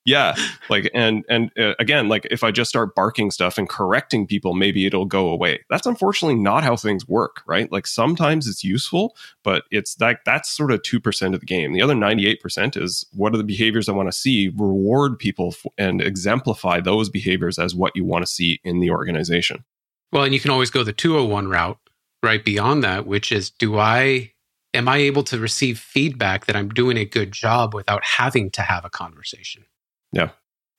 Yeah. 0.04 0.34
Like 0.68 0.88
and 0.94 1.24
and 1.28 1.50
uh, 1.58 1.74
again 1.80 2.08
like 2.08 2.28
if 2.30 2.44
i 2.44 2.52
just 2.52 2.68
start 2.70 2.94
barking 2.94 3.32
stuff 3.32 3.58
and 3.58 3.68
correcting 3.68 4.24
people 4.24 4.54
maybe 4.54 4.86
it'll 4.86 5.04
go 5.04 5.28
away. 5.28 5.64
That's 5.68 5.86
unfortunately 5.86 6.36
not 6.40 6.62
how 6.62 6.76
things 6.76 7.08
work 7.08 7.42
right? 7.44 7.70
Like 7.72 7.88
sometimes 7.88 8.46
it's 8.46 8.62
useful 8.62 9.16
but 9.42 9.64
it's 9.72 10.00
like 10.00 10.20
that's 10.24 10.48
sort 10.48 10.70
of 10.70 10.82
2% 10.82 11.34
of 11.34 11.40
the 11.40 11.46
game. 11.46 11.72
The 11.72 11.82
other 11.82 11.94
98% 11.94 12.80
is 12.80 13.04
what 13.12 13.34
are 13.34 13.38
the 13.38 13.42
behaviors 13.42 13.88
i 13.88 13.92
want 13.92 14.06
to 14.06 14.16
see 14.16 14.52
reward 14.56 15.18
people 15.18 15.48
f- 15.48 15.66
and 15.76 16.00
exemplify 16.00 16.80
those 16.80 17.08
behaviors 17.08 17.58
as 17.58 17.74
what 17.74 17.96
you 17.96 18.04
want 18.04 18.24
to 18.24 18.30
see 18.30 18.60
in 18.62 18.78
the 18.78 18.90
organization 18.90 19.64
well 20.12 20.24
and 20.24 20.34
you 20.34 20.40
can 20.40 20.50
always 20.50 20.70
go 20.70 20.84
the 20.84 20.92
201 20.92 21.48
route 21.48 21.78
right 22.22 22.44
beyond 22.44 22.84
that 22.84 23.06
which 23.06 23.32
is 23.32 23.50
do 23.50 23.78
i 23.78 24.30
am 24.74 24.88
i 24.88 24.98
able 24.98 25.22
to 25.22 25.38
receive 25.38 25.78
feedback 25.78 26.46
that 26.46 26.56
i'm 26.56 26.68
doing 26.68 26.96
a 26.96 27.04
good 27.04 27.32
job 27.32 27.74
without 27.74 28.04
having 28.04 28.50
to 28.50 28.62
have 28.62 28.84
a 28.84 28.90
conversation 28.90 29.64
yeah. 30.12 30.30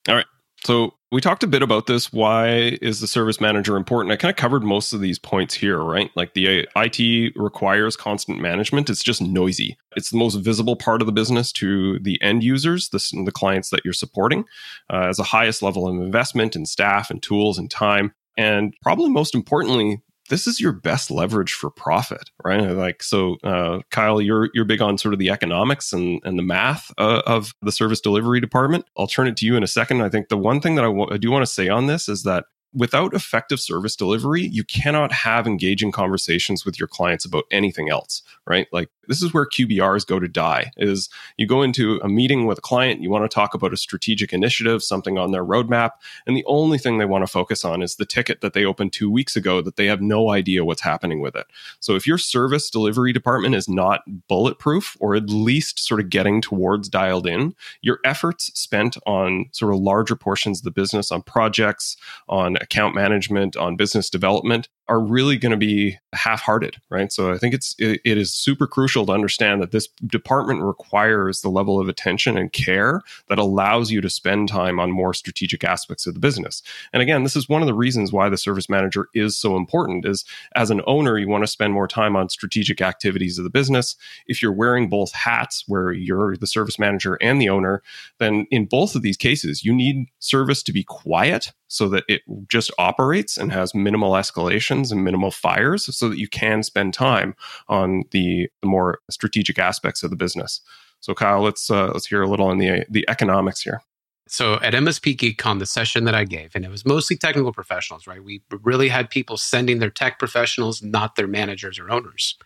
All 0.08 0.14
right. 0.14 0.26
So 0.64 0.94
we 1.10 1.20
talked 1.20 1.42
a 1.42 1.48
bit 1.48 1.62
about 1.62 1.86
this. 1.86 2.12
Why 2.12 2.78
is 2.80 3.00
the 3.00 3.08
service 3.08 3.40
manager 3.40 3.76
important? 3.76 4.12
I 4.12 4.16
kind 4.16 4.30
of 4.30 4.36
covered 4.36 4.62
most 4.62 4.92
of 4.92 5.00
these 5.00 5.18
points 5.18 5.54
here, 5.54 5.80
right? 5.80 6.10
Like 6.14 6.34
the 6.34 6.68
IT 6.76 7.32
requires 7.34 7.96
constant 7.96 8.40
management. 8.40 8.88
It's 8.88 9.02
just 9.02 9.20
noisy. 9.20 9.76
It's 9.96 10.10
the 10.10 10.18
most 10.18 10.36
visible 10.36 10.76
part 10.76 11.02
of 11.02 11.06
the 11.06 11.12
business 11.12 11.50
to 11.52 11.98
the 11.98 12.20
end 12.22 12.44
users, 12.44 12.90
the, 12.90 13.22
the 13.24 13.32
clients 13.32 13.70
that 13.70 13.80
you're 13.84 13.92
supporting, 13.92 14.44
uh, 14.88 15.08
as 15.08 15.16
the 15.16 15.24
highest 15.24 15.62
level 15.62 15.88
of 15.88 15.96
investment 15.96 16.54
in 16.54 16.64
staff 16.64 17.10
and 17.10 17.20
tools 17.20 17.58
and 17.58 17.68
time. 17.68 18.14
And 18.36 18.74
probably 18.82 19.10
most 19.10 19.34
importantly, 19.34 20.00
this 20.28 20.46
is 20.46 20.60
your 20.60 20.72
best 20.72 21.10
leverage 21.10 21.52
for 21.52 21.70
profit, 21.70 22.30
right? 22.44 22.62
Like, 22.62 23.02
so, 23.02 23.36
uh, 23.44 23.80
Kyle, 23.90 24.20
you're 24.20 24.48
you're 24.54 24.64
big 24.64 24.80
on 24.80 24.96
sort 24.96 25.12
of 25.12 25.18
the 25.18 25.30
economics 25.30 25.92
and 25.92 26.20
and 26.24 26.38
the 26.38 26.42
math 26.42 26.90
uh, 26.96 27.22
of 27.26 27.52
the 27.60 27.72
service 27.72 28.00
delivery 28.00 28.40
department. 28.40 28.86
I'll 28.96 29.06
turn 29.06 29.26
it 29.26 29.36
to 29.38 29.46
you 29.46 29.56
in 29.56 29.62
a 29.62 29.66
second. 29.66 30.00
I 30.00 30.08
think 30.08 30.28
the 30.28 30.38
one 30.38 30.60
thing 30.60 30.76
that 30.76 30.84
I, 30.84 30.88
w- 30.88 31.08
I 31.10 31.18
do 31.18 31.30
want 31.30 31.44
to 31.44 31.52
say 31.52 31.68
on 31.68 31.86
this 31.86 32.08
is 32.08 32.22
that 32.22 32.44
without 32.74 33.12
effective 33.14 33.60
service 33.60 33.96
delivery, 33.96 34.42
you 34.42 34.64
cannot 34.64 35.12
have 35.12 35.46
engaging 35.46 35.92
conversations 35.92 36.64
with 36.64 36.78
your 36.78 36.88
clients 36.88 37.24
about 37.24 37.44
anything 37.50 37.90
else, 37.90 38.22
right? 38.46 38.66
Like 38.72 38.88
this 39.08 39.22
is 39.22 39.32
where 39.32 39.46
QBRs 39.46 40.06
go 40.06 40.18
to 40.18 40.28
die 40.28 40.70
is 40.76 41.08
you 41.36 41.46
go 41.46 41.62
into 41.62 42.00
a 42.02 42.08
meeting 42.08 42.46
with 42.46 42.58
a 42.58 42.62
client, 42.62 43.00
you 43.00 43.10
want 43.10 43.28
to 43.28 43.34
talk 43.34 43.54
about 43.54 43.72
a 43.72 43.76
strategic 43.76 44.32
initiative, 44.32 44.82
something 44.82 45.18
on 45.18 45.32
their 45.32 45.44
roadmap, 45.44 45.90
and 46.26 46.36
the 46.36 46.44
only 46.46 46.78
thing 46.78 46.98
they 46.98 47.04
want 47.04 47.22
to 47.22 47.30
focus 47.30 47.64
on 47.64 47.82
is 47.82 47.96
the 47.96 48.04
ticket 48.04 48.40
that 48.40 48.52
they 48.52 48.64
opened 48.64 48.92
2 48.92 49.10
weeks 49.10 49.36
ago 49.36 49.60
that 49.60 49.76
they 49.76 49.86
have 49.86 50.00
no 50.00 50.30
idea 50.30 50.64
what's 50.64 50.82
happening 50.82 51.20
with 51.20 51.36
it. 51.36 51.46
So 51.80 51.94
if 51.94 52.06
your 52.06 52.18
service 52.18 52.70
delivery 52.70 53.12
department 53.12 53.54
is 53.54 53.68
not 53.68 54.02
bulletproof 54.28 54.96
or 55.00 55.14
at 55.14 55.30
least 55.30 55.78
sort 55.78 56.00
of 56.00 56.10
getting 56.10 56.40
towards 56.40 56.88
dialed 56.88 57.26
in, 57.26 57.54
your 57.80 57.98
efforts 58.04 58.50
spent 58.58 58.96
on 59.06 59.46
sort 59.52 59.74
of 59.74 59.80
larger 59.80 60.16
portions 60.16 60.60
of 60.60 60.64
the 60.64 60.70
business 60.70 61.12
on 61.12 61.22
projects, 61.22 61.96
on 62.28 62.56
account 62.56 62.94
management, 62.94 63.56
on 63.56 63.76
business 63.76 64.10
development 64.10 64.68
are 64.88 65.00
really 65.00 65.36
going 65.36 65.52
to 65.52 65.56
be 65.56 65.96
half-hearted, 66.12 66.76
right? 66.90 67.12
So 67.12 67.32
I 67.32 67.38
think 67.38 67.54
it's 67.54 67.74
it, 67.78 68.00
it 68.04 68.18
is 68.18 68.32
super 68.32 68.66
crucial 68.66 69.06
to 69.06 69.12
understand 69.12 69.62
that 69.62 69.70
this 69.70 69.88
department 70.06 70.62
requires 70.62 71.40
the 71.40 71.48
level 71.48 71.80
of 71.80 71.88
attention 71.88 72.36
and 72.36 72.52
care 72.52 73.00
that 73.28 73.38
allows 73.38 73.90
you 73.90 74.00
to 74.00 74.10
spend 74.10 74.48
time 74.48 74.80
on 74.80 74.90
more 74.90 75.14
strategic 75.14 75.64
aspects 75.64 76.06
of 76.06 76.14
the 76.14 76.20
business. 76.20 76.62
And 76.92 77.00
again, 77.00 77.22
this 77.22 77.36
is 77.36 77.48
one 77.48 77.62
of 77.62 77.66
the 77.66 77.74
reasons 77.74 78.12
why 78.12 78.28
the 78.28 78.36
service 78.36 78.68
manager 78.68 79.08
is 79.14 79.36
so 79.36 79.56
important 79.56 80.04
is 80.04 80.24
as 80.56 80.70
an 80.70 80.82
owner, 80.86 81.16
you 81.16 81.28
want 81.28 81.44
to 81.44 81.48
spend 81.48 81.72
more 81.72 81.88
time 81.88 82.16
on 82.16 82.28
strategic 82.28 82.82
activities 82.82 83.38
of 83.38 83.44
the 83.44 83.50
business. 83.50 83.96
If 84.26 84.42
you're 84.42 84.52
wearing 84.52 84.88
both 84.88 85.12
hats 85.12 85.64
where 85.66 85.92
you're 85.92 86.36
the 86.36 86.46
service 86.46 86.78
manager 86.78 87.18
and 87.20 87.40
the 87.40 87.48
owner, 87.48 87.82
then 88.18 88.46
in 88.50 88.66
both 88.66 88.94
of 88.94 89.02
these 89.02 89.16
cases, 89.16 89.64
you 89.64 89.74
need 89.74 90.08
service 90.18 90.62
to 90.64 90.72
be 90.72 90.84
quiet 90.84 91.52
so 91.72 91.88
that 91.88 92.04
it 92.06 92.20
just 92.48 92.70
operates 92.78 93.38
and 93.38 93.50
has 93.50 93.74
minimal 93.74 94.12
escalations 94.12 94.92
and 94.92 95.02
minimal 95.02 95.30
fires 95.30 95.94
so 95.96 96.08
that 96.08 96.18
you 96.18 96.28
can 96.28 96.62
spend 96.62 96.92
time 96.92 97.34
on 97.68 98.04
the, 98.10 98.48
more 98.64 99.00
strategic 99.10 99.58
aspects 99.58 100.02
of 100.02 100.10
the 100.10 100.16
business. 100.16 100.60
So 101.00 101.14
Kyle, 101.14 101.42
let's 101.42 101.70
uh, 101.70 101.90
let's 101.92 102.06
hear 102.06 102.22
a 102.22 102.28
little 102.28 102.46
on 102.46 102.58
the 102.58 102.84
the 102.88 103.04
economics 103.08 103.60
here. 103.60 103.82
So 104.28 104.54
at 104.62 104.72
MSP 104.72 105.16
GeekCon, 105.16 105.58
the 105.58 105.66
session 105.66 106.04
that 106.04 106.14
I 106.14 106.24
gave, 106.24 106.54
and 106.54 106.64
it 106.64 106.70
was 106.70 106.86
mostly 106.86 107.16
technical 107.16 107.52
professionals, 107.52 108.06
right? 108.06 108.22
We 108.22 108.42
really 108.62 108.88
had 108.88 109.10
people 109.10 109.36
sending 109.36 109.78
their 109.78 109.90
tech 109.90 110.18
professionals, 110.18 110.82
not 110.82 111.16
their 111.16 111.26
managers 111.26 111.78
or 111.78 111.90
owners. 111.90 112.36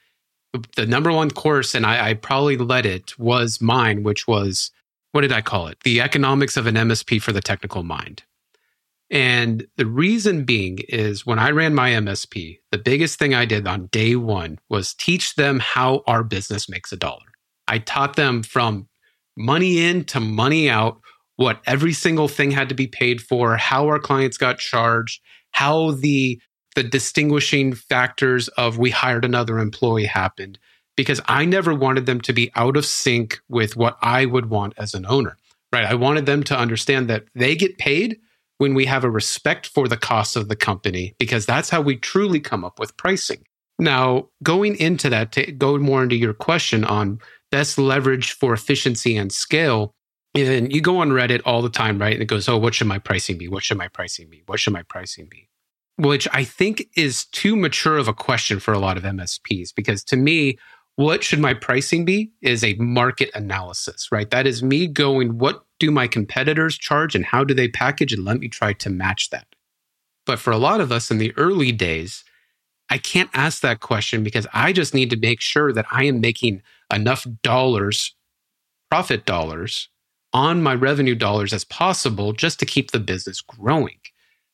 The 0.75 0.87
number 0.87 1.13
one 1.13 1.31
course, 1.31 1.75
and 1.75 1.85
I, 1.85 2.11
I 2.11 2.15
probably 2.15 2.57
led 2.57 2.87
it, 2.87 3.19
was 3.19 3.61
mine, 3.61 4.03
which 4.05 4.27
was 4.27 4.71
what 5.13 5.23
did 5.23 5.33
I 5.33 5.41
call 5.41 5.67
it? 5.69 5.79
The 5.83 6.01
economics 6.01 6.57
of 6.57 6.67
an 6.67 6.75
MSP 6.75 7.23
for 7.23 7.33
the 7.33 7.41
technical 7.41 7.83
mind. 7.83 8.23
And 9.11 9.67
the 9.77 9.87
reason 9.87 10.45
being 10.45 10.79
is 10.89 11.25
when 11.25 11.39
I 11.39 11.51
ran 11.51 11.75
my 11.75 11.91
MSP, 11.91 12.59
the 12.73 12.79
biggest 12.79 13.19
thing 13.19 13.35
I 13.35 13.45
did 13.45 13.67
on 13.67 13.87
day 13.87 14.17
one 14.17 14.59
was 14.69 14.95
teach 14.95 15.37
them 15.37 15.61
how 15.61 16.03
our 16.07 16.25
business 16.25 16.69
makes 16.69 16.93
a 16.93 16.97
dollar. 16.97 17.27
I 17.69 17.79
taught 17.79 18.17
them 18.17 18.43
from 18.43 18.89
money 19.37 19.85
in 19.85 20.05
to 20.07 20.21
money 20.21 20.69
out, 20.69 21.01
what 21.37 21.61
every 21.67 21.93
single 21.93 22.29
thing 22.29 22.51
had 22.51 22.69
to 22.71 22.75
be 22.75 22.87
paid 22.87 23.21
for, 23.21 23.57
how 23.57 23.87
our 23.87 23.99
clients 23.99 24.39
got 24.39 24.59
charged, 24.59 25.21
how 25.53 25.93
the 25.93 26.41
the 26.75 26.83
distinguishing 26.83 27.73
factors 27.75 28.49
of 28.49 28.77
we 28.77 28.91
hired 28.91 29.25
another 29.25 29.59
employee 29.59 30.05
happened 30.05 30.59
because 30.95 31.23
I 31.27 31.47
never 31.47 31.75
wanted 31.75 32.05
them 32.05 32.21
to 32.23 32.35
be 32.35 32.51
out 32.55 32.77
of 32.77 32.85
sync 32.85 33.41
with 33.49 33.77
what 33.77 33.97
I 34.03 34.27
would 34.27 34.51
want 34.51 34.75
as 34.77 34.93
an 34.93 35.07
owner. 35.07 35.39
Right? 35.73 35.87
I 35.87 35.95
wanted 35.95 36.27
them 36.27 36.43
to 36.45 36.59
understand 36.59 37.09
that 37.09 37.25
they 37.35 37.57
get 37.57 37.79
paid 37.79 38.19
when 38.59 38.75
we 38.75 38.87
have 38.87 39.05
a 39.05 39.11
respect 39.11 39.67
for 39.67 39.89
the 39.89 39.97
cost 39.97 40.37
of 40.37 40.49
the 40.49 40.57
company, 40.57 41.15
because 41.19 41.47
that's 41.47 41.71
how 41.71 41.81
we 41.81 41.97
truly 41.97 42.41
come 42.41 42.65
up 42.65 42.79
with 42.79 42.97
pricing. 42.97 43.45
Now, 43.79 44.29
going 44.43 44.77
into 44.77 45.11
that, 45.11 45.33
to 45.33 45.53
go 45.53 45.77
more 45.79 46.03
into 46.03 46.17
your 46.17 46.33
question 46.33 46.85
on 46.85 47.19
best 47.51 47.79
leverage 47.79 48.33
for 48.33 48.55
efficiency 48.55 49.17
and 49.17 49.31
scale, 49.31 49.93
and 50.35 50.73
you 50.73 50.81
go 50.81 50.99
on 50.99 51.11
Reddit 51.11 51.43
all 51.45 51.63
the 51.63 51.71
time, 51.71 51.99
right? 51.99 52.13
And 52.13 52.23
it 52.23 52.27
goes, 52.27 52.49
oh, 52.49 52.59
what 52.59 52.75
should 52.75 52.87
my 52.87 52.99
pricing 52.99 53.39
be? 53.39 53.49
What 53.49 53.63
should 53.63 53.79
my 53.79 53.89
pricing 53.89 54.29
be? 54.29 54.43
What 54.47 54.61
should 54.61 54.73
my 54.73 54.83
pricing 54.83 55.29
be? 55.31 55.49
Which 55.99 56.29
I 56.33 56.45
think 56.45 56.87
is 56.97 57.27
too 57.27 57.57
mature 57.57 57.97
of 57.97 58.09
a 58.09 58.15
question 58.15 58.61
for 58.61 58.73
a 58.73 58.79
lot 58.79 58.97
of 58.97 59.03
MSPs, 59.03 59.75
because 59.75 60.05
to 60.05 60.17
me, 60.17 60.59
what 60.97 61.23
should 61.23 61.41
my 61.41 61.53
pricing 61.53 62.07
be 62.07 62.33
is 62.41 62.65
a 62.65 62.75
market 62.75 63.31
analysis, 63.35 64.09
right? 64.11 64.31
That 64.31 64.47
is 64.47 64.63
me 64.63 64.87
going, 64.87 65.37
what 65.37 65.66
do 65.79 65.91
my 65.91 66.07
competitors 66.07 66.79
charge 66.79 67.15
and 67.15 67.25
how 67.25 67.45
do 67.45 67.55
they 67.55 67.69
package? 67.69 68.13
And 68.13 68.25
let 68.25 68.39
me 68.39 68.49
try 68.49 68.73
to 68.75 68.91
match 68.91 69.31
that. 69.31 69.47
But 70.25 70.39
for 70.39 70.51
a 70.51 70.59
lot 70.59 70.81
of 70.81 70.91
us 70.91 71.11
in 71.11 71.19
the 71.19 71.33
early 71.37 71.73
days, 71.73 72.25
I 72.91 72.99
can't 72.99 73.31
ask 73.35 73.63
that 73.63 73.81
question 73.81 74.23
because 74.23 74.47
I 74.53 74.73
just 74.73 74.95
need 74.95 75.11
to 75.11 75.17
make 75.17 75.41
sure 75.41 75.73
that 75.73 75.87
I 75.91 76.05
am 76.05 76.21
making 76.21 76.63
enough 76.93 77.27
dollars, 77.43 78.15
profit 78.91 79.25
dollars, 79.27 79.89
on 80.33 80.63
my 80.63 80.75
revenue 80.75 81.15
dollars 81.15 81.53
as 81.53 81.65
possible 81.65 82.33
just 82.33 82.59
to 82.61 82.67
keep 82.67 82.91
the 82.91 83.01
business 83.01 83.41
growing. 83.41 83.99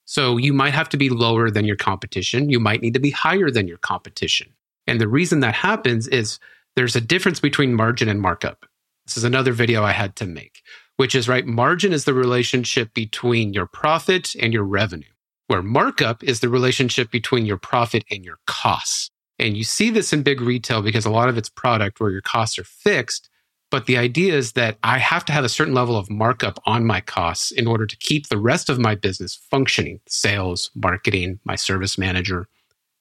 So 0.04 0.36
you 0.36 0.52
might 0.52 0.74
have 0.74 0.88
to 0.90 0.96
be 0.96 1.08
lower 1.08 1.50
than 1.50 1.64
your 1.64 1.76
competition. 1.76 2.50
You 2.50 2.60
might 2.60 2.82
need 2.82 2.94
to 2.94 3.00
be 3.00 3.10
higher 3.10 3.50
than 3.50 3.68
your 3.68 3.78
competition. 3.78 4.52
And 4.86 5.00
the 5.00 5.08
reason 5.08 5.40
that 5.40 5.54
happens 5.54 6.08
is 6.08 6.38
there's 6.76 6.96
a 6.96 7.00
difference 7.00 7.40
between 7.40 7.74
margin 7.74 8.08
and 8.08 8.20
markup. 8.20 8.66
This 9.06 9.16
is 9.16 9.24
another 9.24 9.52
video 9.52 9.82
I 9.82 9.92
had 9.92 10.16
to 10.16 10.26
make, 10.26 10.62
which 11.02 11.16
is 11.16 11.28
right. 11.28 11.48
Margin 11.48 11.92
is 11.92 12.04
the 12.04 12.14
relationship 12.14 12.94
between 12.94 13.52
your 13.52 13.66
profit 13.66 14.36
and 14.40 14.52
your 14.52 14.62
revenue, 14.62 15.10
where 15.48 15.60
markup 15.60 16.22
is 16.22 16.38
the 16.38 16.48
relationship 16.48 17.10
between 17.10 17.44
your 17.44 17.56
profit 17.56 18.04
and 18.08 18.24
your 18.24 18.38
costs. 18.46 19.10
And 19.36 19.56
you 19.56 19.64
see 19.64 19.90
this 19.90 20.12
in 20.12 20.22
big 20.22 20.40
retail 20.40 20.80
because 20.80 21.04
a 21.04 21.10
lot 21.10 21.28
of 21.28 21.36
it's 21.36 21.48
product 21.48 21.98
where 21.98 22.12
your 22.12 22.20
costs 22.20 22.56
are 22.56 22.62
fixed, 22.62 23.28
But 23.72 23.86
the 23.86 23.96
idea 23.96 24.34
is 24.34 24.52
that 24.52 24.76
I 24.84 24.98
have 24.98 25.24
to 25.24 25.32
have 25.32 25.44
a 25.44 25.48
certain 25.48 25.72
level 25.72 25.96
of 25.96 26.10
markup 26.10 26.60
on 26.66 26.84
my 26.84 27.00
costs 27.00 27.50
in 27.50 27.66
order 27.66 27.86
to 27.86 27.96
keep 27.96 28.28
the 28.28 28.36
rest 28.36 28.68
of 28.68 28.78
my 28.78 28.94
business 28.94 29.34
functioning 29.50 29.98
sales, 30.06 30.70
marketing, 30.74 31.40
my 31.44 31.56
service 31.56 31.96
manager. 31.96 32.48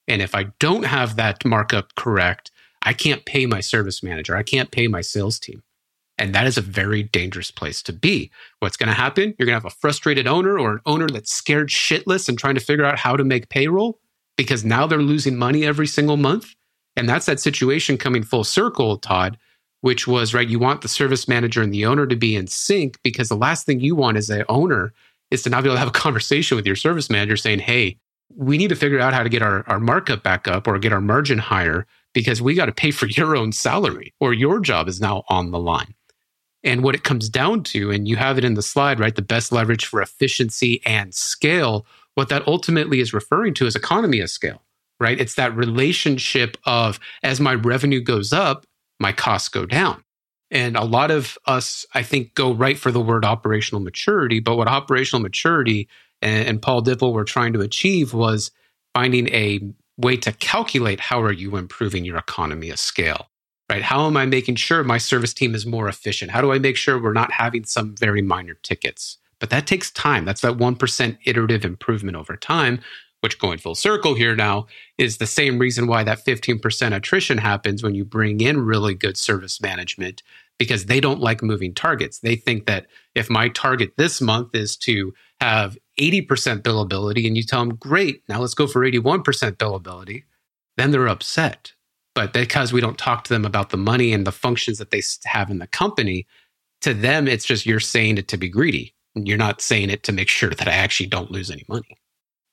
And 0.08 0.22
if 0.22 0.34
I 0.34 0.46
don't 0.60 0.84
have 0.84 1.18
that 1.18 1.44
markup 1.44 1.94
correct, 1.96 2.52
I 2.84 2.94
can't 2.94 3.26
pay 3.26 3.46
my 3.46 3.60
service 3.60 4.02
manager. 4.02 4.38
I 4.38 4.44
can't 4.44 4.72
pay 4.72 4.88
my 4.88 5.02
sales 5.02 5.40
team. 5.40 5.62
And 6.22 6.36
that 6.36 6.46
is 6.46 6.56
a 6.56 6.62
very 6.62 7.02
dangerous 7.02 7.50
place 7.50 7.82
to 7.82 7.92
be. 7.92 8.30
What's 8.60 8.78
going 8.78 8.90
to 8.90 8.94
happen? 8.94 9.34
You're 9.40 9.48
going 9.48 9.60
to 9.60 9.64
have 9.64 9.66
a 9.66 9.76
frustrated 9.76 10.28
owner 10.28 10.60
or 10.60 10.74
an 10.74 10.80
owner 10.86 11.08
that's 11.08 11.34
scared 11.34 11.70
shitless 11.70 12.30
and 12.30 12.38
trying 12.38 12.54
to 12.54 12.62
figure 12.62 12.86
out 12.86 13.00
how 13.00 13.18
to 13.18 13.24
make 13.24 13.50
payroll 13.50 14.00
because 14.38 14.64
now 14.64 14.86
they're 14.86 15.02
losing 15.02 15.36
money 15.36 15.66
every 15.66 15.88
single 15.88 16.18
month. 16.18 16.54
And 16.96 17.10
that's 17.10 17.26
that 17.26 17.40
situation 17.40 17.98
coming 17.98 18.22
full 18.22 18.44
circle, 18.44 19.00
Todd, 19.00 19.36
which 19.80 20.08
was 20.08 20.32
right. 20.32 20.48
You 20.48 20.60
want 20.60 20.82
the 20.82 20.88
service 20.88 21.28
manager 21.28 21.64
and 21.64 21.74
the 21.74 21.88
owner 21.88 22.06
to 22.06 22.16
be 22.16 22.36
in 22.36 22.46
sync 22.46 23.00
because 23.02 23.30
the 23.30 23.36
last 23.36 23.66
thing 23.66 23.80
you 23.80 23.96
want 23.96 24.18
as 24.18 24.30
an 24.30 24.44
owner 24.48 24.94
is 25.32 25.42
to 25.42 25.50
not 25.50 25.64
be 25.64 25.70
able 25.70 25.78
to 25.78 25.80
have 25.80 25.88
a 25.88 25.92
conversation 26.06 26.56
with 26.56 26.68
your 26.68 26.76
service 26.76 27.10
manager 27.10 27.36
saying, 27.36 27.60
Hey, 27.60 27.98
we 28.36 28.60
need 28.60 28.70
to 28.70 28.76
figure 28.76 29.00
out 29.00 29.16
how 29.16 29.24
to 29.24 29.30
get 29.30 29.42
our, 29.42 29.68
our 29.68 29.80
markup 29.80 30.22
back 30.22 30.48
up 30.48 30.68
or 30.68 30.78
get 30.78 30.94
our 30.94 31.02
margin 31.02 31.40
higher 31.40 31.88
because 32.14 32.44
we 32.44 32.54
got 32.54 32.68
to 32.68 32.72
pay 32.72 32.92
for 32.92 33.08
your 33.18 33.36
own 33.36 33.52
salary 33.52 34.14
or 34.20 34.36
your 34.36 34.60
job 34.60 34.88
is 34.88 35.02
now 35.02 35.24
on 35.28 35.50
the 35.50 35.60
line. 35.60 35.96
And 36.64 36.84
what 36.84 36.96
it 36.96 37.04
comes 37.04 37.28
down 37.28 37.64
to, 37.64 37.90
and 37.92 38.08
you 38.08 38.18
have 38.18 38.38
it 38.38 38.46
in 38.46 38.54
the 38.54 38.62
slide, 38.62 39.00
right? 39.00 39.16
The 39.16 39.22
best 39.22 39.52
leverage 39.52 39.86
for 39.86 40.02
efficiency 40.02 40.82
and 40.86 41.14
scale. 41.14 41.86
What 42.16 42.30
that 42.30 42.48
ultimately 42.48 43.00
is 43.00 43.14
referring 43.14 43.54
to 43.56 43.66
is 43.66 43.76
economy 43.76 44.20
of 44.20 44.30
scale, 44.30 44.62
right? 45.00 45.20
It's 45.20 45.36
that 45.36 45.56
relationship 45.56 46.58
of 46.66 47.00
as 47.24 47.40
my 47.40 47.56
revenue 47.56 48.02
goes 48.02 48.32
up, 48.32 48.66
my 49.00 49.12
costs 49.12 49.50
go 49.50 49.66
down. 49.66 50.04
And 50.52 50.76
a 50.76 50.84
lot 50.84 51.10
of 51.12 51.38
us, 51.48 51.86
I 51.96 52.04
think, 52.04 52.36
go 52.36 52.54
right 52.54 52.78
for 52.78 52.92
the 52.92 53.00
word 53.00 53.24
operational 53.26 53.82
maturity. 53.82 54.40
But 54.40 54.58
what 54.58 54.68
operational 54.68 55.22
maturity 55.22 55.88
and, 56.22 56.48
and 56.48 56.62
Paul 56.62 56.84
Dippell 56.84 57.14
were 57.14 57.24
trying 57.24 57.54
to 57.54 57.62
achieve 57.62 58.14
was 58.14 58.52
finding 58.94 59.30
a 59.30 59.62
way 59.98 60.18
to 60.18 60.32
calculate 60.34 61.00
how 61.00 61.22
are 61.22 61.32
you 61.32 61.56
improving 61.56 62.06
your 62.06 62.18
economy 62.18 62.70
of 62.70 62.80
scale 62.80 63.31
right 63.72 63.84
how 63.84 64.06
am 64.06 64.18
i 64.18 64.26
making 64.26 64.56
sure 64.56 64.84
my 64.84 64.98
service 64.98 65.34
team 65.34 65.56
is 65.56 65.66
more 65.66 65.88
efficient 65.88 66.32
how 66.32 66.42
do 66.42 66.52
i 66.52 66.60
make 66.60 66.76
sure 66.76 67.02
we're 67.02 67.14
not 67.14 67.32
having 67.32 67.64
some 67.64 67.96
very 67.96 68.22
minor 68.22 68.56
tickets 68.56 69.18
but 69.40 69.50
that 69.50 69.66
takes 69.66 69.90
time 69.92 70.26
that's 70.26 70.42
that 70.42 70.58
1% 70.58 71.18
iterative 71.26 71.66
improvement 71.66 72.18
over 72.18 72.36
time 72.36 72.80
which 73.22 73.40
going 73.40 73.58
full 73.58 73.76
circle 73.76 74.16
here 74.16 74.36
now 74.36 74.66
is 74.98 75.18
the 75.18 75.28
same 75.28 75.60
reason 75.60 75.88
why 75.88 76.04
that 76.04 76.26
15% 76.26 76.96
attrition 76.96 77.38
happens 77.38 77.82
when 77.82 77.96
you 77.96 78.04
bring 78.04 78.42
in 78.42 78.66
really 78.66 78.94
good 78.94 79.16
service 79.16 79.62
management 79.62 80.22
because 80.58 80.86
they 80.86 81.00
don't 81.00 81.22
like 81.22 81.42
moving 81.42 81.74
targets. 81.74 82.20
They 82.20 82.36
think 82.36 82.68
that 82.68 82.86
if 83.16 83.30
my 83.30 83.50
target 83.50 83.94
this 83.98 84.22
month 84.22 84.54
is 84.54 84.76
to 84.78 85.14
have 85.40 85.78
80% 86.00 86.28
billability 86.62 87.26
and 87.26 87.36
you 87.36 87.44
tell 87.44 87.66
them, 87.66 87.76
great, 87.76 88.22
now 88.30 88.42
let's 88.42 88.54
go 88.54 88.68
for 88.68 88.82
81% 88.82 89.24
billability, 89.58 90.24
then 90.78 90.92
they're 90.92 91.08
upset. 91.08 91.74
But 92.14 92.34
because 92.34 92.74
we 92.74 92.82
don't 92.82 92.98
talk 92.98 93.24
to 93.26 93.34
them 93.34 93.46
about 93.46 93.70
the 93.70 93.78
money 93.78 94.14
and 94.14 94.28
the 94.28 94.32
functions 94.32 94.78
that 94.80 94.92
they 94.92 95.02
have 95.26 95.50
in 95.50 95.60
the 95.60 95.68
company, 95.68 96.28
to 96.82 96.94
them, 96.94 97.28
it's 97.28 97.46
just 97.46 97.66
you're 97.66 97.80
saying 97.80 98.18
it 98.18 98.28
to 98.30 98.38
be 98.38 98.50
greedy. 98.50 98.96
You're 99.16 99.38
not 99.38 99.62
saying 99.62 99.90
it 99.90 100.04
to 100.04 100.12
make 100.12 100.30
sure 100.30 100.50
that 100.50 100.68
I 100.68 100.74
actually 100.74 101.08
don't 101.08 101.32
lose 101.32 101.52
any 101.52 101.66
money. 101.70 102.01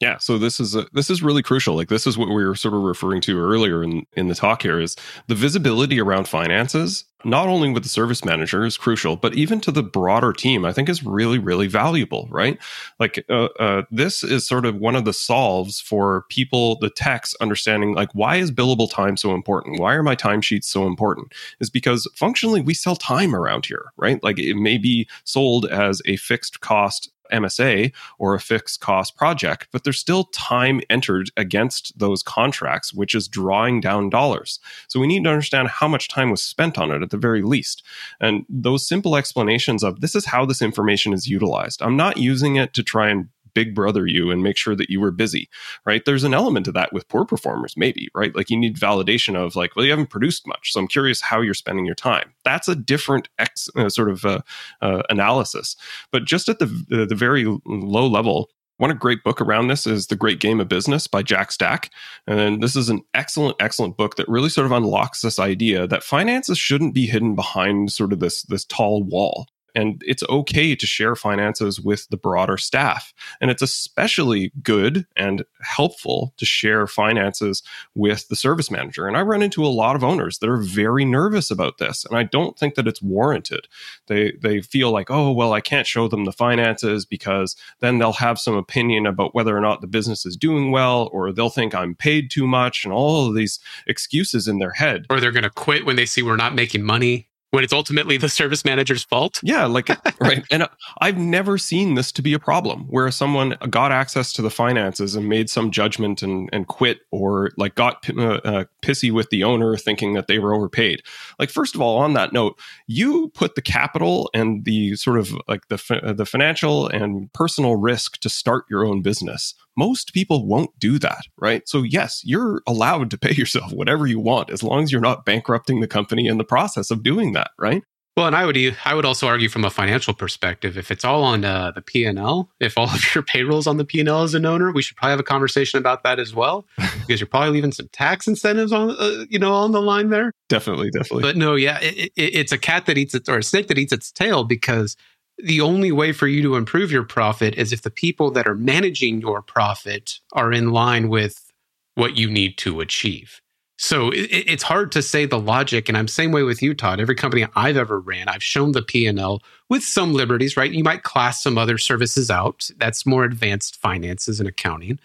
Yeah, 0.00 0.18
so 0.18 0.38
this 0.38 0.60
is 0.60 0.76
a, 0.76 0.86
this 0.92 1.10
is 1.10 1.22
really 1.22 1.42
crucial. 1.42 1.74
Like 1.74 1.88
this 1.88 2.06
is 2.06 2.16
what 2.16 2.28
we 2.28 2.44
were 2.44 2.54
sort 2.54 2.74
of 2.74 2.82
referring 2.82 3.20
to 3.22 3.38
earlier 3.38 3.82
in 3.82 4.06
in 4.12 4.28
the 4.28 4.34
talk 4.34 4.62
here 4.62 4.80
is 4.80 4.96
the 5.26 5.34
visibility 5.34 6.00
around 6.00 6.28
finances 6.28 7.04
not 7.24 7.48
only 7.48 7.70
with 7.70 7.82
the 7.82 7.88
service 7.88 8.24
manager 8.24 8.64
is 8.64 8.76
crucial, 8.76 9.16
but 9.16 9.34
even 9.34 9.60
to 9.60 9.72
the 9.72 9.82
broader 9.82 10.32
team, 10.32 10.64
I 10.64 10.72
think 10.72 10.88
is 10.88 11.02
really, 11.02 11.38
really 11.38 11.66
valuable, 11.66 12.28
right? 12.30 12.58
Like, 13.00 13.24
uh, 13.28 13.48
uh, 13.58 13.82
this 13.90 14.22
is 14.22 14.46
sort 14.46 14.64
of 14.64 14.76
one 14.76 14.94
of 14.94 15.04
the 15.04 15.12
solves 15.12 15.80
for 15.80 16.24
people, 16.28 16.78
the 16.78 16.90
techs 16.90 17.34
understanding, 17.40 17.94
like, 17.94 18.10
why 18.12 18.36
is 18.36 18.52
billable 18.52 18.90
time 18.90 19.16
so 19.16 19.34
important? 19.34 19.80
Why 19.80 19.94
are 19.94 20.02
my 20.02 20.14
timesheets 20.14 20.64
so 20.64 20.86
important? 20.86 21.32
Is 21.60 21.70
because 21.70 22.08
functionally 22.14 22.60
we 22.60 22.74
sell 22.74 22.94
time 22.94 23.34
around 23.34 23.66
here, 23.66 23.92
right? 23.96 24.22
Like, 24.22 24.38
it 24.38 24.54
may 24.54 24.78
be 24.78 25.08
sold 25.24 25.66
as 25.66 26.00
a 26.06 26.16
fixed 26.16 26.60
cost 26.60 27.10
MSA 27.32 27.92
or 28.18 28.34
a 28.34 28.40
fixed 28.40 28.80
cost 28.80 29.16
project, 29.16 29.68
but 29.72 29.84
there's 29.84 29.98
still 29.98 30.24
time 30.24 30.80
entered 30.90 31.30
against 31.36 31.98
those 31.98 32.22
contracts, 32.22 32.92
which 32.92 33.14
is 33.14 33.28
drawing 33.28 33.80
down 33.80 34.10
dollars. 34.10 34.60
So 34.88 35.00
we 35.00 35.06
need 35.06 35.24
to 35.24 35.30
understand 35.30 35.68
how 35.68 35.88
much 35.88 36.08
time 36.08 36.30
was 36.30 36.42
spent 36.42 36.78
on 36.78 36.90
it 36.90 37.02
at 37.02 37.10
the 37.10 37.16
very 37.16 37.42
least. 37.42 37.82
And 38.20 38.44
those 38.48 38.86
simple 38.86 39.16
explanations 39.16 39.82
of 39.82 40.00
this 40.00 40.14
is 40.14 40.26
how 40.26 40.44
this 40.44 40.62
information 40.62 41.12
is 41.12 41.28
utilized. 41.28 41.82
I'm 41.82 41.96
not 41.96 42.16
using 42.16 42.56
it 42.56 42.74
to 42.74 42.82
try 42.82 43.08
and 43.08 43.28
big 43.54 43.74
brother 43.74 44.06
you 44.06 44.30
and 44.30 44.42
make 44.42 44.56
sure 44.56 44.74
that 44.76 44.90
you 44.90 45.00
were 45.00 45.10
busy, 45.10 45.48
right? 45.84 46.04
There's 46.04 46.24
an 46.24 46.34
element 46.34 46.66
to 46.66 46.72
that 46.72 46.92
with 46.92 47.08
poor 47.08 47.24
performers, 47.24 47.74
maybe, 47.76 48.08
right? 48.14 48.34
Like 48.34 48.50
you 48.50 48.56
need 48.56 48.76
validation 48.76 49.36
of 49.36 49.56
like, 49.56 49.74
well, 49.74 49.84
you 49.84 49.90
haven't 49.90 50.10
produced 50.10 50.46
much, 50.46 50.72
so 50.72 50.80
I'm 50.80 50.88
curious 50.88 51.20
how 51.20 51.40
you're 51.40 51.54
spending 51.54 51.86
your 51.86 51.94
time. 51.94 52.32
That's 52.44 52.68
a 52.68 52.76
different 52.76 53.28
ex, 53.38 53.68
uh, 53.76 53.88
sort 53.88 54.10
of 54.10 54.24
uh, 54.24 54.40
uh, 54.80 55.02
analysis. 55.10 55.76
But 56.10 56.24
just 56.24 56.48
at 56.48 56.58
the 56.58 56.66
the 56.88 57.14
very 57.14 57.44
low 57.66 58.06
level, 58.06 58.50
one 58.78 58.96
great 58.96 59.24
book 59.24 59.40
around 59.40 59.66
this 59.66 59.86
is 59.86 60.06
The 60.06 60.16
Great 60.16 60.38
Game 60.38 60.60
of 60.60 60.68
Business 60.68 61.08
by 61.08 61.22
Jack 61.22 61.50
Stack. 61.50 61.90
And 62.28 62.62
this 62.62 62.76
is 62.76 62.88
an 62.88 63.02
excellent, 63.12 63.56
excellent 63.60 63.96
book 63.96 64.14
that 64.16 64.28
really 64.28 64.48
sort 64.48 64.66
of 64.66 64.72
unlocks 64.72 65.20
this 65.20 65.40
idea 65.40 65.88
that 65.88 66.04
finances 66.04 66.58
shouldn't 66.58 66.94
be 66.94 67.06
hidden 67.06 67.34
behind 67.34 67.92
sort 67.92 68.12
of 68.12 68.20
this, 68.20 68.42
this 68.44 68.64
tall 68.64 69.02
wall. 69.02 69.46
And 69.78 70.02
it's 70.04 70.24
okay 70.28 70.74
to 70.74 70.86
share 70.88 71.14
finances 71.14 71.80
with 71.80 72.08
the 72.08 72.16
broader 72.16 72.56
staff. 72.56 73.14
And 73.40 73.48
it's 73.48 73.62
especially 73.62 74.50
good 74.60 75.06
and 75.16 75.44
helpful 75.60 76.34
to 76.38 76.44
share 76.44 76.88
finances 76.88 77.62
with 77.94 78.26
the 78.26 78.34
service 78.34 78.72
manager. 78.72 79.06
And 79.06 79.16
I 79.16 79.22
run 79.22 79.40
into 79.40 79.64
a 79.64 79.68
lot 79.68 79.94
of 79.94 80.02
owners 80.02 80.38
that 80.38 80.50
are 80.50 80.56
very 80.56 81.04
nervous 81.04 81.48
about 81.48 81.78
this. 81.78 82.04
And 82.04 82.18
I 82.18 82.24
don't 82.24 82.58
think 82.58 82.74
that 82.74 82.88
it's 82.88 83.00
warranted. 83.00 83.68
They 84.08 84.32
they 84.42 84.62
feel 84.62 84.90
like, 84.90 85.12
oh, 85.12 85.30
well, 85.30 85.52
I 85.52 85.60
can't 85.60 85.86
show 85.86 86.08
them 86.08 86.24
the 86.24 86.32
finances 86.32 87.06
because 87.06 87.54
then 87.78 87.98
they'll 87.98 88.14
have 88.14 88.40
some 88.40 88.56
opinion 88.56 89.06
about 89.06 89.32
whether 89.32 89.56
or 89.56 89.60
not 89.60 89.80
the 89.80 89.86
business 89.86 90.26
is 90.26 90.36
doing 90.36 90.72
well, 90.72 91.08
or 91.12 91.32
they'll 91.32 91.50
think 91.50 91.72
I'm 91.72 91.94
paid 91.94 92.32
too 92.32 92.48
much, 92.48 92.84
and 92.84 92.92
all 92.92 93.28
of 93.28 93.36
these 93.36 93.60
excuses 93.86 94.48
in 94.48 94.58
their 94.58 94.72
head. 94.72 95.06
Or 95.08 95.20
they're 95.20 95.30
going 95.30 95.44
to 95.44 95.50
quit 95.50 95.86
when 95.86 95.94
they 95.94 96.06
see 96.06 96.22
we're 96.22 96.34
not 96.34 96.56
making 96.56 96.82
money 96.82 97.27
when 97.50 97.64
it's 97.64 97.72
ultimately 97.72 98.16
the 98.16 98.28
service 98.28 98.64
manager's 98.64 99.04
fault. 99.04 99.40
Yeah, 99.42 99.64
like 99.66 99.88
right. 100.20 100.44
And 100.50 100.68
I've 101.00 101.16
never 101.16 101.58
seen 101.58 101.94
this 101.94 102.12
to 102.12 102.22
be 102.22 102.34
a 102.34 102.38
problem 102.38 102.86
where 102.88 103.10
someone 103.10 103.56
got 103.70 103.92
access 103.92 104.32
to 104.34 104.42
the 104.42 104.50
finances 104.50 105.14
and 105.14 105.28
made 105.28 105.48
some 105.48 105.70
judgment 105.70 106.22
and 106.22 106.48
and 106.52 106.66
quit 106.66 107.00
or 107.10 107.52
like 107.56 107.74
got 107.74 108.08
uh, 108.10 108.40
uh, 108.44 108.64
pissy 108.82 109.10
with 109.10 109.30
the 109.30 109.44
owner 109.44 109.76
thinking 109.76 110.14
that 110.14 110.26
they 110.26 110.38
were 110.38 110.54
overpaid. 110.54 111.02
Like 111.38 111.50
first 111.50 111.74
of 111.74 111.80
all, 111.80 111.98
on 111.98 112.14
that 112.14 112.32
note, 112.32 112.58
you 112.86 113.28
put 113.34 113.54
the 113.54 113.62
capital 113.62 114.30
and 114.34 114.64
the 114.64 114.96
sort 114.96 115.18
of 115.18 115.34
like 115.48 115.68
the 115.68 116.14
the 116.14 116.26
financial 116.26 116.88
and 116.88 117.32
personal 117.32 117.76
risk 117.76 118.18
to 118.18 118.28
start 118.28 118.64
your 118.68 118.84
own 118.84 119.02
business 119.02 119.54
most 119.78 120.12
people 120.12 120.44
won't 120.44 120.76
do 120.80 120.98
that, 120.98 121.22
right? 121.38 121.66
So, 121.68 121.82
yes, 121.82 122.20
you're 122.24 122.62
allowed 122.66 123.12
to 123.12 123.18
pay 123.18 123.32
yourself 123.32 123.72
whatever 123.72 124.06
you 124.06 124.18
want 124.18 124.50
as 124.50 124.62
long 124.62 124.82
as 124.82 124.90
you're 124.90 125.00
not 125.00 125.24
bankrupting 125.24 125.80
the 125.80 125.86
company 125.86 126.26
in 126.26 126.36
the 126.36 126.44
process 126.44 126.90
of 126.90 127.04
doing 127.04 127.32
that, 127.34 127.52
right? 127.58 127.84
Well, 128.16 128.26
and 128.26 128.34
I 128.34 128.46
would 128.46 128.76
I 128.84 128.94
would 128.94 129.04
also 129.04 129.28
argue 129.28 129.48
from 129.48 129.64
a 129.64 129.70
financial 129.70 130.12
perspective, 130.12 130.76
if 130.76 130.90
it's 130.90 131.04
all 131.04 131.22
on 131.22 131.44
uh, 131.44 131.70
the 131.70 131.80
P 131.80 132.04
and 132.04 132.18
L, 132.18 132.50
if 132.58 132.76
all 132.76 132.90
of 132.90 133.14
your 133.14 133.22
payrolls 133.22 133.68
on 133.68 133.76
the 133.76 133.84
P 133.84 134.00
and 134.00 134.08
L 134.08 134.24
as 134.24 134.34
an 134.34 134.44
owner, 134.44 134.72
we 134.72 134.82
should 134.82 134.96
probably 134.96 135.12
have 135.12 135.20
a 135.20 135.22
conversation 135.22 135.78
about 135.78 136.02
that 136.02 136.18
as 136.18 136.34
well, 136.34 136.66
because 136.76 137.20
you're 137.20 137.28
probably 137.28 137.50
leaving 137.50 137.70
some 137.70 137.86
tax 137.92 138.26
incentives 138.26 138.72
on 138.72 138.90
uh, 138.90 139.24
you 139.30 139.38
know 139.38 139.54
on 139.54 139.70
the 139.70 139.80
line 139.80 140.10
there. 140.10 140.32
Definitely, 140.48 140.90
definitely. 140.90 141.22
But 141.22 141.36
no, 141.36 141.54
yeah, 141.54 141.78
it, 141.80 142.10
it, 142.16 142.34
it's 142.34 142.50
a 142.50 142.58
cat 142.58 142.86
that 142.86 142.98
eats 142.98 143.14
its 143.14 143.28
or 143.28 143.38
a 143.38 143.42
snake 143.44 143.68
that 143.68 143.78
eats 143.78 143.92
its 143.92 144.10
tail 144.10 144.42
because 144.42 144.96
the 145.42 145.60
only 145.60 145.92
way 145.92 146.12
for 146.12 146.26
you 146.26 146.42
to 146.42 146.56
improve 146.56 146.90
your 146.90 147.04
profit 147.04 147.54
is 147.54 147.72
if 147.72 147.82
the 147.82 147.90
people 147.90 148.30
that 148.32 148.48
are 148.48 148.54
managing 148.54 149.20
your 149.20 149.42
profit 149.42 150.18
are 150.32 150.52
in 150.52 150.70
line 150.70 151.08
with 151.08 151.52
what 151.94 152.16
you 152.16 152.30
need 152.30 152.58
to 152.58 152.80
achieve. 152.80 153.40
So 153.78 154.10
it, 154.10 154.28
it's 154.30 154.64
hard 154.64 154.90
to 154.92 155.02
say 155.02 155.24
the 155.24 155.38
logic, 155.38 155.88
and 155.88 155.96
I'm 155.96 156.08
same 156.08 156.32
way 156.32 156.42
with 156.42 156.60
you, 156.60 156.74
Todd. 156.74 157.00
Every 157.00 157.14
company 157.14 157.46
I've 157.54 157.76
ever 157.76 158.00
ran, 158.00 158.28
I've 158.28 158.42
shown 158.42 158.72
the 158.72 158.82
P 158.82 159.06
and 159.06 159.18
L 159.18 159.40
with 159.68 159.84
some 159.84 160.12
liberties, 160.12 160.56
right? 160.56 160.70
You 160.70 160.82
might 160.82 161.04
class 161.04 161.42
some 161.42 161.56
other 161.56 161.78
services 161.78 162.30
out. 162.30 162.68
That's 162.78 163.06
more 163.06 163.24
advanced 163.24 163.76
finances 163.76 164.40
and 164.40 164.48
accounting. 164.48 164.98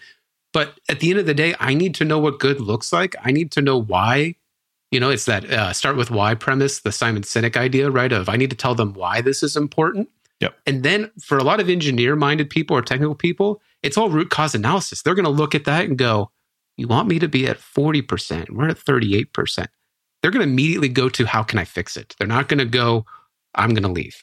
But 0.54 0.80
at 0.90 1.00
the 1.00 1.12
end 1.12 1.20
of 1.20 1.26
the 1.26 1.34
day, 1.34 1.56
I 1.60 1.74
need 1.74 1.96
to 1.96 2.06
know 2.06 2.20
what 2.20 2.40
good 2.40 2.60
looks 2.60 2.92
like. 2.92 3.16
I 3.24 3.32
need 3.32 3.52
to 3.52 3.62
know 3.62 3.80
why. 3.80 4.36
You 4.92 5.00
know, 5.00 5.10
it's 5.10 5.26
that 5.26 5.50
uh, 5.50 5.74
start 5.74 5.96
with 5.96 6.12
why 6.12 6.36
premise, 6.36 6.82
the 6.82 6.92
Simon 6.92 7.24
Sinek 7.24 7.58
idea, 7.58 7.90
right? 7.90 8.12
Of 8.12 8.30
I 8.30 8.36
need 8.36 8.52
to 8.52 8.56
tell 8.56 8.76
them 8.76 8.94
why 8.94 9.22
this 9.22 9.42
is 9.42 9.56
important. 9.56 10.10
Yep. 10.44 10.60
And 10.66 10.84
then 10.84 11.10
for 11.22 11.38
a 11.38 11.44
lot 11.44 11.62
of 11.62 11.70
engineer 11.70 12.18
minded 12.18 12.50
people 12.50 12.76
or 12.76 12.82
technical 12.82 13.16
people, 13.16 13.62
it's 13.82 13.98
all 13.98 14.10
root 14.10 14.30
cause 14.30 14.54
analysis. 14.54 15.02
They're 15.02 15.16
going 15.16 15.24
to 15.24 15.32
look 15.32 15.56
at 15.56 15.64
that 15.64 15.86
and 15.86 15.98
go, 15.98 16.32
You 16.76 16.90
want 16.90 17.08
me 17.08 17.18
to 17.20 17.30
be 17.30 17.48
at 17.48 17.60
40%? 17.60 18.50
We're 18.50 18.68
at 18.68 18.78
38%. 18.78 19.68
they're 20.22 20.32
going 20.32 20.46
to 20.46 20.52
immediately 20.52 20.90
go 20.90 21.08
to 21.08 21.26
how 21.26 21.44
can 21.44 21.60
I 21.60 21.64
fix 21.64 21.96
it? 21.96 22.14
They're 22.20 22.28
not 22.28 22.50
going 22.50 22.60
to 22.60 22.66
go, 22.66 23.06
I'm 23.56 23.70
going 23.70 23.84
to 23.84 23.90
leave. 23.90 24.22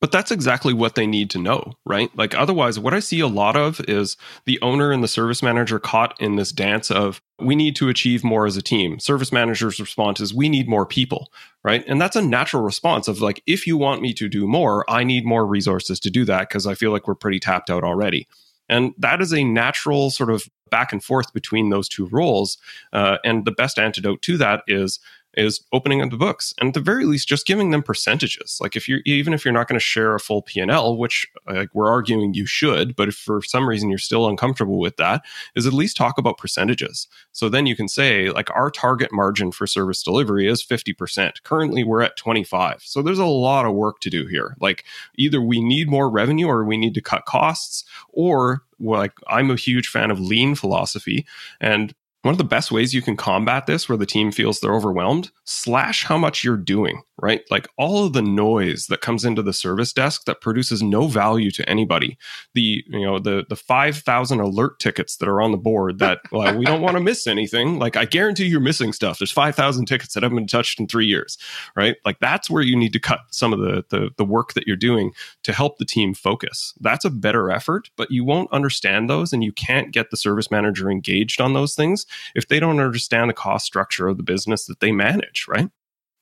But 0.00 0.12
that's 0.12 0.30
exactly 0.30 0.72
what 0.72 0.94
they 0.94 1.08
need 1.08 1.28
to 1.30 1.40
know, 1.40 1.72
right? 1.84 2.08
Like, 2.16 2.32
otherwise, 2.36 2.78
what 2.78 2.94
I 2.94 3.00
see 3.00 3.18
a 3.18 3.26
lot 3.26 3.56
of 3.56 3.80
is 3.88 4.16
the 4.46 4.60
owner 4.62 4.92
and 4.92 5.02
the 5.02 5.08
service 5.08 5.42
manager 5.42 5.80
caught 5.80 6.14
in 6.20 6.36
this 6.36 6.52
dance 6.52 6.88
of, 6.88 7.20
we 7.40 7.56
need 7.56 7.74
to 7.76 7.88
achieve 7.88 8.22
more 8.22 8.46
as 8.46 8.56
a 8.56 8.62
team. 8.62 9.00
Service 9.00 9.32
manager's 9.32 9.80
response 9.80 10.20
is, 10.20 10.32
we 10.32 10.48
need 10.48 10.68
more 10.68 10.86
people, 10.86 11.32
right? 11.64 11.84
And 11.88 12.00
that's 12.00 12.14
a 12.14 12.22
natural 12.22 12.62
response 12.62 13.08
of, 13.08 13.20
like, 13.20 13.42
if 13.46 13.66
you 13.66 13.76
want 13.76 14.00
me 14.00 14.14
to 14.14 14.28
do 14.28 14.46
more, 14.46 14.88
I 14.88 15.02
need 15.02 15.26
more 15.26 15.44
resources 15.44 15.98
to 16.00 16.10
do 16.10 16.24
that 16.26 16.48
because 16.48 16.64
I 16.64 16.74
feel 16.74 16.92
like 16.92 17.08
we're 17.08 17.16
pretty 17.16 17.40
tapped 17.40 17.68
out 17.68 17.82
already. 17.82 18.28
And 18.68 18.92
that 18.98 19.20
is 19.20 19.32
a 19.32 19.42
natural 19.42 20.10
sort 20.10 20.30
of 20.30 20.48
back 20.70 20.92
and 20.92 21.02
forth 21.02 21.32
between 21.32 21.70
those 21.70 21.88
two 21.88 22.06
roles. 22.06 22.58
Uh, 22.92 23.16
and 23.24 23.44
the 23.44 23.50
best 23.50 23.78
antidote 23.78 24.22
to 24.22 24.36
that 24.36 24.62
is 24.68 25.00
is 25.38 25.60
opening 25.72 26.02
up 26.02 26.10
the 26.10 26.16
books 26.16 26.52
and 26.58 26.68
at 26.68 26.74
the 26.74 26.80
very 26.80 27.04
least 27.04 27.28
just 27.28 27.46
giving 27.46 27.70
them 27.70 27.82
percentages. 27.82 28.58
Like 28.60 28.76
if 28.76 28.88
you're 28.88 29.00
even 29.06 29.32
if 29.32 29.44
you're 29.44 29.54
not 29.54 29.68
going 29.68 29.78
to 29.78 29.84
share 29.84 30.14
a 30.14 30.20
full 30.20 30.42
p&l 30.42 30.96
which 30.96 31.26
like 31.46 31.74
we're 31.74 31.90
arguing 31.90 32.34
you 32.34 32.46
should 32.46 32.96
but 32.96 33.08
if 33.08 33.14
for 33.14 33.42
some 33.42 33.68
reason 33.68 33.88
you're 33.88 33.98
still 33.98 34.28
uncomfortable 34.28 34.78
with 34.78 34.96
that 34.96 35.22
is 35.54 35.66
at 35.66 35.72
least 35.72 35.96
talk 35.96 36.18
about 36.18 36.38
percentages. 36.38 37.06
So 37.32 37.48
then 37.48 37.66
you 37.66 37.76
can 37.76 37.88
say 37.88 38.30
like 38.30 38.50
our 38.50 38.70
target 38.70 39.12
margin 39.12 39.52
for 39.52 39.66
service 39.66 40.02
delivery 40.02 40.48
is 40.48 40.64
50% 40.64 41.42
currently 41.44 41.84
we're 41.84 42.02
at 42.02 42.16
25 42.16 42.82
so 42.82 43.02
there's 43.02 43.18
a 43.18 43.26
lot 43.26 43.64
of 43.64 43.74
work 43.74 44.00
to 44.00 44.10
do 44.10 44.26
here. 44.26 44.56
Like 44.60 44.84
either 45.16 45.40
we 45.40 45.62
need 45.62 45.88
more 45.88 46.10
revenue 46.10 46.48
or 46.48 46.64
we 46.64 46.76
need 46.76 46.94
to 46.94 47.00
cut 47.00 47.24
costs 47.24 47.84
or 48.12 48.62
like 48.80 49.12
I'm 49.26 49.50
a 49.50 49.56
huge 49.56 49.88
fan 49.88 50.10
of 50.10 50.20
lean 50.20 50.54
philosophy 50.54 51.26
and 51.60 51.94
one 52.22 52.32
of 52.32 52.38
the 52.38 52.44
best 52.44 52.72
ways 52.72 52.94
you 52.94 53.02
can 53.02 53.16
combat 53.16 53.66
this 53.66 53.88
where 53.88 53.98
the 53.98 54.06
team 54.06 54.32
feels 54.32 54.60
they're 54.60 54.74
overwhelmed 54.74 55.30
slash 55.44 56.04
how 56.04 56.18
much 56.18 56.44
you're 56.44 56.56
doing 56.56 57.02
right? 57.18 57.42
Like 57.50 57.68
all 57.76 58.06
of 58.06 58.12
the 58.12 58.22
noise 58.22 58.86
that 58.86 59.00
comes 59.00 59.24
into 59.24 59.42
the 59.42 59.52
service 59.52 59.92
desk 59.92 60.24
that 60.24 60.40
produces 60.40 60.82
no 60.82 61.06
value 61.06 61.50
to 61.52 61.68
anybody. 61.68 62.18
The 62.54 62.84
you 62.86 63.04
know 63.04 63.18
the 63.18 63.44
the 63.48 63.56
5000 63.56 64.40
alert 64.40 64.78
tickets 64.78 65.16
that 65.16 65.28
are 65.28 65.42
on 65.42 65.52
the 65.52 65.58
board 65.58 65.98
that 65.98 66.20
well, 66.32 66.56
we 66.56 66.64
don't 66.64 66.82
want 66.82 66.96
to 66.96 67.02
miss 67.02 67.26
anything. 67.26 67.78
Like 67.78 67.96
i 67.96 68.04
guarantee 68.04 68.46
you're 68.46 68.60
missing 68.60 68.92
stuff. 68.92 69.18
There's 69.18 69.32
5000 69.32 69.86
tickets 69.86 70.14
that 70.14 70.22
haven't 70.22 70.36
been 70.36 70.46
touched 70.46 70.80
in 70.80 70.86
3 70.86 71.06
years 71.06 71.38
right? 71.76 71.96
Like 72.04 72.18
that's 72.20 72.48
where 72.48 72.62
you 72.62 72.76
need 72.76 72.92
to 72.92 73.00
cut 73.00 73.20
some 73.30 73.52
of 73.52 73.58
the, 73.58 73.84
the 73.90 74.10
the 74.16 74.24
work 74.24 74.54
that 74.54 74.66
you're 74.66 74.76
doing 74.76 75.12
to 75.42 75.52
help 75.52 75.78
the 75.78 75.84
team 75.84 76.14
focus. 76.14 76.74
That's 76.80 77.04
a 77.04 77.10
better 77.10 77.50
effort 77.50 77.90
but 77.96 78.10
you 78.10 78.24
won't 78.24 78.50
understand 78.52 79.10
those 79.10 79.32
and 79.32 79.44
you 79.44 79.52
can't 79.52 79.92
get 79.92 80.10
the 80.10 80.16
service 80.16 80.50
manager 80.50 80.90
engaged 80.90 81.40
on 81.40 81.52
those 81.52 81.74
things 81.74 82.06
if 82.34 82.48
they 82.48 82.60
don't 82.60 82.80
understand 82.80 83.28
the 83.28 83.34
cost 83.34 83.66
structure 83.66 84.08
of 84.08 84.16
the 84.16 84.22
business 84.22 84.66
that 84.66 84.80
they 84.80 84.92
manage, 84.92 85.46
right? 85.48 85.68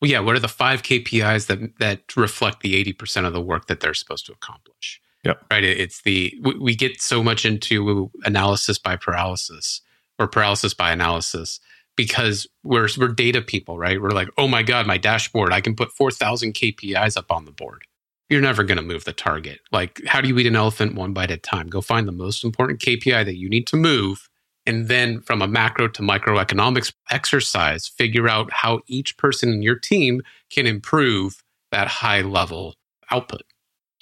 Well, 0.01 0.11
yeah. 0.11 0.20
What 0.20 0.36
are 0.36 0.40
the 0.40 0.49
five 0.49 0.82
KPIs 0.82 1.47
that 1.47 1.78
that 1.78 2.16
reflect 2.16 2.61
the 2.61 2.76
eighty 2.76 2.92
percent 2.92 3.26
of 3.26 3.32
the 3.32 3.40
work 3.40 3.66
that 3.66 3.80
they're 3.80 3.94
supposed 3.94 4.26
to 4.26 4.32
accomplish? 4.32 5.01
Yep. 5.24 5.44
Right. 5.51 5.64
It's 5.64 6.03
the 6.03 6.38
we, 6.42 6.59
we 6.59 6.74
get 6.74 7.01
so 7.01 7.22
much 7.22 7.44
into 7.44 8.11
analysis 8.24 8.78
by 8.78 8.97
paralysis 8.97 9.80
or 10.18 10.28
paralysis 10.28 10.74
by 10.74 10.92
analysis 10.92 11.61
because 11.97 12.47
we're 12.62 12.88
we're 12.99 13.09
data 13.09 13.40
people, 13.40 13.78
right? 13.78 14.01
We're 14.01 14.11
like, 14.11 14.28
oh 14.38 14.47
my 14.47 14.62
god, 14.62 14.86
my 14.86 14.99
dashboard, 14.99 15.53
I 15.53 15.61
can 15.61 15.74
put 15.74 15.92
four 15.92 16.11
thousand 16.11 16.55
KPIs 16.55 17.16
up 17.16 17.32
on 17.32 17.44
the 17.44 17.53
board. 17.53 17.82
You're 18.28 18.42
never 18.42 18.64
going 18.64 18.76
to 18.76 18.82
move 18.82 19.05
the 19.05 19.12
target. 19.12 19.61
Like, 19.70 20.03
how 20.05 20.20
do 20.20 20.26
you 20.26 20.36
eat 20.38 20.49
an 20.49 20.57
elephant 20.57 20.97
one 20.97 21.12
bite 21.12 21.30
at 21.30 21.38
a 21.38 21.40
time? 21.40 21.68
Go 21.68 21.80
find 21.80 22.09
the 22.09 22.12
most 22.12 22.42
important 22.42 22.80
KPI 22.80 23.24
that 23.24 23.36
you 23.36 23.49
need 23.49 23.68
to 23.68 23.76
move 23.76 24.28
and 24.67 24.89
then 24.89 25.21
from 25.21 25.43
a 25.43 25.49
macro 25.49 25.89
to 25.89 26.03
microeconomics 26.03 26.93
exercise, 27.11 27.87
figure 27.87 28.29
out 28.29 28.51
how 28.53 28.81
each 28.87 29.17
person 29.17 29.51
in 29.51 29.62
your 29.62 29.79
team 29.79 30.23
can 30.51 30.67
improve 30.67 31.43
that 31.71 31.89
high 31.89 32.23
level 32.23 32.75
output. 33.11 33.43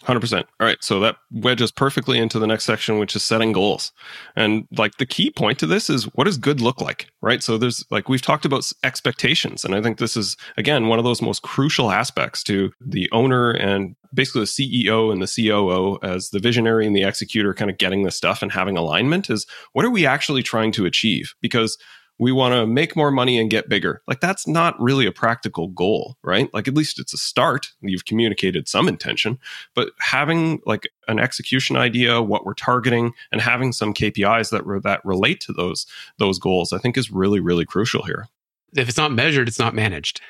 100%. 0.05 0.39
All 0.39 0.47
right. 0.61 0.83
So 0.83 1.01
that 1.01 1.17
wedges 1.31 1.73
perfectly 1.73 2.19
into 2.19 2.39
the 2.39 2.47
next 2.47 2.65
section, 2.65 2.99
which 2.99 3.17
is 3.17 3.23
setting 3.23 3.53
goals. 3.53 3.93
And 4.37 4.69
like 4.77 4.97
the 4.99 5.07
key 5.07 5.31
point 5.31 5.59
to 5.61 5.67
this 5.67 5.89
is 5.89 6.05
what 6.15 6.25
does 6.25 6.37
good 6.37 6.61
look 6.61 6.81
like? 6.81 7.09
Right. 7.23 7.43
So 7.43 7.57
there's 7.57 7.85
like 7.91 8.09
we've 8.09 8.23
talked 8.23 8.45
about 8.45 8.71
expectations. 8.83 9.65
And 9.65 9.75
I 9.75 9.81
think 9.81 9.99
this 9.99 10.17
is, 10.17 10.37
again, 10.57 10.89
one 10.89 10.99
of 10.99 11.05
those 11.05 11.23
most 11.23 11.43
crucial 11.43 11.91
aspects 11.91 12.43
to 12.45 12.73
the 12.81 13.09
owner 13.13 13.51
and 13.53 13.97
basically 14.13 14.43
the 14.43 14.47
CEO 14.85 15.11
and 15.11 15.23
the 15.23 15.49
COO 15.49 15.99
as 16.03 16.31
the 16.31 16.39
visionary 16.39 16.87
and 16.87 16.95
the 16.95 17.03
executor 17.03 17.55
kind 17.55 17.71
of 17.71 17.79
getting 17.79 18.03
this 18.03 18.17
stuff 18.17 18.43
and 18.43 18.53
having 18.53 18.77
alignment 18.77 19.31
is 19.31 19.47
what 19.73 19.85
are 19.85 19.91
we 19.91 20.07
actually 20.07 20.43
trying 20.43 20.71
to 20.73 20.87
achieve? 20.87 21.35
Because 21.41 21.79
we 22.19 22.33
want 22.33 22.55
to 22.55 22.67
make 22.67 22.95
more 22.95 23.11
money 23.11 23.39
and 23.39 23.51
get 23.51 23.69
bigger. 23.69 24.03
Like 24.07 24.21
that's 24.21 24.47
not 24.47 24.81
really 24.81 25.07
a 25.07 25.13
practical 25.13 25.69
goal, 25.69 26.17
right? 26.23 26.53
Like 26.55 26.69
at 26.69 26.75
least 26.75 27.01
it's 27.01 27.13
a 27.13 27.19
start. 27.19 27.73
You've 27.81 28.05
communicated 28.05 28.69
some 28.69 28.89
intention, 28.89 29.39
but 29.75 29.91
having 30.01 30.61
like 30.65 30.89
an 31.09 31.19
execution 31.19 31.77
idea, 31.77 32.23
what 32.23 32.45
we're 32.45 32.55
targeting, 32.55 33.13
and 33.33 33.41
having 33.41 33.73
some 33.73 33.93
KPIs 33.93 34.51
that 34.51 34.65
re- 34.67 34.81
that 34.85 35.05
relate 35.05 35.41
to 35.43 35.53
those 35.53 35.87
those 36.19 36.39
goals, 36.39 36.73
I 36.73 36.79
think 36.79 36.97
is 36.97 37.11
really 37.11 37.41
really 37.41 37.65
crucial 37.65 38.05
here. 38.05 38.29
If 38.77 38.89
it's 38.89 38.99
not 38.99 39.13
measured, 39.13 39.49
it's 39.49 39.59
not 39.59 39.75
managed. 39.75 40.21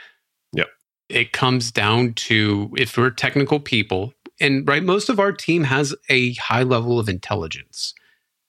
Yep. 0.52 0.68
It 1.08 1.32
comes 1.32 1.70
down 1.70 2.14
to 2.14 2.70
if 2.78 2.96
we're 2.96 3.10
technical 3.10 3.60
people, 3.60 4.14
and 4.40 4.66
right, 4.66 4.82
most 4.82 5.10
of 5.10 5.20
our 5.20 5.32
team 5.32 5.64
has 5.64 5.94
a 6.08 6.32
high 6.34 6.62
level 6.62 6.98
of 6.98 7.08
intelligence 7.10 7.94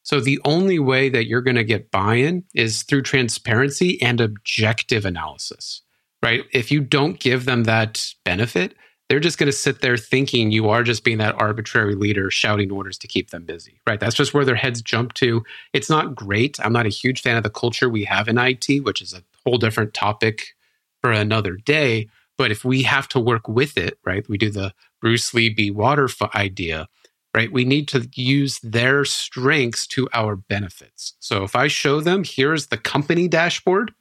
so 0.06 0.20
the 0.20 0.39
only 0.45 0.78
way 0.78 1.10
that 1.10 1.26
you're 1.26 1.41
going 1.41 1.56
to 1.56 1.64
get 1.64 1.89
buy-in 1.89 2.43
is 2.53 2.84
through 2.84 3.01
transparency 3.01 3.99
and 4.03 4.22
objective 4.22 5.03
analysis, 5.03 5.82
right? 6.22 6.43
If 6.53 6.72
you 6.72 6.82
don't 6.82 7.20
give 7.20 7.45
them 7.45 7.64
that 7.64 8.14
benefit, 8.24 8.76
they're 9.10 9.20
just 9.20 9.39
going 9.39 9.47
to 9.47 9.51
sit 9.51 9.82
there 9.82 9.97
thinking 9.97 10.51
you 10.51 10.70
are 10.70 10.84
just 10.84 11.03
being 11.03 11.18
that 11.18 11.41
arbitrary 11.41 11.95
leader 11.95 12.30
shouting 12.30 12.72
orders 12.72 12.99
to 12.99 13.08
keep 13.08 13.32
them 13.32 13.45
busy, 13.45 13.82
right? 13.88 13.99
That's 13.99 14.16
just 14.16 14.32
where 14.32 14.45
their 14.45 14.53
heads 14.53 14.80
jump 14.84 15.14
to. 15.16 15.43
It's 15.74 15.89
not 15.89 16.14
great. 16.14 16.60
I'm 16.64 16.74
not 16.74 16.86
a 16.86 16.89
huge 16.89 17.22
fan 17.22 17.38
of 17.38 17.43
the 17.43 17.49
culture 17.49 17.89
we 17.89 18.03
have 18.03 18.28
in 18.28 18.38
IT, 18.38 18.84
which 18.84 19.01
is 19.01 19.12
a 19.12 19.24
whole 19.43 19.58
different 19.58 19.95
topic 19.95 20.53
for 21.01 21.12
another 21.12 21.58
day. 21.58 22.10
But 22.38 22.51
if 22.51 22.64
we 22.64 22.84
have 22.84 23.08
to 23.10 23.20
work 23.20 23.47
with 23.47 23.76
it, 23.76 23.97
right? 24.06 24.28
We 24.30 24.38
do 24.38 24.51
the 24.51 24.72
Bruce 25.01 25.34
Lee 25.34 25.49
be 25.49 25.72
water 25.72 26.08
idea 26.36 26.88
right? 27.36 27.52
We 27.52 27.66
need 27.66 27.90
to 27.90 28.10
use 28.14 28.60
their 28.64 29.04
strengths 29.04 29.86
to 29.88 30.08
our 30.14 30.38
benefits. 30.38 31.16
So 31.20 31.44
if 31.44 31.54
I 31.54 31.68
show 31.68 32.00
them, 32.00 32.24
here's 32.26 32.68
the 32.68 32.78
company 32.78 33.28
dashboard, 33.28 33.94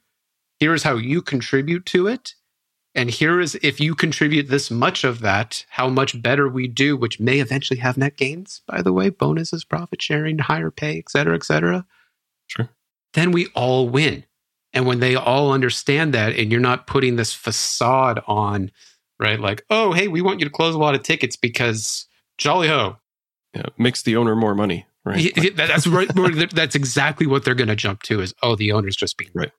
here's 0.57 0.83
how 0.83 0.95
you 0.95 1.21
contribute 1.21 1.85
to 1.87 2.07
it. 2.07 2.33
And 2.97 3.09
here 3.09 3.41
is 3.41 3.59
if 3.61 3.81
you 3.81 3.93
contribute 3.93 4.47
this 4.47 4.71
much 4.71 5.03
of 5.03 5.19
that, 5.19 5.65
how 5.69 5.89
much 5.89 6.21
better 6.21 6.47
we 6.47 6.69
do, 6.69 6.95
which 6.95 7.19
may 7.19 7.39
eventually 7.39 7.81
have 7.81 7.97
net 7.97 8.15
gains, 8.15 8.61
by 8.67 8.81
the 8.81 8.93
way, 8.93 9.09
bonuses, 9.09 9.65
profit 9.65 10.01
sharing, 10.01 10.39
higher 10.39 10.71
pay, 10.71 10.97
et 10.97 11.09
cetera, 11.09 11.35
et 11.35 11.43
cetera. 11.43 11.85
Sure. 12.47 12.69
Then 13.13 13.33
we 13.33 13.47
all 13.47 13.89
win. 13.89 14.23
And 14.71 14.85
when 14.85 15.01
they 15.01 15.15
all 15.15 15.51
understand 15.51 16.13
that, 16.13 16.37
and 16.37 16.53
you're 16.53 16.61
not 16.61 16.87
putting 16.87 17.17
this 17.17 17.33
facade 17.33 18.21
on, 18.27 18.71
right? 19.19 19.41
Like, 19.41 19.65
oh, 19.69 19.91
hey, 19.91 20.07
we 20.07 20.21
want 20.21 20.39
you 20.39 20.45
to 20.45 20.51
close 20.51 20.73
a 20.73 20.79
lot 20.79 20.95
of 20.95 21.03
tickets 21.03 21.35
because 21.35 22.07
jolly 22.37 22.69
ho, 22.69 22.95
yeah, 23.55 23.63
makes 23.77 24.03
the 24.03 24.17
owner 24.17 24.35
more 24.35 24.53
money, 24.53 24.85
right? 25.03 25.31
That's 25.55 25.87
right. 25.87 26.09
that's 26.51 26.75
exactly 26.75 27.25
what 27.25 27.45
they're 27.45 27.55
going 27.55 27.69
to 27.69 27.75
jump 27.75 28.03
to 28.03 28.21
is, 28.21 28.33
oh, 28.43 28.55
the 28.55 28.71
owner's 28.71 28.95
just 28.95 29.17
being 29.17 29.31
right. 29.33 29.51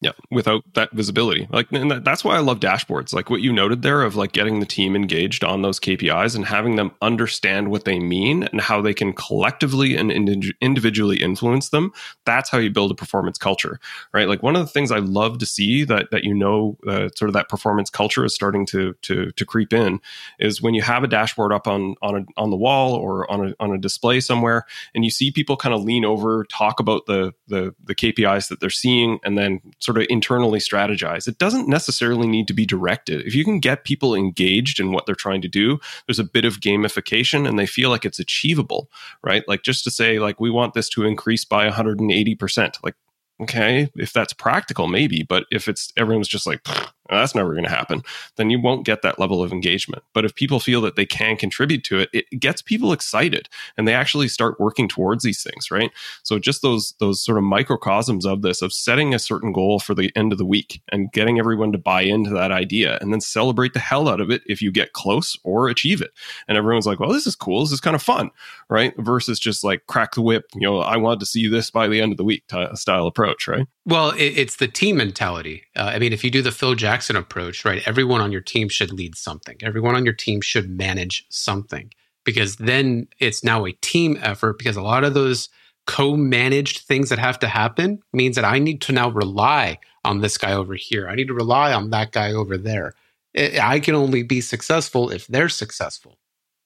Yeah, 0.00 0.10
without 0.30 0.64
that 0.74 0.92
visibility. 0.92 1.48
Like 1.50 1.72
and 1.72 1.90
that's 2.04 2.22
why 2.22 2.36
I 2.36 2.40
love 2.40 2.60
dashboards. 2.60 3.14
Like 3.14 3.30
what 3.30 3.40
you 3.40 3.50
noted 3.52 3.80
there 3.80 4.02
of 4.02 4.16
like 4.16 4.32
getting 4.32 4.60
the 4.60 4.66
team 4.66 4.94
engaged 4.94 5.42
on 5.42 5.62
those 5.62 5.80
KPIs 5.80 6.36
and 6.36 6.44
having 6.44 6.76
them 6.76 6.92
understand 7.00 7.70
what 7.70 7.86
they 7.86 7.98
mean 7.98 8.42
and 8.42 8.60
how 8.60 8.82
they 8.82 8.92
can 8.92 9.14
collectively 9.14 9.96
and 9.96 10.12
individually 10.60 11.22
influence 11.22 11.70
them. 11.70 11.90
That's 12.26 12.50
how 12.50 12.58
you 12.58 12.68
build 12.70 12.90
a 12.90 12.94
performance 12.94 13.38
culture, 13.38 13.80
right? 14.12 14.28
Like 14.28 14.42
one 14.42 14.56
of 14.56 14.60
the 14.62 14.70
things 14.70 14.90
I 14.90 14.98
love 14.98 15.38
to 15.38 15.46
see 15.46 15.84
that 15.84 16.10
that 16.10 16.24
you 16.24 16.34
know 16.34 16.76
uh, 16.86 17.08
sort 17.16 17.30
of 17.30 17.32
that 17.32 17.48
performance 17.48 17.88
culture 17.88 18.26
is 18.26 18.34
starting 18.34 18.66
to 18.66 18.94
to 19.02 19.30
to 19.30 19.46
creep 19.46 19.72
in 19.72 20.00
is 20.38 20.60
when 20.60 20.74
you 20.74 20.82
have 20.82 21.02
a 21.02 21.08
dashboard 21.08 21.52
up 21.52 21.66
on 21.66 21.94
on 22.02 22.16
a, 22.16 22.40
on 22.40 22.50
the 22.50 22.56
wall 22.56 22.92
or 22.94 23.30
on 23.30 23.48
a 23.48 23.54
on 23.58 23.70
a 23.72 23.78
display 23.78 24.20
somewhere 24.20 24.66
and 24.94 25.02
you 25.04 25.10
see 25.10 25.30
people 25.30 25.56
kind 25.56 25.74
of 25.74 25.82
lean 25.82 26.04
over, 26.04 26.44
talk 26.44 26.78
about 26.78 27.06
the 27.06 27.32
the 27.48 27.74
the 27.84 27.94
KPIs 27.94 28.48
that 28.48 28.60
they're 28.60 28.68
seeing 28.68 29.18
and 29.24 29.38
then 29.38 29.60
sort 29.84 29.98
of 29.98 30.06
internally 30.08 30.58
strategize. 30.58 31.28
It 31.28 31.38
doesn't 31.38 31.68
necessarily 31.68 32.26
need 32.26 32.48
to 32.48 32.54
be 32.54 32.64
directed. 32.64 33.20
If 33.26 33.34
you 33.34 33.44
can 33.44 33.60
get 33.60 33.84
people 33.84 34.14
engaged 34.14 34.80
in 34.80 34.92
what 34.92 35.04
they're 35.04 35.14
trying 35.14 35.42
to 35.42 35.48
do, 35.48 35.78
there's 36.06 36.18
a 36.18 36.24
bit 36.24 36.44
of 36.44 36.60
gamification 36.60 37.46
and 37.46 37.58
they 37.58 37.66
feel 37.66 37.90
like 37.90 38.04
it's 38.04 38.18
achievable, 38.18 38.90
right? 39.22 39.46
Like 39.46 39.62
just 39.62 39.84
to 39.84 39.90
say, 39.90 40.18
like, 40.18 40.40
we 40.40 40.50
want 40.50 40.74
this 40.74 40.88
to 40.90 41.04
increase 41.04 41.44
by 41.44 41.68
180%. 41.68 42.76
Like, 42.82 42.94
okay, 43.42 43.90
if 43.96 44.12
that's 44.12 44.32
practical, 44.32 44.86
maybe. 44.86 45.22
But 45.22 45.44
if 45.50 45.68
it's 45.68 45.92
everyone's 45.96 46.28
just 46.28 46.46
like, 46.46 46.66
that's 47.10 47.34
never 47.34 47.52
going 47.52 47.64
to 47.64 47.70
happen, 47.70 48.02
then 48.36 48.50
you 48.50 48.60
won't 48.60 48.86
get 48.86 49.02
that 49.02 49.18
level 49.18 49.42
of 49.42 49.52
engagement. 49.52 50.02
But 50.12 50.24
if 50.24 50.34
people 50.34 50.60
feel 50.60 50.80
that 50.82 50.96
they 50.96 51.06
can 51.06 51.36
contribute 51.36 51.84
to 51.84 51.98
it, 51.98 52.10
it 52.12 52.40
gets 52.40 52.62
people 52.62 52.92
excited 52.92 53.48
and 53.76 53.86
they 53.86 53.94
actually 53.94 54.28
start 54.28 54.58
working 54.58 54.88
towards 54.88 55.22
these 55.22 55.42
things, 55.42 55.70
right? 55.70 55.90
So 56.22 56.38
just 56.38 56.62
those 56.62 56.94
those 57.00 57.22
sort 57.22 57.38
of 57.38 57.44
microcosms 57.44 58.24
of 58.24 58.42
this 58.42 58.62
of 58.62 58.72
setting 58.72 59.14
a 59.14 59.18
certain 59.18 59.52
goal 59.52 59.80
for 59.80 59.94
the 59.94 60.10
end 60.16 60.32
of 60.32 60.38
the 60.38 60.46
week 60.46 60.80
and 60.90 61.12
getting 61.12 61.38
everyone 61.38 61.72
to 61.72 61.78
buy 61.78 62.02
into 62.02 62.30
that 62.30 62.50
idea 62.50 62.98
and 63.00 63.12
then 63.12 63.20
celebrate 63.20 63.74
the 63.74 63.80
hell 63.80 64.08
out 64.08 64.20
of 64.20 64.30
it 64.30 64.42
if 64.46 64.62
you 64.62 64.72
get 64.72 64.92
close 64.94 65.36
or 65.44 65.68
achieve 65.68 66.00
it. 66.00 66.12
And 66.48 66.56
everyone's 66.56 66.86
like, 66.86 67.00
"Well, 67.00 67.12
this 67.12 67.26
is 67.26 67.36
cool. 67.36 67.60
This 67.60 67.72
is 67.72 67.80
kind 67.80 67.96
of 67.96 68.02
fun." 68.02 68.30
Right? 68.70 68.94
Versus 68.98 69.38
just 69.38 69.62
like 69.62 69.86
crack 69.86 70.14
the 70.14 70.22
whip, 70.22 70.46
you 70.54 70.62
know, 70.62 70.78
I 70.78 70.96
want 70.96 71.20
to 71.20 71.26
see 71.26 71.48
this 71.48 71.70
by 71.70 71.86
the 71.86 72.00
end 72.00 72.12
of 72.12 72.18
the 72.18 72.24
week 72.24 72.44
style 72.74 73.06
approach, 73.06 73.46
right? 73.46 73.66
Well, 73.86 74.10
it, 74.10 74.38
it's 74.38 74.56
the 74.56 74.68
team 74.68 74.96
mentality. 74.96 75.64
Uh, 75.76 75.92
I 75.94 75.98
mean, 75.98 76.12
if 76.12 76.24
you 76.24 76.30
do 76.30 76.40
the 76.40 76.50
Phil 76.50 76.74
Jackson 76.74 76.93
approach, 77.16 77.64
right, 77.64 77.82
everyone 77.86 78.20
on 78.20 78.32
your 78.32 78.40
team 78.40 78.68
should 78.68 78.92
lead 78.92 79.16
something. 79.16 79.56
Everyone 79.62 79.94
on 79.94 80.04
your 80.04 80.14
team 80.14 80.40
should 80.40 80.68
manage 80.70 81.26
something 81.28 81.90
because 82.24 82.56
then 82.56 83.08
it's 83.18 83.44
now 83.44 83.66
a 83.66 83.72
team 83.72 84.18
effort 84.20 84.58
because 84.58 84.76
a 84.76 84.82
lot 84.82 85.04
of 85.04 85.14
those 85.14 85.48
co-managed 85.86 86.78
things 86.78 87.10
that 87.10 87.18
have 87.18 87.38
to 87.40 87.48
happen 87.48 88.02
means 88.12 88.36
that 88.36 88.44
I 88.44 88.58
need 88.58 88.80
to 88.82 88.92
now 88.92 89.10
rely 89.10 89.78
on 90.04 90.20
this 90.20 90.38
guy 90.38 90.52
over 90.52 90.74
here. 90.74 91.08
I 91.08 91.14
need 91.14 91.28
to 91.28 91.34
rely 91.34 91.72
on 91.72 91.90
that 91.90 92.12
guy 92.12 92.32
over 92.32 92.56
there. 92.56 92.94
I 93.36 93.80
can 93.80 93.94
only 93.94 94.22
be 94.22 94.40
successful 94.40 95.10
if 95.10 95.26
they're 95.26 95.48
successful. 95.48 96.18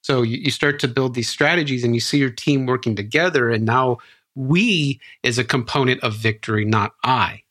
So 0.02 0.22
you 0.22 0.50
start 0.50 0.78
to 0.80 0.88
build 0.88 1.14
these 1.14 1.28
strategies 1.28 1.84
and 1.84 1.94
you 1.94 2.00
see 2.00 2.18
your 2.18 2.30
team 2.30 2.66
working 2.66 2.94
together 2.94 3.50
and 3.50 3.64
now 3.64 3.98
we 4.34 5.00
is 5.24 5.38
a 5.38 5.44
component 5.44 6.02
of 6.04 6.14
victory, 6.14 6.64
not 6.64 6.94
I. 7.02 7.42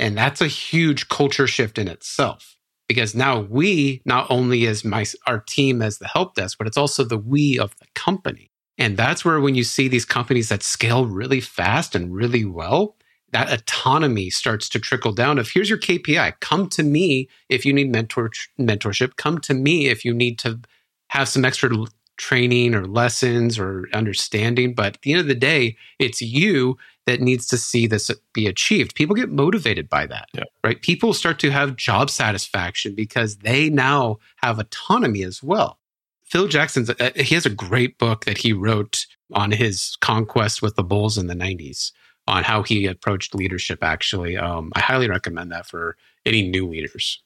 And 0.00 0.16
that's 0.16 0.40
a 0.40 0.46
huge 0.46 1.08
culture 1.08 1.46
shift 1.46 1.78
in 1.78 1.86
itself 1.86 2.56
because 2.88 3.14
now 3.14 3.38
we 3.38 4.00
not 4.06 4.26
only 4.30 4.66
as 4.66 4.84
my 4.84 5.04
our 5.26 5.40
team 5.40 5.82
as 5.82 5.98
the 5.98 6.08
help 6.08 6.34
desk, 6.34 6.56
but 6.58 6.66
it's 6.66 6.78
also 6.78 7.04
the 7.04 7.18
we 7.18 7.58
of 7.58 7.76
the 7.78 7.86
company. 7.94 8.50
And 8.78 8.96
that's 8.96 9.26
where 9.26 9.40
when 9.40 9.54
you 9.54 9.62
see 9.62 9.88
these 9.88 10.06
companies 10.06 10.48
that 10.48 10.62
scale 10.62 11.04
really 11.04 11.40
fast 11.40 11.94
and 11.94 12.14
really 12.14 12.46
well, 12.46 12.96
that 13.32 13.52
autonomy 13.52 14.30
starts 14.30 14.70
to 14.70 14.80
trickle 14.80 15.12
down 15.12 15.38
of 15.38 15.50
here's 15.50 15.68
your 15.68 15.78
KPI. 15.78 16.40
Come 16.40 16.70
to 16.70 16.82
me 16.82 17.28
if 17.50 17.66
you 17.66 17.74
need 17.74 17.92
mentor 17.92 18.30
mentorship. 18.58 19.16
Come 19.16 19.38
to 19.42 19.54
me 19.54 19.88
if 19.88 20.02
you 20.02 20.14
need 20.14 20.38
to 20.40 20.60
have 21.08 21.28
some 21.28 21.44
extra 21.44 21.70
training 22.16 22.74
or 22.74 22.86
lessons 22.86 23.58
or 23.58 23.86
understanding. 23.92 24.74
But 24.74 24.94
at 24.94 25.02
the 25.02 25.12
end 25.12 25.20
of 25.20 25.26
the 25.26 25.34
day, 25.34 25.76
it's 25.98 26.22
you 26.22 26.78
that 27.10 27.20
needs 27.20 27.46
to 27.48 27.58
see 27.58 27.86
this 27.86 28.10
be 28.32 28.46
achieved. 28.46 28.94
People 28.94 29.16
get 29.16 29.30
motivated 29.30 29.88
by 29.88 30.06
that, 30.06 30.28
yeah. 30.32 30.44
right? 30.62 30.80
People 30.80 31.12
start 31.12 31.38
to 31.40 31.50
have 31.50 31.76
job 31.76 32.08
satisfaction 32.08 32.94
because 32.94 33.38
they 33.38 33.68
now 33.68 34.18
have 34.36 34.58
autonomy 34.58 35.22
as 35.24 35.42
well. 35.42 35.78
Phil 36.24 36.46
Jackson's, 36.46 36.88
uh, 36.88 37.10
he 37.16 37.34
has 37.34 37.44
a 37.44 37.50
great 37.50 37.98
book 37.98 38.24
that 38.24 38.38
he 38.38 38.52
wrote 38.52 39.06
on 39.34 39.50
his 39.50 39.96
conquest 40.00 40.62
with 40.62 40.76
the 40.76 40.84
Bulls 40.84 41.18
in 41.18 41.26
the 41.26 41.34
90s 41.34 41.90
on 42.28 42.44
how 42.44 42.62
he 42.62 42.86
approached 42.86 43.34
leadership, 43.34 43.82
actually. 43.82 44.36
Um, 44.36 44.70
I 44.76 44.80
highly 44.80 45.08
recommend 45.08 45.50
that 45.50 45.66
for 45.66 45.96
any 46.24 46.48
new 46.48 46.68
leaders. 46.68 47.20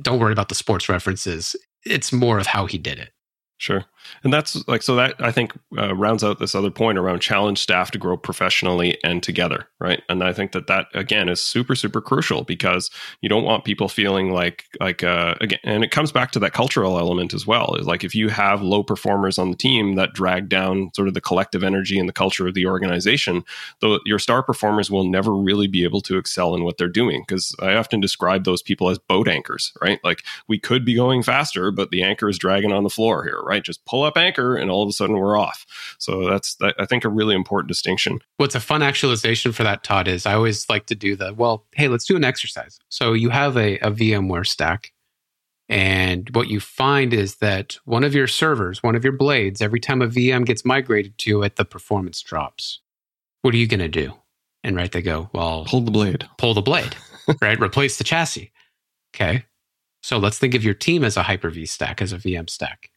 Don't 0.00 0.20
worry 0.20 0.32
about 0.32 0.48
the 0.48 0.54
sports 0.54 0.88
references. 0.88 1.56
It's 1.84 2.12
more 2.12 2.38
of 2.38 2.46
how 2.46 2.66
he 2.66 2.78
did 2.78 3.00
it. 3.00 3.10
Sure. 3.58 3.84
And 4.22 4.32
that's 4.32 4.66
like, 4.68 4.82
so 4.82 4.96
that 4.96 5.14
I 5.18 5.32
think 5.32 5.52
uh, 5.78 5.94
rounds 5.94 6.22
out 6.22 6.38
this 6.38 6.54
other 6.54 6.70
point 6.70 6.98
around 6.98 7.20
challenge 7.20 7.58
staff 7.58 7.90
to 7.92 7.98
grow 7.98 8.16
professionally 8.16 8.98
and 9.02 9.22
together. 9.22 9.66
Right. 9.80 10.02
And 10.08 10.22
I 10.22 10.32
think 10.32 10.52
that 10.52 10.66
that 10.66 10.86
again 10.94 11.28
is 11.28 11.42
super, 11.42 11.74
super 11.74 12.00
crucial 12.00 12.44
because 12.44 12.90
you 13.22 13.28
don't 13.28 13.44
want 13.44 13.64
people 13.64 13.88
feeling 13.88 14.30
like, 14.30 14.64
like, 14.78 15.02
uh, 15.02 15.34
again, 15.40 15.58
and 15.64 15.82
it 15.82 15.90
comes 15.90 16.12
back 16.12 16.32
to 16.32 16.38
that 16.40 16.52
cultural 16.52 16.98
element 16.98 17.32
as 17.32 17.46
well. 17.46 17.74
Is 17.76 17.86
like 17.86 18.04
if 18.04 18.14
you 18.14 18.28
have 18.28 18.62
low 18.62 18.82
performers 18.82 19.38
on 19.38 19.50
the 19.50 19.56
team 19.56 19.94
that 19.94 20.12
drag 20.12 20.48
down 20.48 20.90
sort 20.94 21.08
of 21.08 21.14
the 21.14 21.20
collective 21.20 21.64
energy 21.64 21.98
and 21.98 22.08
the 22.08 22.12
culture 22.12 22.46
of 22.46 22.54
the 22.54 22.66
organization, 22.66 23.42
though 23.80 24.00
your 24.04 24.18
star 24.18 24.42
performers 24.42 24.90
will 24.90 25.08
never 25.08 25.34
really 25.34 25.66
be 25.66 25.82
able 25.82 26.02
to 26.02 26.18
excel 26.18 26.54
in 26.54 26.62
what 26.62 26.76
they're 26.76 26.88
doing. 26.88 27.24
Cause 27.26 27.54
I 27.60 27.74
often 27.74 28.00
describe 28.00 28.44
those 28.44 28.62
people 28.62 28.90
as 28.90 28.98
boat 28.98 29.28
anchors, 29.28 29.72
right? 29.80 29.98
Like 30.04 30.22
we 30.46 30.58
could 30.58 30.84
be 30.84 30.94
going 30.94 31.22
faster, 31.22 31.70
but 31.70 31.90
the 31.90 32.02
anchor 32.02 32.28
is 32.28 32.38
dragging 32.38 32.72
on 32.72 32.82
the 32.82 32.90
floor 32.90 33.24
here, 33.24 33.40
right? 33.46 33.62
Just 33.62 33.84
pull 33.86 34.02
up 34.02 34.16
anchor 34.16 34.56
and 34.56 34.70
all 34.70 34.82
of 34.82 34.88
a 34.88 34.92
sudden 34.92 35.16
we're 35.16 35.38
off. 35.38 35.64
So 35.98 36.28
that's, 36.28 36.56
that, 36.56 36.74
I 36.78 36.84
think, 36.84 37.04
a 37.04 37.08
really 37.08 37.34
important 37.34 37.68
distinction. 37.68 38.18
What's 38.36 38.54
a 38.54 38.60
fun 38.60 38.82
actualization 38.82 39.52
for 39.52 39.62
that, 39.62 39.84
Todd, 39.84 40.08
is 40.08 40.26
I 40.26 40.34
always 40.34 40.68
like 40.68 40.86
to 40.86 40.94
do 40.94 41.16
the, 41.16 41.32
well, 41.32 41.64
hey, 41.74 41.88
let's 41.88 42.04
do 42.04 42.16
an 42.16 42.24
exercise. 42.24 42.78
So 42.88 43.12
you 43.12 43.30
have 43.30 43.56
a, 43.56 43.78
a 43.78 43.90
VMware 43.90 44.46
stack. 44.46 44.92
And 45.68 46.28
what 46.34 46.48
you 46.48 46.60
find 46.60 47.12
is 47.12 47.36
that 47.36 47.78
one 47.84 48.04
of 48.04 48.14
your 48.14 48.28
servers, 48.28 48.82
one 48.82 48.94
of 48.94 49.02
your 49.02 49.12
blades, 49.12 49.60
every 49.60 49.80
time 49.80 50.02
a 50.02 50.06
VM 50.06 50.44
gets 50.44 50.64
migrated 50.64 51.16
to 51.18 51.42
it, 51.42 51.56
the 51.56 51.64
performance 51.64 52.20
drops. 52.20 52.80
What 53.42 53.54
are 53.54 53.58
you 53.58 53.66
going 53.66 53.80
to 53.80 53.88
do? 53.88 54.12
And 54.62 54.76
right, 54.76 54.90
they 54.90 55.02
go, 55.02 55.30
well, 55.32 55.64
pull 55.64 55.80
the 55.80 55.90
blade, 55.90 56.28
pull 56.38 56.54
the 56.54 56.60
blade, 56.60 56.96
right? 57.40 57.60
Replace 57.60 57.98
the 57.98 58.04
chassis. 58.04 58.52
Okay. 59.14 59.44
So 60.02 60.18
let's 60.18 60.38
think 60.38 60.54
of 60.54 60.62
your 60.62 60.74
team 60.74 61.02
as 61.02 61.16
a 61.16 61.24
Hyper 61.24 61.50
V 61.50 61.66
stack, 61.66 62.00
as 62.00 62.12
a 62.12 62.18
VM 62.18 62.48
stack 62.48 62.90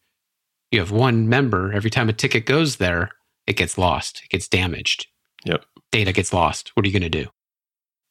you 0.72 0.80
have 0.80 0.92
one 0.92 1.28
member, 1.28 1.72
every 1.74 1.90
time 1.90 2.10
a 2.10 2.14
ticket 2.14 2.46
goes 2.46 2.78
there, 2.78 3.10
it 3.48 3.54
gets 3.54 3.78
lost, 3.78 4.22
it 4.24 4.30
gets 4.30 4.48
damaged. 4.48 5.08
Yep. 5.46 5.66
Data 5.92 6.12
gets 6.12 6.34
lost. 6.34 6.72
What 6.76 6.86
are 6.86 6.90
you 6.90 7.00
going 7.00 7.10
to 7.12 7.24
do? 7.24 7.30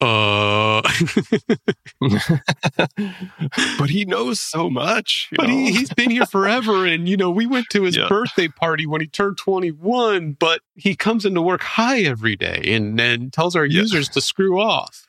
Uh, 0.00 0.80
but 3.78 3.90
he 3.90 4.04
knows 4.04 4.38
so 4.40 4.70
much. 4.70 5.28
But 5.34 5.48
he, 5.48 5.72
he's 5.72 5.92
been 5.92 6.10
here 6.10 6.26
forever. 6.26 6.86
And, 6.86 7.08
you 7.08 7.16
know, 7.16 7.30
we 7.30 7.46
went 7.46 7.68
to 7.70 7.82
his 7.82 7.96
yeah. 7.96 8.08
birthday 8.08 8.48
party 8.48 8.86
when 8.86 9.00
he 9.00 9.08
turned 9.08 9.38
21, 9.38 10.32
but 10.32 10.60
he 10.74 10.94
comes 10.94 11.24
into 11.24 11.42
work 11.42 11.62
high 11.62 12.00
every 12.00 12.36
day 12.36 12.62
and, 12.66 13.00
and 13.00 13.32
tells 13.32 13.56
our 13.56 13.66
yeah. 13.66 13.80
users 13.80 14.08
to 14.10 14.20
screw 14.20 14.60
off. 14.60 15.06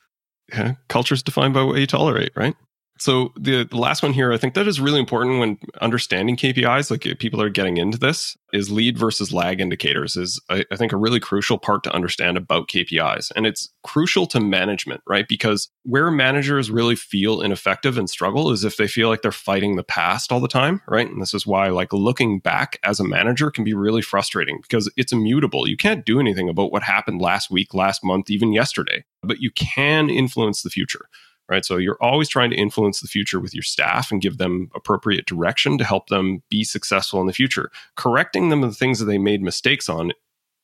Yeah. 0.52 0.76
Culture's 0.88 1.22
defined 1.22 1.54
by 1.54 1.64
what 1.64 1.78
you 1.78 1.88
tolerate, 1.88 2.32
right? 2.36 2.56
So 3.00 3.32
the, 3.40 3.64
the 3.64 3.78
last 3.78 4.04
one 4.04 4.12
here, 4.12 4.34
I 4.34 4.38
think 4.38 4.54
that 4.56 4.68
is 4.68 4.82
really 4.82 5.00
important 5.00 5.40
when 5.40 5.58
understanding 5.82 6.36
KPIs. 6.36 6.92
Like 6.92 7.18
people 7.20 7.42
are 7.42 7.50
getting 7.50 7.78
into 7.78 7.98
this, 7.98 8.38
is 8.52 8.72
lead 8.72 8.98
versus 8.98 9.32
lag 9.32 9.62
indicators 9.62 10.16
is 10.16 10.42
I, 10.50 10.66
I, 10.72 10.76
think 10.76 10.92
a 10.92 10.98
really 10.98 11.20
crucial 11.20 11.58
part 11.58 11.84
to 11.84 11.94
understand 11.94 12.36
about 12.36 12.68
KPIs, 12.68 13.32
and 13.36 13.46
it's 13.46 13.70
crucial 13.84 14.26
to 14.28 14.40
management, 14.40 15.02
right? 15.08 15.28
Because 15.28 15.70
where 15.84 16.12
managers 16.12 16.72
really 16.72 16.96
feel 16.96 17.42
ineffective 17.42 17.98
and 17.98 18.10
struggle 18.10 18.52
is 18.52 18.64
if 18.64 18.78
they 18.78 18.88
feel 18.88 19.10
like 19.10 19.22
they're 19.22 19.32
fighting 19.32 19.76
the 19.76 19.84
past 19.84 20.32
all 20.32 20.40
the 20.40 20.48
time, 20.48 20.82
right? 20.88 21.08
And 21.08 21.22
this 21.22 21.34
is 21.34 21.48
why 21.48 21.70
like 21.70 21.94
looking 21.94 22.40
back 22.40 22.80
as 22.84 23.00
a 23.00 23.08
manager 23.08 23.52
can 23.52 23.64
be 23.64 23.74
really 23.74 24.02
frustrating 24.02 24.60
because 24.62 24.92
it's 24.98 25.14
immutable. 25.14 25.68
You 25.68 25.78
can't 25.78 26.06
do 26.06 26.20
anything 26.20 26.50
about 26.50 26.72
what 26.72 26.84
happened 26.84 27.22
last 27.22 27.50
week, 27.50 27.74
last 27.74 28.04
month, 28.04 28.30
even 28.30 28.52
yesterday, 28.52 29.06
but 29.24 29.40
you 29.40 29.52
can 29.52 30.10
influence 30.10 30.64
the 30.64 30.70
future 30.70 31.06
right? 31.50 31.66
So 31.66 31.78
you're 31.78 32.02
always 32.02 32.30
trying 32.30 32.52
to 32.52 32.56
influence 32.56 33.02
the 33.02 33.08
future 33.08 33.40
with 33.40 33.54
your 33.54 33.64
staff 33.64 34.12
and 34.12 34.22
give 34.22 34.38
them 34.38 34.70
appropriate 34.76 35.26
direction 35.26 35.78
to 35.78 35.84
help 35.84 36.08
them 36.08 36.44
be 36.50 36.64
successful 36.64 37.20
in 37.22 37.28
the 37.28 37.34
future. 37.34 37.72
Correcting 37.96 38.50
them 38.50 38.64
of 38.64 38.70
the 38.70 38.76
things 38.76 39.00
that 39.00 39.06
they 39.06 39.18
made 39.18 39.42
mistakes 39.42 39.90
on 39.90 40.12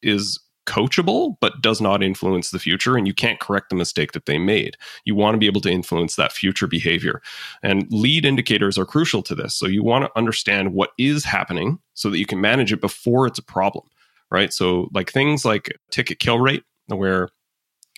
is 0.02 0.40
coachable, 0.66 1.36
but 1.42 1.62
does 1.62 1.80
not 1.80 2.04
influence 2.04 2.50
the 2.50 2.60
future. 2.60 2.98
And 2.98 3.08
you 3.08 3.14
can't 3.14 3.40
correct 3.40 3.70
the 3.70 3.76
mistake 3.76 4.12
that 4.14 4.26
they 4.26 4.38
made. 4.38 4.78
You 5.06 5.16
want 5.16 5.36
to 5.36 5.40
be 5.40 5.46
able 5.46 5.62
to 5.62 5.72
influence 5.72 6.16
that 6.16 6.32
future 6.32 6.68
behavior. 6.68 7.22
And 7.62 7.86
lead 7.92 8.26
indicators 8.26 8.78
are 8.78 8.86
crucial 8.86 9.22
to 9.24 9.36
this. 9.36 9.54
So 9.54 9.68
you 9.68 9.84
want 9.84 10.06
to 10.06 10.18
understand 10.18 10.74
what 10.74 10.92
is 10.98 11.24
happening 11.24 11.80
so 11.94 12.10
that 12.10 12.18
you 12.18 12.26
can 12.26 12.42
manage 12.42 12.74
it 12.74 12.82
before 12.82 13.28
it's 13.28 13.40
a 13.40 13.44
problem, 13.44 13.86
right? 14.32 14.52
So, 14.52 14.90
like 14.94 15.12
things 15.12 15.46
like 15.46 15.78
ticket 15.92 16.20
kill 16.20 16.40
rate, 16.40 16.64
where 16.88 17.30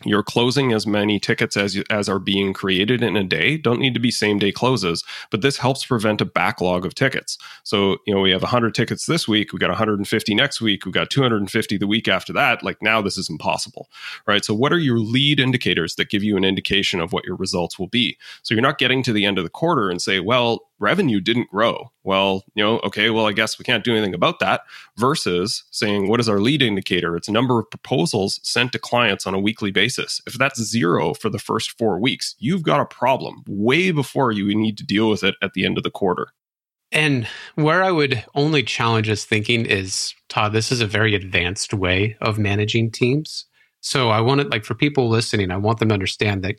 you're 0.06 0.24
closing 0.24 0.74
as 0.74 0.86
many 0.86 1.20
tickets 1.20 1.58
as 1.58 1.82
as 1.90 2.08
are 2.08 2.20
being 2.20 2.54
created 2.54 3.02
in 3.02 3.16
a 3.16 3.24
day. 3.24 3.58
Don't 3.58 3.80
need 3.80 3.94
to 3.96 4.00
be 4.00 4.12
same 4.12 4.38
day 4.40 4.52
closes 4.52 5.04
but 5.32 5.42
this 5.42 5.58
helps 5.58 5.86
prevent 5.86 6.22
a 6.22 6.26
backlog 6.26 6.86
of 6.86 6.94
tickets. 6.94 7.38
So 7.64 7.98
you 8.06 8.14
know 8.14 8.22
we 8.22 8.32
have 8.32 8.44
100 8.44 8.76
tickets 8.76 9.06
this 9.06 9.28
week 9.28 9.54
we 9.54 9.60
got 9.60 9.70
150 9.70 10.36
next 10.36 10.62
week 10.62 10.86
we 10.86 10.92
got 10.92 11.10
250 11.10 11.78
the 11.78 11.88
week 11.88 12.08
after 12.08 12.32
that. 12.34 12.64
Like 12.64 12.82
now 12.82 13.02
this 13.02 13.18
is 13.18 13.30
impossible 13.30 13.90
right? 14.28 14.46
So 14.46 14.54
what 14.54 14.72
are 14.72 14.80
your 14.80 15.00
lead 15.00 15.40
indicators 15.40 15.96
that 15.96 16.10
give 16.10 16.24
you 16.24 16.38
an 16.38 16.46
indication 16.46 17.00
of 17.00 17.12
what 17.12 17.26
your 17.26 17.36
results 17.36 17.80
will 17.80 17.88
be? 17.88 18.18
So 18.44 18.54
you're 18.54 18.62
not 18.62 18.78
getting 18.78 19.04
to 19.04 19.14
the 19.14 19.26
end 19.26 19.38
of 19.38 19.44
the 19.44 19.50
quarter 19.50 19.90
and 19.90 20.02
say 20.02 20.20
well 20.20 20.62
revenue 20.80 21.20
didn't 21.20 21.50
grow. 21.50 21.92
Well, 22.04 22.44
you 22.54 22.64
know, 22.64 22.80
okay, 22.80 23.10
well, 23.10 23.26
I 23.26 23.34
guess 23.34 23.58
we 23.58 23.66
can't 23.66 23.84
do 23.84 23.94
anything 23.94 24.14
about 24.14 24.40
that 24.40 24.62
versus 24.98 25.64
saying, 25.72 26.08
what 26.08 26.20
is 26.20 26.30
our 26.30 26.40
lead 26.40 26.62
indicator? 26.62 27.16
It's 27.16 27.30
number 27.30 27.60
of 27.60 27.70
proposals 27.70 28.40
sent 28.44 28.72
to 28.74 28.80
clients 28.80 29.26
on 29.26 29.34
a 29.34 29.40
weekly 29.40 29.72
basis. 29.72 30.22
If 30.28 30.34
that's 30.34 30.62
zero 30.62 31.14
for 31.14 31.30
the 31.30 31.40
first 31.40 31.78
four 31.78 32.00
weeks, 32.00 32.36
you've 32.40 32.64
got 32.64 32.80
a 32.80 32.86
problem 32.86 33.44
way 33.48 33.92
before 33.92 34.32
you 34.32 34.54
need 34.56 34.78
to 34.78 34.86
deal 34.86 35.10
with 35.10 35.24
it 35.24 35.36
at 35.42 35.54
the 35.54 35.66
end 35.66 35.78
of 35.78 35.84
the 35.84 35.92
quarter. 35.92 36.30
And 36.92 37.28
where 37.56 37.84
I 37.84 37.92
would 37.92 38.24
only 38.34 38.64
challenge 38.64 39.08
this 39.08 39.26
thinking 39.26 39.66
is, 39.66 40.14
Todd, 40.30 40.54
this 40.54 40.72
is 40.72 40.80
a 40.80 40.88
very 40.88 41.16
advanced 41.16 41.74
way 41.74 42.16
of 42.22 42.40
managing 42.40 42.92
teams. 42.92 43.46
So 43.82 44.10
I 44.10 44.22
want 44.22 44.42
it 44.42 44.50
like 44.50 44.64
for 44.64 44.74
people 44.74 45.10
listening, 45.10 45.52
I 45.52 45.58
want 45.58 45.80
them 45.80 45.90
to 45.90 45.94
understand 45.94 46.44
that 46.44 46.56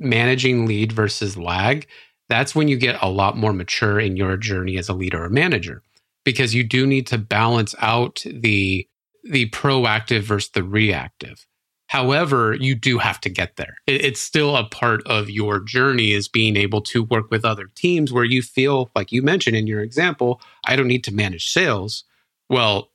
managing 0.00 0.66
lead 0.66 0.92
versus 0.92 1.36
lag 1.36 1.86
that's 2.28 2.54
when 2.54 2.68
you 2.68 2.76
get 2.76 3.02
a 3.02 3.08
lot 3.08 3.36
more 3.36 3.52
mature 3.52 4.00
in 4.00 4.16
your 4.16 4.36
journey 4.36 4.78
as 4.78 4.88
a 4.88 4.94
leader 4.94 5.24
or 5.24 5.28
manager 5.28 5.82
because 6.24 6.54
you 6.54 6.64
do 6.64 6.86
need 6.86 7.06
to 7.06 7.18
balance 7.18 7.74
out 7.80 8.24
the 8.26 8.88
the 9.22 9.48
proactive 9.50 10.20
versus 10.20 10.50
the 10.50 10.62
reactive. 10.62 11.46
However, 11.86 12.54
you 12.54 12.74
do 12.74 12.98
have 12.98 13.20
to 13.20 13.30
get 13.30 13.56
there. 13.56 13.76
It's 13.86 14.20
still 14.20 14.56
a 14.56 14.64
part 14.64 15.06
of 15.06 15.30
your 15.30 15.60
journey 15.60 16.12
is 16.12 16.28
being 16.28 16.56
able 16.56 16.80
to 16.82 17.04
work 17.04 17.30
with 17.30 17.44
other 17.44 17.66
teams 17.74 18.12
where 18.12 18.24
you 18.24 18.42
feel 18.42 18.90
like 18.96 19.12
you 19.12 19.22
mentioned 19.22 19.56
in 19.56 19.66
your 19.66 19.80
example, 19.80 20.40
I 20.66 20.76
don't 20.76 20.88
need 20.88 21.04
to 21.04 21.14
manage 21.14 21.50
sales. 21.50 22.04
Well, 22.48 22.90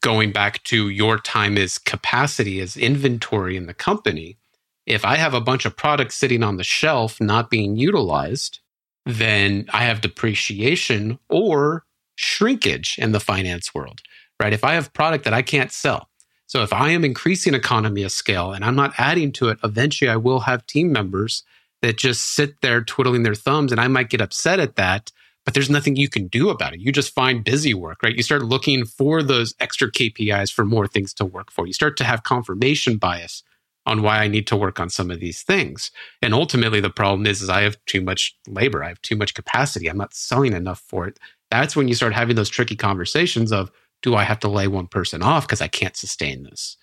going 0.00 0.32
back 0.32 0.62
to 0.64 0.88
your 0.88 1.18
time 1.18 1.58
as 1.58 1.78
capacity 1.78 2.60
as 2.60 2.76
inventory 2.76 3.56
in 3.56 3.66
the 3.66 3.74
company, 3.74 4.38
if 4.86 5.04
I 5.04 5.16
have 5.16 5.34
a 5.34 5.40
bunch 5.40 5.64
of 5.64 5.76
products 5.76 6.16
sitting 6.16 6.42
on 6.42 6.56
the 6.56 6.64
shelf 6.64 7.20
not 7.20 7.50
being 7.50 7.76
utilized, 7.76 8.60
then 9.06 9.66
I 9.72 9.84
have 9.84 10.00
depreciation 10.00 11.18
or 11.28 11.84
shrinkage 12.16 12.96
in 12.98 13.12
the 13.12 13.20
finance 13.20 13.74
world, 13.74 14.00
right? 14.40 14.52
If 14.52 14.64
I 14.64 14.74
have 14.74 14.92
product 14.92 15.24
that 15.24 15.34
I 15.34 15.42
can't 15.42 15.72
sell, 15.72 16.08
so 16.46 16.62
if 16.62 16.72
I 16.72 16.90
am 16.90 17.04
increasing 17.04 17.54
economy 17.54 18.02
of 18.02 18.12
scale 18.12 18.52
and 18.52 18.64
I'm 18.64 18.76
not 18.76 18.94
adding 18.98 19.32
to 19.32 19.48
it, 19.48 19.58
eventually 19.64 20.10
I 20.10 20.16
will 20.16 20.40
have 20.40 20.66
team 20.66 20.92
members 20.92 21.44
that 21.80 21.96
just 21.96 22.24
sit 22.24 22.60
there 22.60 22.82
twiddling 22.82 23.22
their 23.22 23.34
thumbs 23.34 23.72
and 23.72 23.80
I 23.80 23.88
might 23.88 24.10
get 24.10 24.20
upset 24.20 24.60
at 24.60 24.76
that, 24.76 25.10
but 25.44 25.54
there's 25.54 25.70
nothing 25.70 25.96
you 25.96 26.08
can 26.08 26.28
do 26.28 26.50
about 26.50 26.74
it. 26.74 26.80
You 26.80 26.92
just 26.92 27.14
find 27.14 27.42
busy 27.42 27.74
work, 27.74 28.02
right? 28.02 28.14
You 28.14 28.22
start 28.22 28.44
looking 28.44 28.84
for 28.84 29.22
those 29.22 29.54
extra 29.58 29.90
KPIs 29.90 30.52
for 30.52 30.64
more 30.64 30.86
things 30.86 31.14
to 31.14 31.24
work 31.24 31.50
for. 31.50 31.66
You 31.66 31.72
start 31.72 31.96
to 31.96 32.04
have 32.04 32.22
confirmation 32.22 32.98
bias 32.98 33.42
on 33.84 34.02
why 34.02 34.18
I 34.18 34.28
need 34.28 34.46
to 34.48 34.56
work 34.56 34.78
on 34.78 34.90
some 34.90 35.10
of 35.10 35.20
these 35.20 35.42
things. 35.42 35.90
And 36.20 36.34
ultimately 36.34 36.80
the 36.80 36.90
problem 36.90 37.26
is, 37.26 37.42
is 37.42 37.48
I 37.48 37.62
have 37.62 37.76
too 37.86 38.00
much 38.00 38.36
labor. 38.46 38.84
I 38.84 38.88
have 38.88 39.02
too 39.02 39.16
much 39.16 39.34
capacity. 39.34 39.88
I'm 39.88 39.98
not 39.98 40.14
selling 40.14 40.52
enough 40.52 40.82
for 40.86 41.06
it. 41.06 41.18
That's 41.50 41.74
when 41.74 41.88
you 41.88 41.94
start 41.94 42.12
having 42.12 42.36
those 42.36 42.48
tricky 42.48 42.76
conversations 42.76 43.52
of, 43.52 43.70
do 44.02 44.14
I 44.14 44.24
have 44.24 44.40
to 44.40 44.48
lay 44.48 44.68
one 44.68 44.86
person 44.86 45.22
off 45.22 45.46
because 45.46 45.60
I 45.60 45.68
can't 45.68 45.96
sustain 45.96 46.44
this? 46.44 46.76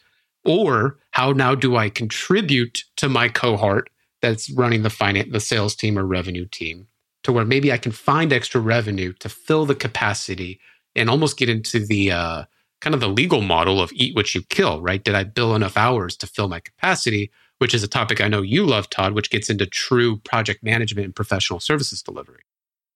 Or 0.46 1.00
how 1.12 1.32
now 1.32 1.56
do 1.56 1.76
I 1.76 1.90
contribute 1.90 2.84
to 2.98 3.10
my 3.10 3.30
cohort 3.30 3.90
that's 4.22 4.50
running 4.52 4.84
the 4.84 4.90
finance, 4.90 5.30
the 5.32 5.40
sales 5.40 5.76
team 5.76 5.98
or 5.98 6.06
revenue 6.06 6.46
team 6.46 6.88
to 7.24 7.32
where 7.32 7.46
maybe 7.46 7.72
I 7.72 7.78
can 7.78 7.92
find 7.92 8.32
extra 8.32 8.62
revenue 8.62 9.14
to 9.20 9.30
fill 9.30 9.66
the 9.66 9.76
capacity 9.76 10.60
and 10.96 11.10
almost 11.10 11.38
get 11.38 11.50
into 11.50 11.86
the 11.86 12.12
uh, 12.12 12.44
kind 12.82 12.94
of 12.94 13.02
the 13.02 13.10
legal 13.10 13.42
model 13.42 13.82
of 13.82 13.92
eat 13.94 14.16
what 14.16 14.34
you 14.34 14.42
kill, 14.44 14.82
right? 14.82 15.04
Did 15.04 15.16
I 15.16 15.24
bill 15.24 15.56
enough 15.56 15.78
hours 15.78 16.16
to 16.18 16.28
fill 16.28 16.48
my 16.48 16.60
capacity? 16.60 17.32
Which 17.58 17.74
is 17.74 17.84
a 17.84 17.90
topic 17.90 18.22
I 18.22 18.30
know 18.30 18.42
you 18.42 18.66
love, 18.66 18.90
Todd, 18.90 19.14
which 19.14 19.30
gets 19.30 19.50
into 19.50 19.66
true 19.66 20.18
project 20.18 20.64
management 20.64 21.06
and 21.06 21.16
professional 21.16 21.60
services 21.60 22.02
delivery. 22.02 22.44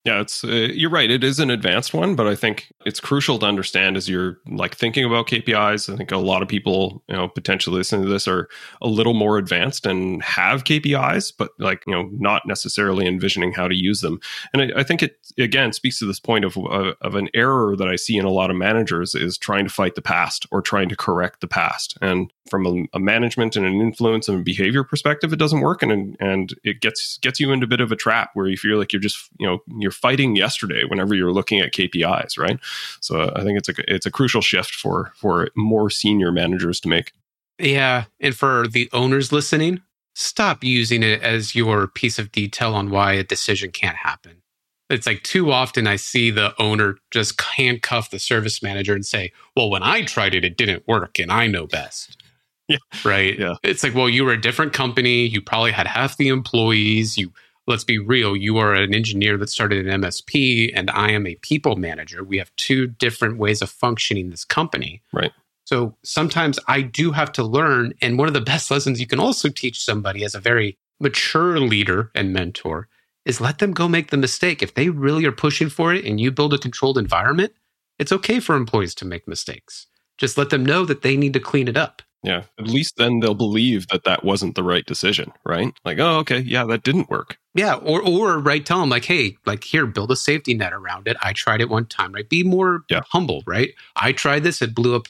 Yeah, 0.06 0.20
it's 0.20 0.44
uh, 0.44 0.48
you're 0.50 0.90
right. 0.90 1.10
It 1.10 1.24
is 1.24 1.40
an 1.40 1.50
advanced 1.50 1.94
one, 1.94 2.16
but 2.16 2.28
I 2.28 2.36
think 2.36 2.74
it's 2.86 3.00
crucial 3.00 3.40
to 3.40 3.46
understand 3.46 3.96
as 3.96 4.10
you're 4.10 4.38
like 4.50 4.76
thinking 4.76 5.06
about 5.06 5.28
KPIs. 5.28 5.92
I 5.92 5.96
think 5.96 6.12
a 6.12 6.18
lot 6.18 6.42
of 6.42 6.50
people, 6.50 7.02
you 7.08 7.16
know, 7.16 7.30
potentially 7.30 7.78
listening 7.78 8.04
to 8.04 8.10
this 8.10 8.28
are 8.28 8.50
a 8.82 8.88
little 8.90 9.14
more 9.14 9.38
advanced 9.38 9.86
and 9.86 10.22
have 10.22 10.66
KPIs, 10.66 11.32
but 11.38 11.52
like 11.58 11.86
you 11.88 11.94
know, 11.94 12.10
not 12.12 12.46
necessarily 12.46 13.08
envisioning 13.08 13.54
how 13.54 13.70
to 13.70 13.76
use 13.76 14.02
them. 14.02 14.20
And 14.52 14.64
I, 14.64 14.82
I 14.82 14.84
think 14.84 15.04
it 15.04 15.16
again 15.38 15.72
speaks 15.72 16.00
to 16.00 16.06
this 16.06 16.20
point 16.20 16.44
of 16.44 16.58
uh, 16.58 16.96
of 17.00 17.16
an 17.16 17.30
error 17.34 17.78
that 17.78 17.88
I 17.88 17.96
see 17.96 18.18
in 18.18 18.26
a 18.26 18.30
lot 18.30 18.50
of 18.50 18.58
managers 18.58 19.16
is 19.16 19.38
trying 19.38 19.64
to 19.64 19.74
fight 19.74 19.96
the 19.96 20.02
past 20.02 20.46
or 20.52 20.62
trying 20.62 20.90
to 20.90 20.98
correct 20.98 21.40
the 21.40 21.48
past. 21.48 21.98
And 22.02 22.30
from 22.50 22.66
a, 22.66 22.98
a 22.98 23.00
management 23.00 23.56
and 23.56 23.66
an 23.66 23.80
influence 23.80 24.28
and 24.28 24.44
behavior 24.44 24.84
perspective, 24.84 25.32
it 25.32 25.40
doesn't 25.40 25.62
work, 25.62 25.82
and 25.82 26.18
and 26.20 26.54
it 26.64 26.82
gets 26.82 27.18
gets 27.20 27.40
you 27.40 27.52
into 27.52 27.66
a 27.66 27.68
bit 27.68 27.82
of 27.82 27.92
a 27.92 27.96
trap 27.96 28.32
where 28.34 28.48
you 28.48 28.58
feel 28.58 28.78
like 28.78 28.92
you're 28.92 29.02
just 29.02 29.30
you 29.40 29.48
know 29.48 29.60
you're 29.80 29.92
fighting 29.92 30.36
yesterday 30.36 30.84
whenever 30.88 31.16
you're 31.16 31.32
looking 31.32 31.60
at 31.60 31.74
KPIs, 31.74 32.38
right? 32.38 32.60
So 33.02 33.32
I 33.36 33.44
think 33.44 33.58
it's 33.58 33.70
a 33.70 33.74
it's 33.88 34.06
a 34.06 34.12
crucial 34.12 34.42
shift 34.42 34.74
for 34.74 35.14
for 35.16 35.50
more 35.56 35.90
senior 35.90 36.32
managers 36.32 36.80
to 36.82 36.90
make. 36.90 37.14
Yeah, 37.60 38.06
and 38.20 38.36
for 38.36 38.68
the 38.68 38.90
owners 38.94 39.32
listening, 39.32 39.82
stop 40.16 40.64
using 40.64 41.04
it 41.04 41.22
as 41.22 41.56
your 41.56 41.88
piece 41.88 42.20
of 42.20 42.32
detail 42.32 42.74
on 42.74 42.90
why 42.90 43.14
a 43.14 43.24
decision 43.24 43.72
can't 43.72 43.98
happen. 43.98 44.42
It's 44.90 45.08
like 45.08 45.24
too 45.24 45.52
often 45.52 45.88
I 45.88 45.96
see 45.96 46.30
the 46.30 46.54
owner 46.62 46.98
just 47.10 47.42
handcuff 47.42 48.12
the 48.12 48.20
service 48.20 48.62
manager 48.62 48.94
and 48.94 49.06
say, 49.06 49.32
"Well, 49.56 49.70
when 49.70 49.82
I 49.82 50.04
tried 50.04 50.36
it, 50.36 50.44
it 50.44 50.58
didn't 50.58 50.88
work, 50.88 51.20
and 51.20 51.32
I 51.32 51.48
know 51.48 51.68
best." 51.68 52.23
Yeah. 52.70 52.78
Right. 53.04 53.38
Yeah. 53.38 53.56
It's 53.62 53.84
like, 53.84 53.94
well, 53.94 54.08
you 54.08 54.24
were 54.24 54.32
a 54.32 54.40
different 54.40 54.72
company. 54.72 55.26
You 55.26 55.42
probably 55.42 55.72
had 55.72 55.86
half 55.86 56.16
the 56.16 56.30
employees. 56.30 57.18
You 57.18 57.34
let's 57.68 57.84
be 57.84 57.98
real, 57.98 58.36
you 58.36 58.58
are 58.58 58.74
an 58.74 58.94
engineer 58.94 59.38
that 59.38 59.50
started 59.50 59.88
an 59.88 60.02
MSP 60.02 60.72
and 60.74 60.90
I 60.92 61.12
am 61.12 61.26
a 61.26 61.36
people 61.36 61.76
manager. 61.76 62.24
We 62.24 62.38
have 62.38 62.56
two 62.56 62.88
different 62.88 63.38
ways 63.38 63.62
of 63.62 63.70
functioning 63.70 64.30
this 64.30 64.46
company. 64.46 65.02
Right. 65.12 65.32
So 65.66 65.96
sometimes 66.04 66.60
I 66.68 66.82
do 66.82 67.12
have 67.12 67.32
to 67.34 67.44
learn. 67.44 67.94
And 68.02 68.18
one 68.18 68.28
of 68.28 68.34
the 68.34 68.42
best 68.54 68.70
lessons 68.70 69.00
you 69.00 69.08
can 69.08 69.20
also 69.20 69.50
teach 69.50 69.84
somebody 69.84 70.24
as 70.24 70.36
a 70.36 70.40
very 70.40 70.78
mature 71.00 71.60
leader 71.60 72.12
and 72.16 72.34
mentor 72.34 72.88
is 73.26 73.40
let 73.40 73.60
them 73.60 73.72
go 73.72 73.88
make 73.88 74.12
the 74.12 74.18
mistake. 74.18 74.62
If 74.62 74.74
they 74.74 74.90
really 74.90 75.26
are 75.26 75.32
pushing 75.32 75.70
for 75.70 75.94
it 75.94 76.06
and 76.06 76.20
you 76.20 76.32
build 76.32 76.54
a 76.54 76.58
controlled 76.58 76.98
environment, 76.98 77.54
it's 77.98 78.12
okay 78.12 78.40
for 78.40 78.56
employees 78.56 78.96
to 78.96 79.06
make 79.06 79.28
mistakes. 79.28 79.88
Just 80.18 80.38
let 80.38 80.50
them 80.50 80.66
know 80.66 80.86
that 80.86 81.02
they 81.02 81.16
need 81.16 81.34
to 81.34 81.40
clean 81.40 81.68
it 81.68 81.78
up. 81.78 82.02
Yeah. 82.24 82.44
At 82.58 82.68
least 82.68 82.96
then 82.96 83.20
they'll 83.20 83.34
believe 83.34 83.88
that 83.90 84.06
that 84.06 84.24
wasn't 84.24 84.56
the 84.56 84.64
right 84.64 84.86
decision, 84.86 85.34
right? 85.46 85.74
Like, 85.84 86.00
oh, 86.00 86.20
okay, 86.20 86.40
yeah, 86.40 86.64
that 86.66 86.84
didn't 86.84 87.10
work. 87.10 87.38
Yeah. 87.54 87.76
Or, 87.76 88.02
or, 88.02 88.40
right, 88.40 88.66
tell 88.66 88.80
them, 88.80 88.90
like, 88.90 89.04
hey, 89.04 89.38
like, 89.46 89.64
here, 89.64 89.86
build 89.86 90.10
a 90.10 90.16
safety 90.16 90.54
net 90.54 90.72
around 90.72 91.08
it. 91.08 91.18
I 91.22 91.34
tried 91.34 91.60
it 91.60 91.70
one 91.70 91.86
time, 91.86 92.14
right? 92.14 92.28
Be 92.28 92.44
more 92.44 92.84
yeah. 92.90 93.02
humble, 93.10 93.44
right? 93.46 93.72
I 93.98 94.14
tried 94.14 94.44
this, 94.44 94.62
it 94.62 94.74
blew 94.74 94.96
up. 94.96 95.08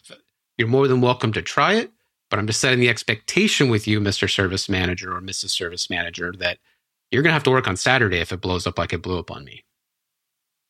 You're 0.57 0.67
more 0.67 0.87
than 0.87 1.01
welcome 1.01 1.31
to 1.33 1.41
try 1.41 1.73
it, 1.73 1.91
but 2.29 2.39
I'm 2.39 2.47
just 2.47 2.59
setting 2.59 2.79
the 2.79 2.89
expectation 2.89 3.69
with 3.69 3.87
you, 3.87 3.99
Mr. 3.99 4.29
Service 4.29 4.67
Manager 4.67 5.15
or 5.15 5.21
Mrs. 5.21 5.49
Service 5.49 5.89
Manager, 5.91 6.33
that 6.39 6.57
you're 7.11 7.21
going 7.21 7.29
to 7.29 7.33
have 7.33 7.43
to 7.43 7.51
work 7.51 7.67
on 7.67 7.77
Saturday 7.77 8.19
if 8.19 8.31
it 8.31 8.41
blows 8.41 8.65
up 8.65 8.79
like 8.79 8.91
it 8.91 9.03
blew 9.03 9.19
up 9.19 9.29
on 9.29 9.45
me. 9.45 9.63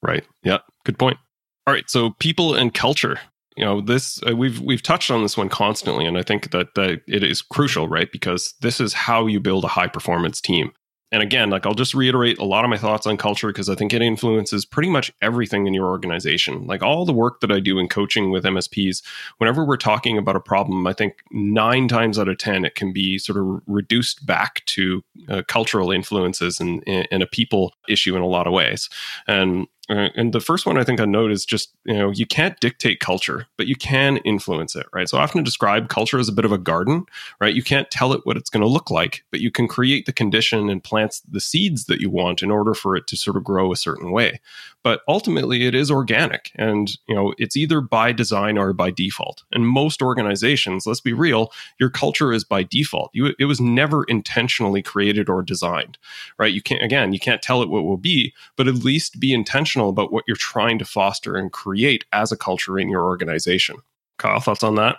Right. 0.01 0.25
Yeah. 0.43 0.59
Good 0.83 0.99
point. 0.99 1.17
All 1.65 1.73
right. 1.73 1.89
So, 1.89 2.11
people 2.19 2.53
and 2.53 2.73
culture 2.73 3.17
you 3.55 3.63
know 3.63 3.81
this 3.81 4.21
uh, 4.23 4.35
we've 4.35 4.59
we've 4.59 4.83
touched 4.83 5.11
on 5.11 5.21
this 5.21 5.37
one 5.37 5.49
constantly 5.49 6.05
and 6.05 6.17
i 6.17 6.23
think 6.23 6.51
that 6.51 6.73
that 6.75 7.01
it 7.07 7.23
is 7.23 7.41
crucial 7.41 7.87
right? 7.87 8.11
Because 8.11 8.53
this 8.61 8.79
is 8.79 8.93
how 8.93 9.27
you 9.27 9.39
build 9.39 9.63
a 9.63 9.69
high 9.69 9.87
performance 9.87 10.41
team. 10.41 10.71
And 11.11 11.21
again 11.21 11.51
like 11.51 11.65
i'll 11.65 11.75
just 11.75 11.93
reiterate 11.93 12.39
a 12.39 12.43
lot 12.43 12.63
of 12.63 12.71
my 12.71 12.77
thoughts 12.77 13.05
on 13.05 13.17
culture 13.17 13.47
because 13.47 13.69
i 13.69 13.75
think 13.75 13.93
it 13.93 14.01
influences 14.01 14.65
pretty 14.65 14.89
much 14.89 15.11
everything 15.21 15.67
in 15.67 15.73
your 15.73 15.87
organization. 15.87 16.65
Like 16.65 16.81
all 16.81 17.05
the 17.05 17.13
work 17.13 17.39
that 17.41 17.51
i 17.51 17.59
do 17.59 17.77
in 17.77 17.87
coaching 17.87 18.31
with 18.31 18.43
msps 18.45 19.03
whenever 19.37 19.63
we're 19.63 19.77
talking 19.77 20.17
about 20.17 20.35
a 20.35 20.39
problem 20.39 20.87
i 20.87 20.93
think 20.93 21.13
nine 21.31 21.87
times 21.87 22.17
out 22.17 22.29
of 22.29 22.39
ten 22.39 22.65
it 22.65 22.75
can 22.75 22.91
be 22.91 23.19
sort 23.19 23.37
of 23.37 23.61
reduced 23.67 24.25
back 24.25 24.65
to 24.65 25.03
uh, 25.29 25.43
cultural 25.47 25.91
influences 25.91 26.59
and, 26.59 26.83
and 26.87 27.21
a 27.21 27.27
people 27.27 27.73
issue 27.87 28.15
in 28.15 28.21
a 28.21 28.27
lot 28.27 28.47
of 28.47 28.53
ways. 28.53 28.89
And 29.27 29.67
uh, 29.89 30.07
and 30.15 30.31
the 30.31 30.39
first 30.39 30.65
one 30.65 30.77
I 30.77 30.85
think 30.85 31.01
I 31.01 31.05
note 31.05 31.31
is 31.31 31.45
just, 31.45 31.73
you 31.83 31.97
know, 31.97 32.11
you 32.11 32.25
can't 32.25 32.57
dictate 32.61 33.01
culture, 33.01 33.47
but 33.57 33.67
you 33.67 33.75
can 33.75 34.17
influence 34.17 34.77
it, 34.77 34.85
right? 34.93 35.09
So 35.09 35.17
I 35.17 35.23
often 35.23 35.43
describe 35.43 35.89
culture 35.89 36.19
as 36.19 36.29
a 36.29 36.33
bit 36.33 36.45
of 36.45 36.53
a 36.53 36.57
garden, 36.57 37.05
right? 37.41 37.53
You 37.53 37.63
can't 37.63 37.91
tell 37.91 38.13
it 38.13 38.21
what 38.23 38.37
it's 38.37 38.49
going 38.49 38.61
to 38.61 38.67
look 38.67 38.89
like, 38.89 39.25
but 39.29 39.41
you 39.41 39.51
can 39.51 39.67
create 39.67 40.05
the 40.05 40.13
condition 40.13 40.69
and 40.69 40.81
plant 40.81 41.19
the 41.29 41.41
seeds 41.41 41.85
that 41.85 41.99
you 41.99 42.09
want 42.09 42.41
in 42.41 42.49
order 42.49 42.73
for 42.73 42.95
it 42.95 43.07
to 43.07 43.17
sort 43.17 43.35
of 43.35 43.43
grow 43.43 43.73
a 43.73 43.77
certain 43.77 44.11
way. 44.11 44.39
But 44.83 45.01
ultimately 45.07 45.65
it 45.65 45.75
is 45.75 45.91
organic 45.91 46.51
and, 46.55 46.89
you 47.07 47.15
know, 47.15 47.33
it's 47.37 47.55
either 47.55 47.79
by 47.79 48.11
design 48.11 48.57
or 48.57 48.73
by 48.73 48.91
default. 48.91 49.43
And 49.51 49.67
most 49.67 50.01
organizations, 50.01 50.85
let's 50.85 51.01
be 51.01 51.13
real, 51.13 51.51
your 51.79 51.89
culture 51.89 52.33
is 52.33 52.43
by 52.43 52.63
default. 52.63 53.09
You, 53.13 53.33
it 53.39 53.45
was 53.45 53.61
never 53.61 54.03
intentionally 54.05 54.81
created 54.81 55.29
or 55.29 55.41
designed, 55.41 55.97
right? 56.37 56.53
You 56.53 56.61
can't, 56.61 56.83
again, 56.83 57.13
you 57.13 57.19
can't 57.19 57.41
tell 57.41 57.61
it 57.61 57.69
what 57.69 57.83
will 57.83 57.97
be, 57.97 58.33
but 58.57 58.67
at 58.67 58.75
least 58.75 59.21
be 59.21 59.33
intentional 59.33 59.72
intentional 59.73 59.89
about 59.89 60.11
what 60.11 60.23
you're 60.27 60.35
trying 60.35 60.79
to 60.79 60.85
foster 60.85 61.35
and 61.35 61.51
create 61.51 62.05
as 62.11 62.31
a 62.31 62.37
culture 62.37 62.79
in 62.79 62.89
your 62.89 63.03
organization. 63.03 63.77
Kyle, 64.17 64.39
thoughts 64.39 64.63
on 64.63 64.75
that? 64.75 64.97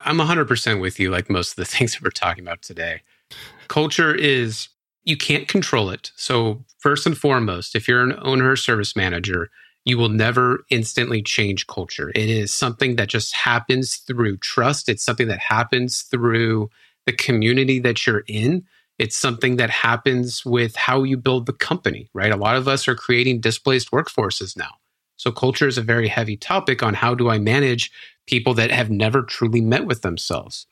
I'm 0.00 0.18
100% 0.18 0.80
with 0.80 0.98
you, 0.98 1.10
like 1.10 1.30
most 1.30 1.50
of 1.50 1.56
the 1.56 1.64
things 1.76 1.92
that 1.92 2.02
we're 2.02 2.10
talking 2.10 2.44
about 2.44 2.62
today. 2.62 3.02
Culture 3.68 4.14
is, 4.14 4.68
you 5.04 5.16
can't 5.16 5.48
control 5.48 5.90
it. 5.90 6.10
So, 6.16 6.64
first 6.78 7.06
and 7.06 7.16
foremost, 7.16 7.74
if 7.74 7.88
you're 7.88 8.02
an 8.02 8.18
owner 8.22 8.50
or 8.50 8.56
service 8.56 8.96
manager, 8.96 9.50
you 9.84 9.98
will 9.98 10.08
never 10.08 10.64
instantly 10.70 11.22
change 11.22 11.66
culture. 11.66 12.10
It 12.14 12.30
is 12.30 12.52
something 12.52 12.96
that 12.96 13.08
just 13.08 13.34
happens 13.34 13.96
through 13.96 14.38
trust. 14.38 14.88
It's 14.88 15.04
something 15.04 15.28
that 15.28 15.40
happens 15.40 16.02
through 16.02 16.70
the 17.04 17.12
community 17.12 17.80
that 17.80 18.06
you're 18.06 18.24
in. 18.26 18.64
It's 18.98 19.16
something 19.16 19.56
that 19.56 19.70
happens 19.70 20.44
with 20.44 20.76
how 20.76 21.02
you 21.02 21.16
build 21.16 21.46
the 21.46 21.52
company, 21.52 22.08
right? 22.14 22.32
A 22.32 22.36
lot 22.36 22.56
of 22.56 22.68
us 22.68 22.86
are 22.86 22.94
creating 22.94 23.40
displaced 23.40 23.90
workforces 23.90 24.56
now. 24.56 24.70
So 25.16 25.32
culture 25.32 25.66
is 25.66 25.78
a 25.78 25.82
very 25.82 26.08
heavy 26.08 26.36
topic 26.36 26.82
on 26.82 26.94
how 26.94 27.14
do 27.14 27.28
I 27.28 27.38
manage 27.38 27.90
people 28.26 28.54
that 28.54 28.70
have 28.70 28.90
never 28.90 29.22
truly 29.22 29.60
met 29.60 29.86
with 29.86 30.02
themselves. 30.02 30.66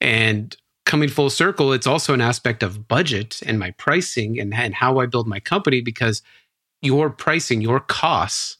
And 0.00 0.56
coming 0.84 1.08
full 1.08 1.30
circle, 1.30 1.72
it's 1.72 1.86
also 1.86 2.14
an 2.14 2.20
aspect 2.20 2.62
of 2.62 2.88
budget 2.88 3.40
and 3.46 3.58
my 3.58 3.70
pricing 3.72 4.38
and, 4.38 4.52
and 4.54 4.74
how 4.74 4.98
I 4.98 5.06
build 5.06 5.26
my 5.26 5.40
company 5.40 5.80
because 5.80 6.22
your 6.80 7.10
pricing, 7.10 7.60
your 7.60 7.80
costs, 7.80 8.58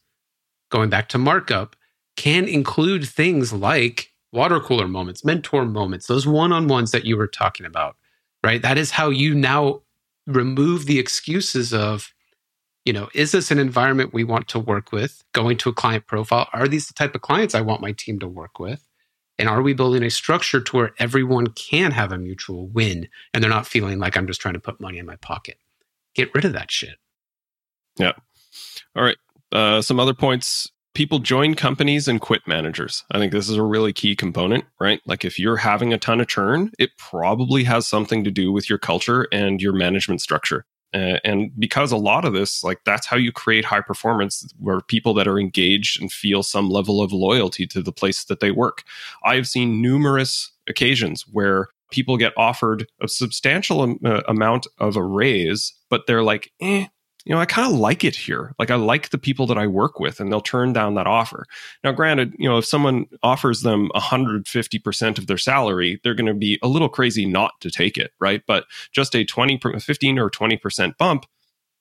going 0.70 0.88
back 0.88 1.08
to 1.10 1.18
markup, 1.18 1.76
can 2.16 2.46
include 2.46 3.06
things 3.06 3.52
like 3.52 4.12
water 4.32 4.60
cooler 4.60 4.88
moments, 4.88 5.24
mentor 5.24 5.64
moments, 5.64 6.06
those 6.06 6.26
one 6.26 6.52
on 6.52 6.68
ones 6.68 6.90
that 6.92 7.04
you 7.04 7.16
were 7.16 7.26
talking 7.26 7.66
about, 7.66 7.96
right? 8.44 8.62
That 8.62 8.78
is 8.78 8.90
how 8.90 9.10
you 9.10 9.34
now 9.34 9.82
remove 10.26 10.86
the 10.86 10.98
excuses 10.98 11.72
of, 11.72 12.12
you 12.84 12.92
know, 12.92 13.08
is 13.14 13.32
this 13.32 13.50
an 13.50 13.58
environment 13.58 14.12
we 14.12 14.24
want 14.24 14.48
to 14.48 14.58
work 14.58 14.92
with? 14.92 15.24
Going 15.32 15.56
to 15.58 15.70
a 15.70 15.74
client 15.74 16.06
profile, 16.06 16.48
are 16.52 16.68
these 16.68 16.88
the 16.88 16.94
type 16.94 17.14
of 17.14 17.20
clients 17.20 17.54
I 17.54 17.60
want 17.60 17.80
my 17.80 17.92
team 17.92 18.18
to 18.20 18.28
work 18.28 18.58
with? 18.58 18.86
And 19.38 19.48
are 19.48 19.62
we 19.62 19.72
building 19.72 20.02
a 20.02 20.10
structure 20.10 20.60
to 20.60 20.76
where 20.76 20.94
everyone 20.98 21.48
can 21.48 21.90
have 21.92 22.12
a 22.12 22.18
mutual 22.18 22.68
win 22.68 23.08
and 23.32 23.42
they're 23.42 23.50
not 23.50 23.66
feeling 23.66 23.98
like 23.98 24.16
I'm 24.16 24.26
just 24.26 24.40
trying 24.40 24.54
to 24.54 24.60
put 24.60 24.80
money 24.80 24.98
in 24.98 25.06
my 25.06 25.16
pocket? 25.16 25.58
Get 26.14 26.34
rid 26.34 26.44
of 26.44 26.52
that 26.52 26.70
shit. 26.70 26.96
Yeah. 27.98 28.12
All 28.94 29.02
right. 29.02 29.16
Uh, 29.50 29.82
some 29.82 29.98
other 29.98 30.14
points. 30.14 30.70
People 30.94 31.20
join 31.20 31.54
companies 31.54 32.06
and 32.06 32.20
quit 32.20 32.42
managers. 32.46 33.04
I 33.10 33.18
think 33.18 33.32
this 33.32 33.48
is 33.48 33.56
a 33.56 33.62
really 33.62 33.92
key 33.92 34.14
component, 34.14 34.64
right? 34.78 35.00
Like 35.06 35.24
if 35.24 35.38
you're 35.38 35.56
having 35.56 35.92
a 35.92 35.98
ton 35.98 36.20
of 36.20 36.28
churn, 36.28 36.70
it 36.78 36.90
probably 36.98 37.64
has 37.64 37.86
something 37.86 38.24
to 38.24 38.30
do 38.30 38.52
with 38.52 38.68
your 38.68 38.78
culture 38.78 39.26
and 39.32 39.60
your 39.60 39.72
management 39.72 40.20
structure. 40.20 40.66
Uh, 40.94 41.16
and 41.24 41.50
because 41.58 41.90
a 41.90 41.96
lot 41.96 42.26
of 42.26 42.34
this, 42.34 42.62
like 42.62 42.80
that's 42.84 43.06
how 43.06 43.16
you 43.16 43.32
create 43.32 43.64
high 43.64 43.80
performance, 43.80 44.46
where 44.58 44.80
people 44.82 45.14
that 45.14 45.26
are 45.26 45.38
engaged 45.38 46.00
and 46.00 46.12
feel 46.12 46.42
some 46.42 46.68
level 46.68 47.00
of 47.00 47.12
loyalty 47.12 47.66
to 47.66 47.82
the 47.82 47.92
place 47.92 48.24
that 48.24 48.40
they 48.40 48.50
work. 48.50 48.82
I've 49.24 49.48
seen 49.48 49.80
numerous 49.80 50.52
occasions 50.68 51.22
where 51.22 51.68
people 51.90 52.16
get 52.16 52.32
offered 52.36 52.86
a 53.00 53.08
substantial 53.08 53.96
uh, 54.04 54.22
amount 54.28 54.66
of 54.78 54.96
a 54.96 55.02
raise, 55.02 55.72
but 55.88 56.06
they're 56.06 56.22
like, 56.22 56.52
eh, 56.60 56.86
you 57.24 57.34
know, 57.34 57.40
I 57.40 57.46
kind 57.46 57.72
of 57.72 57.78
like 57.78 58.04
it 58.04 58.16
here. 58.16 58.54
Like 58.58 58.70
I 58.70 58.74
like 58.74 59.10
the 59.10 59.18
people 59.18 59.46
that 59.46 59.58
I 59.58 59.66
work 59.66 60.00
with 60.00 60.18
and 60.20 60.30
they'll 60.30 60.40
turn 60.40 60.72
down 60.72 60.94
that 60.94 61.06
offer. 61.06 61.46
Now, 61.84 61.92
granted, 61.92 62.34
you 62.38 62.48
know, 62.48 62.58
if 62.58 62.64
someone 62.64 63.06
offers 63.22 63.62
them 63.62 63.90
150% 63.94 65.18
of 65.18 65.26
their 65.26 65.38
salary, 65.38 66.00
they're 66.02 66.14
going 66.14 66.26
to 66.26 66.34
be 66.34 66.58
a 66.62 66.68
little 66.68 66.88
crazy 66.88 67.26
not 67.26 67.52
to 67.60 67.70
take 67.70 67.96
it, 67.96 68.12
right? 68.20 68.42
But 68.46 68.64
just 68.92 69.14
a 69.14 69.24
20, 69.24 69.60
15 69.78 70.18
or 70.18 70.30
20% 70.30 70.96
bump, 70.98 71.26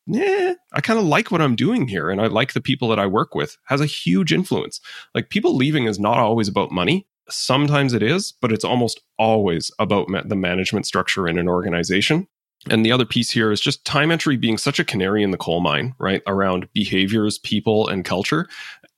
yeah, 0.08 0.54
I 0.74 0.82
kind 0.82 1.00
of 1.00 1.06
like 1.06 1.32
what 1.32 1.42
I'm 1.42 1.56
doing 1.56 1.88
here 1.88 2.10
and 2.10 2.20
I 2.22 2.28
like 2.28 2.54
the 2.54 2.62
people 2.62 2.90
that 2.90 3.00
I 3.00 3.06
work 3.06 3.36
with 3.36 3.58
has 3.66 3.82
a 3.82 3.86
huge 3.86 4.34
influence. 4.34 4.80
Like 5.16 5.30
people 5.30 5.56
leaving 5.56 5.86
is 5.86 6.00
not 6.00 6.18
always 6.18 6.48
about 6.48 6.72
money. 6.72 7.08
Sometimes 7.30 7.94
it 7.94 8.04
is, 8.04 8.34
but 8.42 8.52
it's 8.52 8.66
almost 8.66 9.00
always 9.18 9.72
about 9.80 10.08
the 10.28 10.36
management 10.36 10.86
structure 10.86 11.28
in 11.28 11.38
an 11.38 11.48
organization. 11.48 12.28
And 12.70 12.86
the 12.86 12.92
other 12.92 13.06
piece 13.06 13.32
here 13.32 13.52
is 13.52 13.60
just 13.60 13.84
time 13.86 14.12
entry 14.12 14.38
being 14.38 14.58
such 14.58 14.80
a 14.80 14.84
canary 14.84 15.24
in 15.24 15.32
the 15.32 15.38
coal 15.38 15.62
mine, 15.62 15.96
right? 15.98 16.22
Around 16.28 16.72
behaviors, 16.74 17.40
people, 17.40 17.88
and 17.88 18.06
culture. 18.06 18.48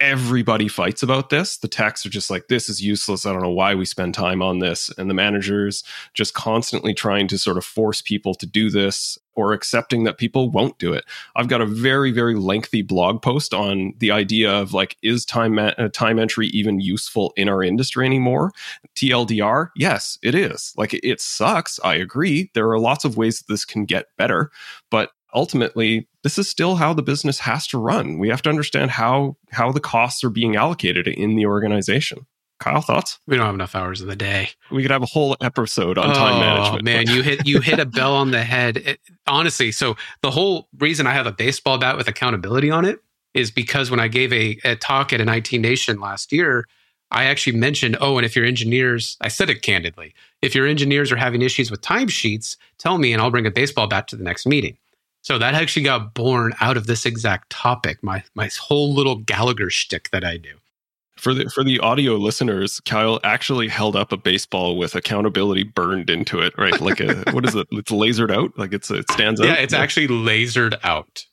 Everybody 0.03 0.67
fights 0.67 1.01
about 1.01 1.29
this. 1.29 1.55
The 1.55 1.69
techs 1.69 2.05
are 2.05 2.09
just 2.09 2.29
like, 2.29 2.49
this 2.49 2.67
is 2.67 2.83
useless. 2.83 3.25
I 3.25 3.31
don't 3.31 3.41
know 3.41 3.49
why 3.49 3.73
we 3.73 3.85
spend 3.85 4.13
time 4.13 4.41
on 4.41 4.59
this. 4.59 4.91
And 4.97 5.09
the 5.09 5.13
managers 5.13 5.81
just 6.13 6.33
constantly 6.33 6.93
trying 6.93 7.29
to 7.29 7.37
sort 7.37 7.55
of 7.55 7.63
force 7.63 8.01
people 8.01 8.33
to 8.35 8.45
do 8.45 8.69
this 8.69 9.17
or 9.35 9.53
accepting 9.53 10.03
that 10.03 10.17
people 10.17 10.49
won't 10.49 10.77
do 10.77 10.91
it. 10.91 11.05
I've 11.37 11.47
got 11.47 11.61
a 11.61 11.65
very, 11.65 12.11
very 12.11 12.35
lengthy 12.35 12.81
blog 12.81 13.21
post 13.21 13.53
on 13.53 13.93
the 13.99 14.11
idea 14.11 14.51
of 14.51 14.73
like, 14.73 14.97
is 15.01 15.23
time, 15.23 15.57
uh, 15.57 15.71
time 15.93 16.19
entry 16.19 16.47
even 16.47 16.81
useful 16.81 17.31
in 17.37 17.47
our 17.47 17.63
industry 17.63 18.05
anymore? 18.05 18.51
TLDR, 18.97 19.69
yes, 19.73 20.17
it 20.21 20.35
is. 20.35 20.73
Like, 20.75 20.93
it 20.95 21.21
sucks. 21.21 21.79
I 21.81 21.95
agree. 21.95 22.51
There 22.53 22.69
are 22.71 22.79
lots 22.79 23.05
of 23.05 23.15
ways 23.15 23.39
that 23.39 23.47
this 23.47 23.63
can 23.63 23.85
get 23.85 24.07
better, 24.17 24.51
but 24.91 25.11
ultimately 25.33 26.07
this 26.23 26.37
is 26.37 26.49
still 26.49 26.75
how 26.75 26.93
the 26.93 27.01
business 27.01 27.39
has 27.39 27.67
to 27.67 27.77
run 27.77 28.19
we 28.19 28.29
have 28.29 28.41
to 28.41 28.49
understand 28.49 28.91
how 28.91 29.35
how 29.51 29.71
the 29.71 29.79
costs 29.79 30.23
are 30.23 30.29
being 30.29 30.55
allocated 30.55 31.07
in 31.07 31.35
the 31.35 31.45
organization 31.45 32.25
Kyle, 32.59 32.79
thoughts? 32.79 33.19
We 33.27 33.35
don't 33.35 33.45
have 33.45 33.55
enough 33.55 33.75
hours 33.75 33.99
in 33.99 34.07
the 34.07 34.15
day. 34.15 34.51
We 34.71 34.83
could 34.83 34.91
have 34.91 35.03
a 35.03 35.07
whole 35.07 35.35
episode 35.41 35.97
on 35.97 36.11
oh, 36.11 36.13
time 36.13 36.39
management. 36.39 36.85
Man, 36.85 37.09
you 37.09 37.21
hit 37.21 37.45
you 37.45 37.59
hit 37.59 37.77
a 37.77 37.85
bell 37.85 38.15
on 38.15 38.31
the 38.31 38.41
head. 38.41 38.77
It, 38.77 38.99
honestly, 39.27 39.73
so 39.73 39.97
the 40.21 40.31
whole 40.31 40.69
reason 40.79 41.05
I 41.05 41.11
have 41.11 41.27
a 41.27 41.31
baseball 41.33 41.77
bat 41.77 41.97
with 41.97 42.07
accountability 42.07 42.71
on 42.71 42.85
it 42.85 42.99
is 43.33 43.51
because 43.51 43.91
when 43.91 43.99
I 43.99 44.07
gave 44.07 44.31
a, 44.31 44.57
a 44.63 44.75
talk 44.77 45.11
at 45.11 45.19
an 45.19 45.27
IT 45.27 45.51
Nation 45.51 45.99
last 45.99 46.31
year, 46.31 46.65
I 47.11 47.25
actually 47.25 47.57
mentioned, 47.57 47.97
oh, 47.99 48.17
and 48.17 48.25
if 48.25 48.35
your 48.35 48.45
engineers, 48.45 49.17
I 49.19 49.27
said 49.27 49.49
it 49.49 49.61
candidly, 49.61 50.13
if 50.41 50.55
your 50.55 50.65
engineers 50.65 51.11
are 51.11 51.17
having 51.17 51.41
issues 51.41 51.69
with 51.69 51.81
timesheets, 51.81 52.55
tell 52.77 52.97
me 52.97 53.11
and 53.11 53.21
I'll 53.21 53.31
bring 53.31 53.45
a 53.45 53.51
baseball 53.51 53.87
bat 53.87 54.07
to 54.09 54.15
the 54.15 54.23
next 54.23 54.45
meeting. 54.45 54.77
So 55.23 55.37
that 55.37 55.55
actually 55.55 55.83
got 55.83 56.13
born 56.13 56.53
out 56.59 56.75
of 56.75 56.85
this 56.85 57.05
exact 57.05 57.49
topic, 57.49 58.03
my 58.03 58.23
my 58.35 58.49
whole 58.59 58.93
little 58.93 59.15
Gallagher 59.15 59.69
shtick 59.69 60.11
that 60.11 60.23
I 60.23 60.37
do. 60.37 60.57
For 61.17 61.33
the 61.33 61.49
for 61.49 61.63
the 61.63 61.79
audio 61.79 62.15
listeners, 62.15 62.81
Kyle 62.81 63.21
actually 63.23 63.69
held 63.69 63.95
up 63.95 64.11
a 64.11 64.17
baseball 64.17 64.77
with 64.77 64.95
accountability 64.95 65.63
burned 65.63 66.09
into 66.09 66.39
it, 66.39 66.53
right? 66.57 66.79
Like 66.81 66.99
a 66.99 67.23
what 67.31 67.45
is 67.45 67.55
it? 67.55 67.67
It's 67.71 67.91
lasered 67.91 68.31
out, 68.31 68.57
like 68.59 68.73
it's 68.73 68.91
it 68.91 69.09
stands 69.11 69.39
out. 69.39 69.47
Yeah, 69.47 69.53
it's 69.53 69.73
yeah. 69.73 69.79
actually 69.79 70.09
lasered 70.09 70.77
out. 70.83 71.25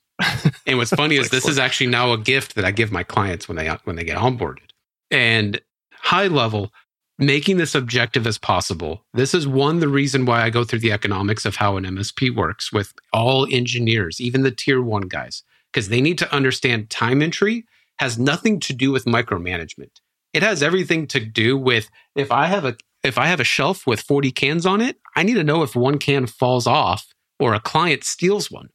and 0.67 0.79
what's 0.79 0.91
funny 0.91 1.17
is 1.17 1.31
this 1.31 1.49
is 1.49 1.59
actually 1.59 1.89
now 1.89 2.13
a 2.13 2.19
gift 2.19 2.55
that 2.55 2.65
I 2.65 2.71
give 2.71 2.93
my 2.93 3.03
clients 3.03 3.49
when 3.49 3.57
they 3.57 3.69
when 3.85 3.97
they 3.97 4.05
get 4.05 4.17
onboarded. 4.17 4.71
And 5.11 5.61
high 5.95 6.29
level, 6.29 6.73
making 7.21 7.59
this 7.59 7.75
objective 7.75 8.27
as 8.27 8.39
possible. 8.39 9.05
This 9.13 9.35
is 9.35 9.47
one 9.47 9.81
the 9.81 9.89
reason 9.89 10.25
why 10.25 10.43
I 10.43 10.51
go 10.51 10.65
through 10.65 10.79
the 10.79 10.93
economics 10.93 11.45
of 11.45 11.57
how 11.57 11.77
an 11.77 11.85
MSP 11.85 12.35
works 12.35 12.73
with 12.73 12.95
all 13.13 13.47
engineers, 13.51 14.21
even 14.21 14.43
the 14.43 14.51
tier 14.51 14.83
1 14.83 15.03
guys, 15.03 15.43
because 15.73 15.91
they 15.91 16.01
need 16.01 16.19
to 16.19 16.35
understand 16.35 16.89
time 16.89 17.21
entry 17.21 17.67
has 17.99 18.19
nothing 18.19 18.59
to 18.61 18.73
do 18.73 18.91
with 18.91 19.05
micromanagement. 19.05 20.01
It 20.33 20.43
has 20.43 20.63
everything 20.63 21.07
to 21.09 21.21
do 21.21 21.59
with 21.59 21.91
if 22.15 22.33
I 22.33 22.47
have 22.47 22.65
a 22.65 22.77
if 23.03 23.19
I 23.19 23.27
have 23.27 23.41
a 23.41 23.45
shelf 23.45 23.87
with 23.87 24.01
40 24.01 24.31
cans 24.31 24.67
on 24.67 24.81
it, 24.81 24.99
I 25.17 25.23
need 25.23 25.35
to 25.35 25.45
know 25.45 25.63
if 25.63 25.75
one 25.75 25.99
can 25.99 26.27
falls 26.27 26.67
off 26.67 27.15
or 27.39 27.55
a 27.55 27.61
client 27.61 28.05
steals 28.05 28.51
one. 28.51 28.69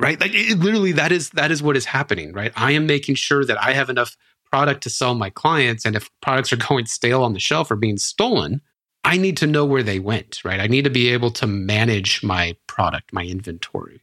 Right? 0.00 0.20
Like 0.20 0.32
it, 0.34 0.58
literally 0.58 0.92
that 0.92 1.10
is 1.10 1.30
that 1.30 1.50
is 1.50 1.62
what 1.62 1.76
is 1.76 1.86
happening, 1.86 2.32
right? 2.32 2.52
I 2.56 2.72
am 2.72 2.86
making 2.86 3.14
sure 3.14 3.44
that 3.44 3.62
I 3.62 3.72
have 3.72 3.90
enough 3.90 4.16
product 4.50 4.82
to 4.82 4.90
sell 4.90 5.14
my 5.14 5.30
clients 5.30 5.84
and 5.84 5.96
if 5.96 6.10
products 6.20 6.52
are 6.52 6.56
going 6.68 6.86
stale 6.86 7.22
on 7.22 7.32
the 7.32 7.40
shelf 7.40 7.70
or 7.70 7.76
being 7.76 7.98
stolen, 7.98 8.60
I 9.04 9.16
need 9.16 9.36
to 9.38 9.46
know 9.46 9.64
where 9.64 9.82
they 9.82 9.98
went, 9.98 10.44
right? 10.44 10.60
I 10.60 10.66
need 10.66 10.84
to 10.84 10.90
be 10.90 11.08
able 11.08 11.30
to 11.32 11.46
manage 11.46 12.22
my 12.22 12.56
product, 12.66 13.12
my 13.12 13.24
inventory. 13.24 14.02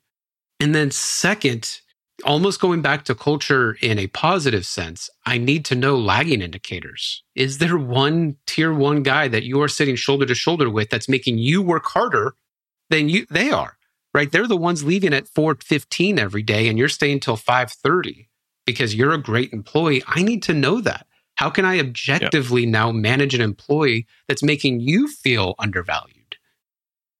And 0.60 0.74
then 0.74 0.89
second, 0.89 1.82
almost 2.24 2.62
going 2.62 2.82
back 2.82 3.04
to 3.06 3.16
culture 3.16 3.78
in 3.82 4.00
a 4.00 4.08
positive 4.08 4.66
sense, 4.66 5.10
I 5.26 5.38
need 5.38 5.66
to 5.66 5.76
know 5.76 5.98
lagging 5.98 6.41
indicators. 6.41 7.24
Is 7.36 7.58
there 7.58 7.78
one 7.78 8.38
tier 8.48 8.74
one 8.74 9.04
guy 9.04 9.28
that 9.28 9.43
you 9.43 9.62
are 9.62 9.68
sitting 9.68 9.96
shoulder 9.96 10.26
to 10.26 10.36
shoulder 10.36 10.70
with 10.70 10.89
that's 10.89 11.10
making 11.10 11.38
you 11.38 11.62
work 11.62 11.86
harder 11.86 12.36
than 12.89 13.10
you 13.10 13.26
they 13.30 13.52
are? 13.52 13.78
Right? 14.14 14.32
They're 14.32 14.48
the 14.48 14.56
ones 14.56 14.84
leaving 14.84 15.14
at 15.14 15.28
4:15 15.28 16.18
every 16.18 16.41
day 16.41 16.70
and 16.70 16.80
you're 16.80 16.88
staying 16.88 17.20
till 17.20 17.36
5:30 17.36 18.28
because 18.66 18.95
you're 18.95 19.13
a 19.13 19.22
great 19.22 19.53
employee. 19.53 20.03
I 20.07 20.24
need 20.24 20.43
to 20.43 20.53
know 20.53 20.82
that. 20.82 21.07
How 21.36 21.49
can 21.49 21.66
I 21.66 21.80
objectively 21.80 22.66
now 22.66 22.91
manage 22.91 23.34
an 23.34 23.41
employee 23.41 24.07
that's 24.28 24.43
making 24.43 24.80
you 24.80 25.07
feel 25.07 25.55
undervalued? 25.59 26.26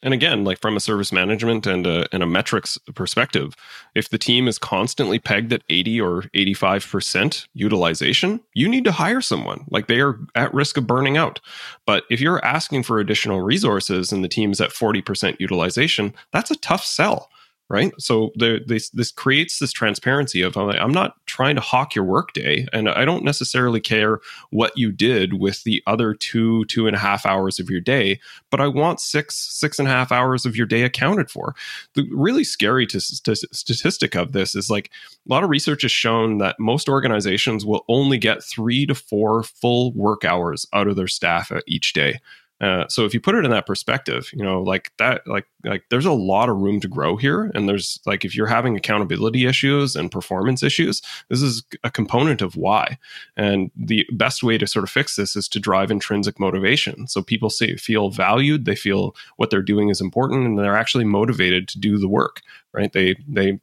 And 0.05 0.13
again, 0.13 0.43
like 0.43 0.61
from 0.61 0.77
a 0.77 0.79
service 0.79 1.11
management 1.11 1.65
and 1.65 1.87
a, 1.87 2.07
and 2.13 2.21
a 2.21 2.27
metrics 2.27 2.77
perspective, 2.93 3.55
if 3.95 4.09
the 4.09 4.19
team 4.19 4.47
is 4.47 4.59
constantly 4.59 5.17
pegged 5.17 5.51
at 5.51 5.63
80 5.67 5.99
or 5.99 6.21
85% 6.35 7.47
utilization, 7.55 8.39
you 8.53 8.69
need 8.69 8.83
to 8.83 8.91
hire 8.91 9.19
someone. 9.19 9.65
Like 9.71 9.87
they 9.87 9.99
are 10.01 10.19
at 10.35 10.53
risk 10.53 10.77
of 10.77 10.85
burning 10.85 11.17
out. 11.17 11.39
But 11.87 12.03
if 12.11 12.21
you're 12.21 12.43
asking 12.45 12.83
for 12.83 12.99
additional 12.99 13.41
resources 13.41 14.11
and 14.11 14.23
the 14.23 14.29
team's 14.29 14.61
at 14.61 14.69
40% 14.69 15.39
utilization, 15.39 16.13
that's 16.31 16.51
a 16.51 16.57
tough 16.57 16.85
sell 16.85 17.31
right? 17.70 17.91
So 17.97 18.32
there, 18.36 18.59
this 18.59 18.89
this 18.89 19.11
creates 19.11 19.59
this 19.59 19.72
transparency 19.72 20.41
of 20.41 20.55
I'm 20.55 20.91
not 20.91 21.16
trying 21.26 21.55
to 21.55 21.61
hawk 21.61 21.95
your 21.95 22.05
workday, 22.05 22.68
and 22.72 22.89
I 22.89 23.05
don't 23.05 23.24
necessarily 23.24 23.80
care 23.80 24.20
what 24.51 24.78
you 24.78 24.91
did 24.91 25.39
with 25.39 25.63
the 25.63 25.82
other 25.88 26.13
two 26.13 26.66
two 26.66 26.88
and 26.88 26.95
a 26.95 26.99
half 26.99 27.26
hours 27.26 27.59
of 27.59 27.70
your 27.70 27.82
day, 27.82 28.20
but 28.51 28.61
I 28.61 28.68
want 28.68 28.99
six 28.99 29.36
six 29.36 29.80
and 29.80 29.88
a 29.88 29.91
half 29.91 30.11
hours 30.11 30.45
of 30.45 30.55
your 30.55 30.68
day 30.68 30.84
accounted 30.84 31.32
for. 31.32 31.55
The 31.95 32.07
really 32.11 32.43
scary 32.43 32.86
t- 32.86 32.99
st- 32.99 33.55
statistic 33.55 34.16
of 34.16 34.32
this 34.32 34.55
is 34.55 34.70
like 34.70 34.91
a 35.28 35.34
lot 35.34 35.43
of 35.43 35.49
research 35.49 35.82
has 35.82 35.91
shown 35.91 36.38
that 36.38 36.59
most 36.59 36.88
organizations 36.88 37.66
will 37.66 37.84
only 37.88 38.18
get 38.18 38.43
three 38.43 38.86
to 38.86 38.93
four 38.93 39.41
full 39.43 39.91
work 39.93 40.24
hours 40.24 40.68
out 40.74 40.88
of 40.88 40.95
their 40.95 41.07
staff 41.07 41.51
each 41.68 41.93
day 41.93 42.20
Uh, 42.61 42.87
so 42.87 43.03
if 43.03 43.13
you 43.13 43.19
put 43.19 43.35
it 43.35 43.43
in 43.43 43.51
that 43.51 43.65
perspective, 43.65 44.29
you 44.33 44.43
know, 44.43 44.61
like 44.61 44.91
that, 44.97 45.27
like 45.27 45.45
like 45.65 45.83
there's 45.89 46.05
a 46.05 46.13
lot 46.13 46.47
of 46.47 46.57
room 46.57 46.79
to 46.79 46.87
grow 46.87 47.17
here, 47.17 47.51
and 47.53 47.67
there's 47.67 47.99
like 48.05 48.23
if 48.23 48.35
you're 48.35 48.47
having 48.47 48.77
accountability 48.77 49.45
issues 49.45 49.95
and 49.95 50.11
performance 50.11 50.63
issues, 50.63 51.01
this 51.29 51.41
is 51.41 51.63
a 51.83 51.91
component 51.91 52.41
of 52.41 52.55
why. 52.55 52.97
And 53.35 53.71
the 53.75 54.05
best 54.13 54.41
way 54.41 54.57
to 54.57 54.67
sort 54.67 54.83
of 54.83 54.89
fix 54.89 55.17
this 55.17 55.35
is 55.35 55.49
to 55.49 55.59
drive 55.59 55.91
intrinsic 55.91 56.39
motivation. 56.39 57.07
So 57.07 57.21
people 57.21 57.49
say 57.49 57.75
feel 57.75 58.09
valued, 58.09 58.63
they 58.65 58.75
feel 58.75 59.15
what 59.35 59.49
they're 59.49 59.61
doing 59.61 59.89
is 59.89 59.99
important, 59.99 60.45
and 60.45 60.57
they're 60.57 60.77
actually 60.77 61.05
motivated 61.05 61.67
to 61.69 61.79
do 61.79 61.97
the 61.97 62.07
work. 62.09 62.41
Right? 62.73 62.91
They 62.93 63.15
they 63.27 63.59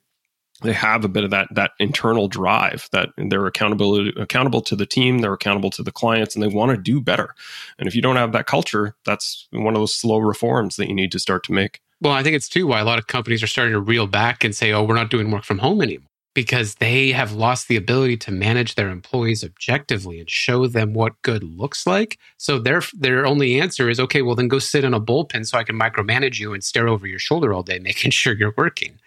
they 0.62 0.72
have 0.72 1.04
a 1.04 1.08
bit 1.08 1.24
of 1.24 1.30
that 1.30 1.48
that 1.52 1.72
internal 1.78 2.28
drive 2.28 2.88
that 2.92 3.10
they're 3.16 3.46
accountable 3.46 4.08
accountable 4.18 4.60
to 4.60 4.76
the 4.76 4.86
team 4.86 5.18
they're 5.18 5.32
accountable 5.32 5.70
to 5.70 5.82
the 5.82 5.92
clients 5.92 6.34
and 6.34 6.42
they 6.42 6.48
want 6.48 6.70
to 6.70 6.76
do 6.76 7.00
better 7.00 7.34
and 7.78 7.88
if 7.88 7.94
you 7.94 8.02
don't 8.02 8.16
have 8.16 8.32
that 8.32 8.46
culture 8.46 8.94
that's 9.04 9.48
one 9.50 9.74
of 9.74 9.80
those 9.80 9.94
slow 9.94 10.18
reforms 10.18 10.76
that 10.76 10.88
you 10.88 10.94
need 10.94 11.12
to 11.12 11.18
start 11.18 11.44
to 11.44 11.52
make 11.52 11.80
well 12.00 12.12
i 12.12 12.22
think 12.22 12.36
it's 12.36 12.48
too 12.48 12.66
why 12.66 12.80
a 12.80 12.84
lot 12.84 12.98
of 12.98 13.06
companies 13.06 13.42
are 13.42 13.48
starting 13.48 13.72
to 13.72 13.80
reel 13.80 14.06
back 14.06 14.44
and 14.44 14.54
say 14.54 14.72
oh 14.72 14.82
we're 14.82 14.94
not 14.94 15.10
doing 15.10 15.30
work 15.30 15.44
from 15.44 15.58
home 15.58 15.80
anymore 15.82 16.08
because 16.34 16.76
they 16.76 17.12
have 17.12 17.32
lost 17.32 17.68
the 17.68 17.76
ability 17.76 18.16
to 18.16 18.32
manage 18.32 18.74
their 18.74 18.88
employees 18.88 19.44
objectively 19.44 20.18
and 20.18 20.30
show 20.30 20.66
them 20.66 20.94
what 20.94 21.20
good 21.22 21.42
looks 21.42 21.86
like. 21.86 22.18
So 22.38 22.58
their 22.58 22.82
their 22.94 23.26
only 23.26 23.60
answer 23.60 23.90
is 23.90 24.00
okay, 24.00 24.22
well 24.22 24.34
then 24.34 24.48
go 24.48 24.58
sit 24.58 24.84
in 24.84 24.94
a 24.94 25.00
bullpen 25.00 25.46
so 25.46 25.58
I 25.58 25.64
can 25.64 25.78
micromanage 25.78 26.40
you 26.40 26.54
and 26.54 26.64
stare 26.64 26.88
over 26.88 27.06
your 27.06 27.18
shoulder 27.18 27.52
all 27.52 27.62
day 27.62 27.78
making 27.82 28.12
sure 28.12 28.34
you're 28.34 28.54
working. 28.56 28.98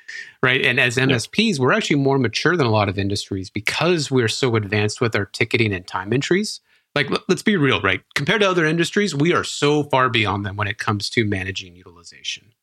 Right? 0.43 0.64
And 0.64 0.80
as 0.80 0.97
MSPs, 0.97 1.60
we're 1.60 1.74
actually 1.74 1.97
more 1.97 2.18
mature 2.18 2.56
than 2.56 2.68
a 2.68 2.72
lot 2.72 2.89
of 2.89 2.97
industries 2.97 3.49
because 3.49 4.12
we're 4.12 4.28
so 4.28 4.56
advanced 4.56 5.01
with 5.01 5.16
our 5.16 5.26
ticketing 5.26 5.74
and 5.74 5.86
time 5.86 6.14
entries. 6.14 6.62
Like 6.93 7.10
let's 7.28 7.43
be 7.43 7.58
real, 7.58 7.82
right? 7.82 8.01
Compared 8.16 8.41
to 8.41 8.49
other 8.49 8.66
industries, 8.66 9.14
we 9.14 9.34
are 9.34 9.43
so 9.43 9.84
far 9.84 10.10
beyond 10.10 10.45
them 10.45 10.56
when 10.56 10.68
it 10.68 10.78
comes 10.78 11.10
to 11.12 11.26
managing 11.26 11.76
utilization. 11.76 12.53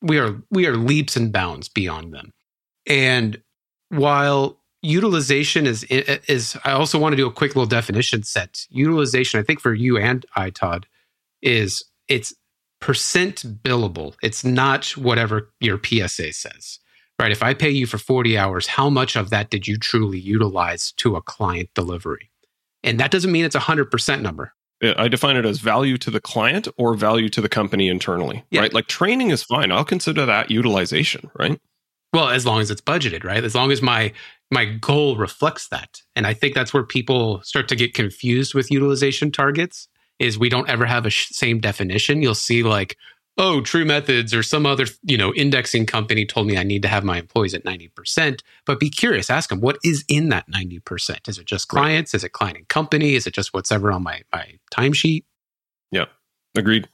We 0.00 0.18
are 0.18 0.42
we 0.50 0.66
are 0.66 0.76
leaps 0.76 1.16
and 1.16 1.30
bounds 1.32 1.68
beyond 1.68 2.14
them. 2.14 2.32
And 2.86 3.42
while 3.90 4.58
utilization 4.80 5.66
is 5.66 5.84
is 5.84 6.56
I 6.64 6.72
also 6.72 6.98
want 6.98 7.12
to 7.12 7.16
do 7.16 7.26
a 7.26 7.32
quick 7.32 7.54
little 7.54 7.66
definition 7.66 8.22
set. 8.22 8.66
Utilization, 8.70 9.38
I 9.38 9.42
think 9.42 9.60
for 9.60 9.74
you 9.74 9.98
and 9.98 10.24
I, 10.34 10.50
Todd, 10.50 10.86
is 11.42 11.84
it's 12.08 12.34
percent 12.80 13.62
billable. 13.62 14.14
It's 14.22 14.44
not 14.44 14.88
whatever 14.96 15.50
your 15.60 15.80
PSA 15.82 16.32
says. 16.32 16.80
Right. 17.24 17.32
If 17.32 17.42
I 17.42 17.54
pay 17.54 17.70
you 17.70 17.86
for 17.86 17.96
40 17.96 18.36
hours, 18.36 18.66
how 18.66 18.90
much 18.90 19.16
of 19.16 19.30
that 19.30 19.48
did 19.48 19.66
you 19.66 19.78
truly 19.78 20.18
utilize 20.18 20.92
to 20.98 21.16
a 21.16 21.22
client 21.22 21.70
delivery? 21.74 22.30
And 22.82 23.00
that 23.00 23.10
doesn't 23.10 23.32
mean 23.32 23.46
it's 23.46 23.54
a 23.54 23.60
hundred 23.60 23.90
percent 23.90 24.20
number. 24.20 24.52
I 24.82 25.08
define 25.08 25.36
it 25.36 25.46
as 25.46 25.58
value 25.58 25.96
to 25.96 26.10
the 26.10 26.20
client 26.20 26.68
or 26.76 26.92
value 26.92 27.30
to 27.30 27.40
the 27.40 27.48
company 27.48 27.88
internally. 27.88 28.44
Yeah. 28.50 28.60
Right. 28.60 28.74
Like 28.74 28.88
training 28.88 29.30
is 29.30 29.42
fine. 29.42 29.72
I'll 29.72 29.86
consider 29.86 30.26
that 30.26 30.50
utilization, 30.50 31.30
right? 31.38 31.58
Well, 32.12 32.28
as 32.28 32.44
long 32.44 32.60
as 32.60 32.70
it's 32.70 32.82
budgeted, 32.82 33.24
right? 33.24 33.42
As 33.42 33.54
long 33.54 33.72
as 33.72 33.80
my 33.80 34.12
my 34.50 34.66
goal 34.66 35.16
reflects 35.16 35.68
that. 35.68 36.02
And 36.14 36.26
I 36.26 36.34
think 36.34 36.54
that's 36.54 36.74
where 36.74 36.84
people 36.84 37.40
start 37.40 37.68
to 37.68 37.76
get 37.76 37.94
confused 37.94 38.52
with 38.52 38.70
utilization 38.70 39.32
targets 39.32 39.88
is 40.18 40.38
we 40.38 40.50
don't 40.50 40.68
ever 40.68 40.84
have 40.84 41.06
a 41.06 41.10
sh- 41.10 41.28
same 41.30 41.58
definition. 41.58 42.20
You'll 42.20 42.34
see 42.34 42.62
like, 42.62 42.98
oh, 43.36 43.60
TruMethods 43.60 44.36
or 44.36 44.42
some 44.42 44.66
other, 44.66 44.86
you 45.02 45.16
know, 45.16 45.34
indexing 45.34 45.86
company 45.86 46.24
told 46.24 46.46
me 46.46 46.56
I 46.56 46.62
need 46.62 46.82
to 46.82 46.88
have 46.88 47.04
my 47.04 47.18
employees 47.18 47.54
at 47.54 47.64
90%, 47.64 48.42
but 48.64 48.78
be 48.78 48.90
curious, 48.90 49.30
ask 49.30 49.50
them 49.50 49.60
what 49.60 49.78
is 49.82 50.04
in 50.08 50.28
that 50.28 50.48
90%? 50.50 51.28
Is 51.28 51.38
it 51.38 51.46
just 51.46 51.68
clients? 51.68 52.14
Right. 52.14 52.18
Is 52.18 52.24
it 52.24 52.32
client 52.32 52.58
and 52.58 52.68
company? 52.68 53.14
Is 53.14 53.26
it 53.26 53.34
just 53.34 53.52
what's 53.52 53.72
ever 53.72 53.90
on 53.92 54.02
my 54.02 54.22
my 54.32 54.58
timesheet? 54.72 55.24
Yeah. 55.90 56.06
Agreed. 56.56 56.88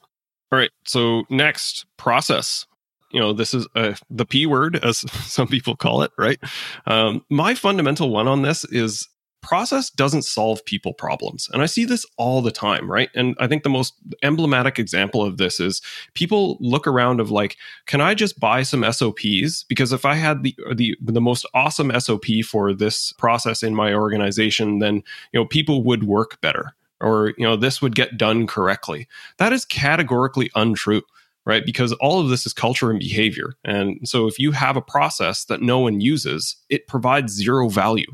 All 0.51 0.59
right. 0.59 0.71
So 0.85 1.23
next, 1.29 1.85
process 1.97 2.65
you 3.11 3.19
know 3.19 3.33
this 3.33 3.53
is 3.53 3.67
uh, 3.75 3.93
the 4.09 4.25
p 4.25 4.45
word 4.45 4.79
as 4.83 4.99
some 5.29 5.47
people 5.47 5.75
call 5.75 6.01
it 6.01 6.11
right 6.17 6.39
um, 6.87 7.23
my 7.29 7.53
fundamental 7.53 8.09
one 8.09 8.27
on 8.27 8.41
this 8.41 8.63
is 8.65 9.09
process 9.41 9.89
doesn't 9.89 10.23
solve 10.23 10.63
people 10.65 10.93
problems. 10.93 11.49
And 11.53 11.61
i 11.61 11.65
see 11.65 11.85
this 11.85 12.05
all 12.17 12.41
the 12.41 12.51
time 12.51 12.91
right? 12.91 13.09
And 13.15 13.35
i 13.39 13.47
think 13.47 13.63
the 13.63 13.69
most 13.69 13.93
emblematic 14.23 14.79
example 14.79 15.23
of 15.23 15.37
this 15.37 15.59
is 15.59 15.81
people 16.13 16.57
look 16.59 16.87
around 16.87 17.19
of 17.19 17.31
like 17.31 17.57
can 17.85 18.01
i 18.01 18.13
just 18.13 18.39
buy 18.39 18.63
some 18.63 18.83
sops 18.91 19.63
because 19.63 19.91
if 19.91 20.05
i 20.05 20.15
had 20.15 20.43
the 20.43 20.55
the 20.75 20.95
the 21.01 21.21
most 21.21 21.45
awesome 21.53 21.91
sop 21.99 22.25
for 22.45 22.73
this 22.73 23.13
process 23.13 23.63
in 23.63 23.75
my 23.75 23.93
organization 23.93 24.79
then 24.79 24.95
you 25.31 25.39
know 25.39 25.45
people 25.45 25.83
would 25.83 26.03
work 26.03 26.39
better 26.41 26.73
or 27.01 27.33
you 27.37 27.43
know 27.43 27.55
this 27.55 27.81
would 27.81 27.95
get 27.95 28.17
done 28.17 28.47
correctly. 28.47 29.07
That 29.37 29.53
is 29.53 29.65
categorically 29.65 30.49
untrue 30.55 31.01
right? 31.45 31.65
Because 31.65 31.91
all 31.93 32.19
of 32.19 32.29
this 32.29 32.45
is 32.45 32.53
culture 32.53 32.91
and 32.91 32.99
behavior. 32.99 33.53
And 33.63 34.07
so 34.07 34.27
if 34.27 34.37
you 34.37 34.51
have 34.51 34.77
a 34.77 34.81
process 34.81 35.45
that 35.45 35.61
no 35.61 35.79
one 35.79 35.99
uses, 35.99 36.55
it 36.69 36.87
provides 36.87 37.33
zero 37.33 37.67
value 37.67 38.05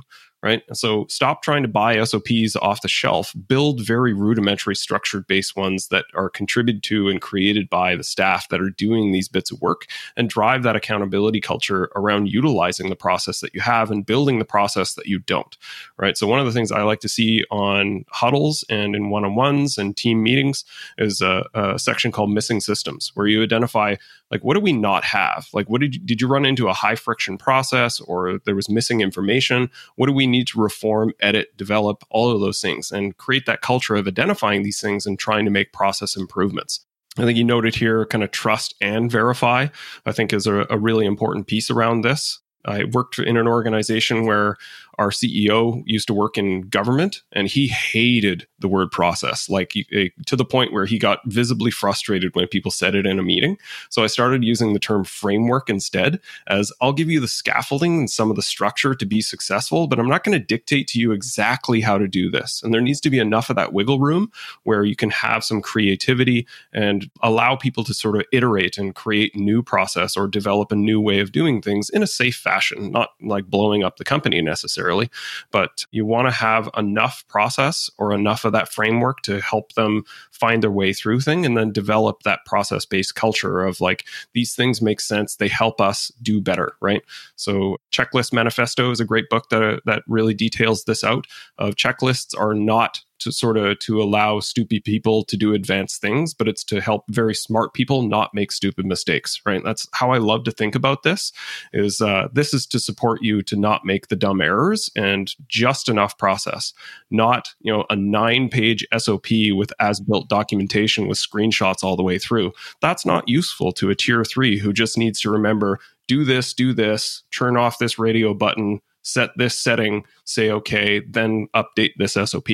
right? 0.47 0.63
So 0.71 1.05
stop 1.09 1.41
trying 1.41 1.63
to 1.63 1.67
buy 1.67 2.01
SOPs 2.01 2.55
off 2.55 2.81
the 2.81 2.87
shelf. 2.87 3.35
Build 3.49 3.85
very 3.85 4.13
rudimentary 4.13 4.77
structured 4.77 5.27
based 5.27 5.57
ones 5.57 5.89
that 5.89 6.05
are 6.15 6.29
contributed 6.29 6.83
to 6.83 7.09
and 7.09 7.21
created 7.21 7.69
by 7.69 7.97
the 7.97 8.03
staff 8.03 8.47
that 8.47 8.61
are 8.61 8.69
doing 8.69 9.11
these 9.11 9.27
bits 9.27 9.51
of 9.51 9.59
work 9.59 9.87
and 10.15 10.29
drive 10.29 10.63
that 10.63 10.77
accountability 10.77 11.41
culture 11.41 11.89
around 11.97 12.29
utilizing 12.29 12.89
the 12.89 12.95
process 12.95 13.41
that 13.41 13.53
you 13.53 13.59
have 13.59 13.91
and 13.91 14.05
building 14.05 14.39
the 14.39 14.45
process 14.45 14.93
that 14.93 15.05
you 15.05 15.19
don't, 15.19 15.57
right? 15.97 16.17
So 16.17 16.27
one 16.27 16.39
of 16.39 16.45
the 16.45 16.53
things 16.53 16.71
I 16.71 16.83
like 16.83 17.01
to 17.01 17.09
see 17.09 17.43
on 17.51 18.05
huddles 18.09 18.63
and 18.69 18.95
in 18.95 19.09
one-on-ones 19.09 19.77
and 19.77 19.97
team 19.97 20.23
meetings 20.23 20.63
is 20.97 21.19
a, 21.19 21.45
a 21.53 21.77
section 21.77 22.13
called 22.13 22.31
missing 22.31 22.61
systems 22.61 23.11
where 23.15 23.27
you 23.27 23.43
identify 23.43 23.95
like 24.31 24.43
what 24.43 24.55
do 24.55 24.59
we 24.59 24.73
not 24.73 25.03
have? 25.03 25.47
Like 25.53 25.69
what 25.69 25.81
did 25.81 25.95
you, 25.95 26.01
did 26.01 26.21
you 26.21 26.27
run 26.27 26.45
into 26.45 26.67
a 26.67 26.73
high 26.73 26.95
friction 26.95 27.37
process 27.37 27.99
or 28.01 28.39
there 28.45 28.55
was 28.55 28.69
missing 28.69 29.01
information? 29.01 29.69
What 29.95 30.07
do 30.07 30.13
we 30.13 30.27
need 30.27 30.47
to 30.47 30.61
reform 30.61 31.13
edit 31.19 31.55
develop 31.57 32.03
all 32.09 32.31
of 32.31 32.41
those 32.41 32.61
things 32.61 32.91
and 32.91 33.15
create 33.17 33.45
that 33.45 33.61
culture 33.61 33.95
of 33.95 34.07
identifying 34.07 34.63
these 34.63 34.81
things 34.81 35.05
and 35.05 35.17
trying 35.17 35.45
to 35.45 35.51
make 35.51 35.73
process 35.73 36.15
improvements? 36.15 36.85
I 37.17 37.23
think 37.23 37.37
you 37.37 37.43
noted 37.43 37.75
here 37.75 38.05
kind 38.05 38.23
of 38.23 38.31
trust 38.31 38.75
and 38.79 39.11
verify, 39.11 39.67
I 40.05 40.11
think 40.11 40.33
is 40.33 40.45
a, 40.45 40.67
a 40.69 40.77
really 40.77 41.05
important 41.05 41.47
piece 41.47 41.71
around 41.71 42.01
this. 42.01 42.39
I 42.65 42.83
worked 42.83 43.17
in 43.17 43.37
an 43.37 43.47
organization 43.47 44.25
where 44.25 44.57
our 44.97 45.09
CEO 45.09 45.83
used 45.85 46.07
to 46.07 46.13
work 46.13 46.37
in 46.37 46.61
government 46.61 47.21
and 47.31 47.47
he 47.47 47.67
hated 47.67 48.47
the 48.59 48.67
word 48.67 48.91
process, 48.91 49.49
like 49.49 49.73
eh, 49.93 50.09
to 50.25 50.35
the 50.35 50.45
point 50.45 50.73
where 50.73 50.85
he 50.85 50.97
got 50.97 51.19
visibly 51.25 51.69
frustrated 51.69 52.35
when 52.35 52.47
people 52.47 52.71
said 52.71 52.95
it 52.95 53.05
in 53.05 53.19
a 53.19 53.23
meeting. 53.23 53.57
So 53.89 54.03
I 54.03 54.07
started 54.07 54.43
using 54.43 54.73
the 54.73 54.79
term 54.79 55.03
framework 55.03 55.69
instead, 55.69 56.19
as 56.47 56.71
I'll 56.81 56.93
give 56.93 57.09
you 57.09 57.19
the 57.19 57.27
scaffolding 57.27 57.99
and 57.99 58.09
some 58.09 58.29
of 58.31 58.35
the 58.35 58.41
structure 58.41 58.95
to 58.95 59.05
be 59.05 59.21
successful, 59.21 59.87
but 59.87 59.99
I'm 59.99 60.09
not 60.09 60.23
going 60.23 60.37
to 60.37 60.43
dictate 60.43 60.87
to 60.89 60.99
you 60.99 61.11
exactly 61.11 61.81
how 61.81 61.99
to 61.99 62.07
do 62.07 62.31
this. 62.31 62.61
And 62.63 62.73
there 62.73 62.81
needs 62.81 63.01
to 63.01 63.11
be 63.11 63.19
enough 63.19 63.49
of 63.51 63.55
that 63.55 63.73
wiggle 63.73 63.99
room 63.99 64.31
where 64.63 64.83
you 64.83 64.95
can 64.95 65.11
have 65.11 65.43
some 65.43 65.61
creativity 65.61 66.47
and 66.73 67.09
allow 67.21 67.55
people 67.55 67.83
to 67.83 67.93
sort 67.93 68.15
of 68.15 68.25
iterate 68.31 68.77
and 68.79 68.95
create 68.95 69.35
new 69.35 69.61
process 69.61 70.17
or 70.17 70.27
develop 70.27 70.71
a 70.71 70.75
new 70.75 70.99
way 70.99 71.19
of 71.19 71.31
doing 71.31 71.61
things 71.61 71.89
in 71.91 72.01
a 72.01 72.07
safe 72.07 72.35
fashion, 72.35 72.91
not 72.91 73.11
like 73.21 73.45
blowing 73.45 73.83
up 73.83 73.97
the 73.97 74.03
company 74.03 74.41
necessarily 74.41 74.86
necessarily, 74.87 75.09
but 75.51 75.85
you 75.91 76.05
want 76.05 76.27
to 76.27 76.31
have 76.31 76.69
enough 76.77 77.25
process 77.27 77.89
or 77.97 78.13
enough 78.13 78.45
of 78.45 78.51
that 78.53 78.71
framework 78.71 79.21
to 79.21 79.41
help 79.41 79.73
them 79.73 80.03
find 80.31 80.63
their 80.63 80.71
way 80.71 80.93
through 80.93 81.19
thing 81.19 81.45
and 81.45 81.57
then 81.57 81.71
develop 81.71 82.23
that 82.23 82.39
process 82.45 82.85
based 82.85 83.15
culture 83.15 83.63
of 83.63 83.81
like 83.81 84.05
these 84.33 84.55
things 84.55 84.81
make 84.81 85.01
sense 85.01 85.35
they 85.35 85.47
help 85.47 85.81
us 85.81 86.11
do 86.21 86.41
better 86.41 86.73
right? 86.81 87.01
So 87.35 87.77
checklist 87.91 88.33
manifesto 88.33 88.91
is 88.91 88.99
a 88.99 89.05
great 89.05 89.29
book 89.29 89.49
that 89.49 89.81
that 89.85 90.03
really 90.07 90.33
details 90.33 90.83
this 90.83 91.03
out. 91.03 91.25
Of 91.57 91.75
checklists 91.75 92.37
are 92.37 92.53
not 92.53 93.01
to 93.19 93.31
sort 93.31 93.57
of 93.57 93.79
to 93.79 94.01
allow 94.01 94.39
stupid 94.39 94.83
people 94.83 95.23
to 95.23 95.37
do 95.37 95.53
advanced 95.53 96.01
things 96.01 96.33
but 96.33 96.47
it's 96.47 96.63
to 96.63 96.81
help 96.81 97.05
very 97.09 97.35
smart 97.35 97.73
people 97.73 98.01
not 98.01 98.33
make 98.33 98.51
stupid 98.51 98.85
mistakes 98.85 99.41
right? 99.45 99.61
That's 99.63 99.87
how 99.93 100.11
i 100.11 100.17
love 100.17 100.43
to 100.45 100.51
think 100.51 100.75
about 100.75 101.03
this 101.03 101.31
is 101.73 102.01
uh, 102.01 102.27
this 102.33 102.53
is 102.53 102.65
to 102.67 102.79
support 102.79 103.21
you 103.21 103.41
to 103.43 103.55
not 103.55 103.85
make 103.85 104.07
the 104.07 104.15
dumb 104.15 104.41
errors 104.41 104.89
and 104.95 105.33
just 105.47 105.89
enough 105.89 106.17
process 106.17 106.73
not 107.09 107.53
you 107.61 107.71
know 107.71 107.85
a 107.89 107.95
nine 107.95 108.49
page 108.49 108.85
sop 108.97 109.27
with 109.51 109.73
as 109.79 109.99
built 109.99 110.29
documentation 110.29 111.07
with 111.07 111.17
screenshots 111.17 111.83
all 111.83 111.95
the 111.95 112.03
way 112.03 112.17
through. 112.17 112.51
That's 112.81 113.05
not 113.05 113.27
useful 113.27 113.71
to 113.73 113.89
a 113.89 113.95
tier 113.95 114.23
three 114.23 114.57
who 114.57 114.73
just 114.73 114.97
needs 114.97 115.19
to 115.21 115.31
remember 115.31 115.79
do 116.07 116.23
this 116.23 116.53
do 116.53 116.73
this 116.73 117.23
turn 117.31 117.57
off 117.57 117.79
this 117.79 117.99
radio 117.99 118.33
button 118.33 118.79
set 119.01 119.29
this 119.37 119.57
setting 119.57 120.03
say 120.25 120.49
okay 120.49 121.01
then 121.09 121.47
update 121.55 121.91
this 121.97 122.13
sop 122.13 122.47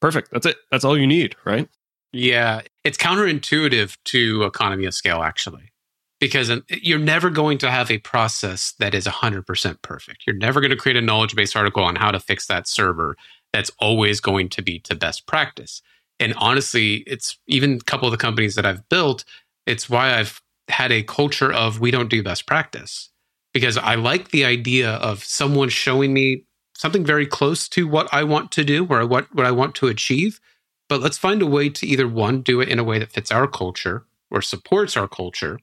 perfect. 0.00 0.30
That's 0.32 0.46
it. 0.46 0.56
That's 0.70 0.84
all 0.84 0.98
you 0.98 1.06
need, 1.06 1.36
right? 1.44 1.68
Yeah. 2.12 2.62
It's 2.84 2.98
counterintuitive 2.98 3.96
to 4.06 4.44
economy 4.44 4.84
of 4.86 4.94
scale, 4.94 5.22
actually, 5.22 5.72
because 6.18 6.50
you're 6.68 6.98
never 6.98 7.30
going 7.30 7.58
to 7.58 7.70
have 7.70 7.90
a 7.90 7.98
process 7.98 8.72
that 8.78 8.94
is 8.94 9.06
100% 9.06 9.82
perfect. 9.82 10.24
You're 10.26 10.36
never 10.36 10.60
going 10.60 10.70
to 10.70 10.76
create 10.76 10.96
a 10.96 11.02
knowledge 11.02 11.36
based 11.36 11.56
article 11.56 11.84
on 11.84 11.96
how 11.96 12.10
to 12.10 12.20
fix 12.20 12.46
that 12.46 12.66
server 12.66 13.16
that's 13.52 13.70
always 13.78 14.20
going 14.20 14.48
to 14.50 14.62
be 14.62 14.78
to 14.80 14.94
best 14.94 15.26
practice. 15.26 15.82
And 16.18 16.34
honestly, 16.36 16.96
it's 17.06 17.38
even 17.46 17.74
a 17.74 17.80
couple 17.80 18.06
of 18.06 18.12
the 18.12 18.18
companies 18.18 18.54
that 18.54 18.66
I've 18.66 18.88
built, 18.88 19.24
it's 19.66 19.88
why 19.88 20.18
I've 20.18 20.40
had 20.68 20.92
a 20.92 21.02
culture 21.02 21.52
of 21.52 21.80
we 21.80 21.90
don't 21.90 22.10
do 22.10 22.22
best 22.22 22.46
practice 22.46 23.10
because 23.52 23.76
I 23.76 23.96
like 23.96 24.30
the 24.30 24.44
idea 24.44 24.92
of 24.92 25.24
someone 25.24 25.68
showing 25.68 26.12
me 26.12 26.44
something 26.80 27.04
very 27.04 27.26
close 27.26 27.68
to 27.68 27.86
what 27.86 28.08
I 28.10 28.24
want 28.24 28.50
to 28.52 28.64
do 28.64 28.86
or 28.88 29.06
what, 29.06 29.32
what 29.34 29.44
I 29.44 29.50
want 29.50 29.74
to 29.76 29.88
achieve. 29.88 30.40
But 30.88 31.02
let's 31.02 31.18
find 31.18 31.42
a 31.42 31.46
way 31.46 31.68
to 31.68 31.86
either 31.86 32.08
one, 32.08 32.40
do 32.40 32.58
it 32.62 32.70
in 32.70 32.78
a 32.78 32.84
way 32.84 32.98
that 32.98 33.12
fits 33.12 33.30
our 33.30 33.46
culture 33.46 34.06
or 34.30 34.40
supports 34.40 34.96
our 34.96 35.06
culture. 35.06 35.60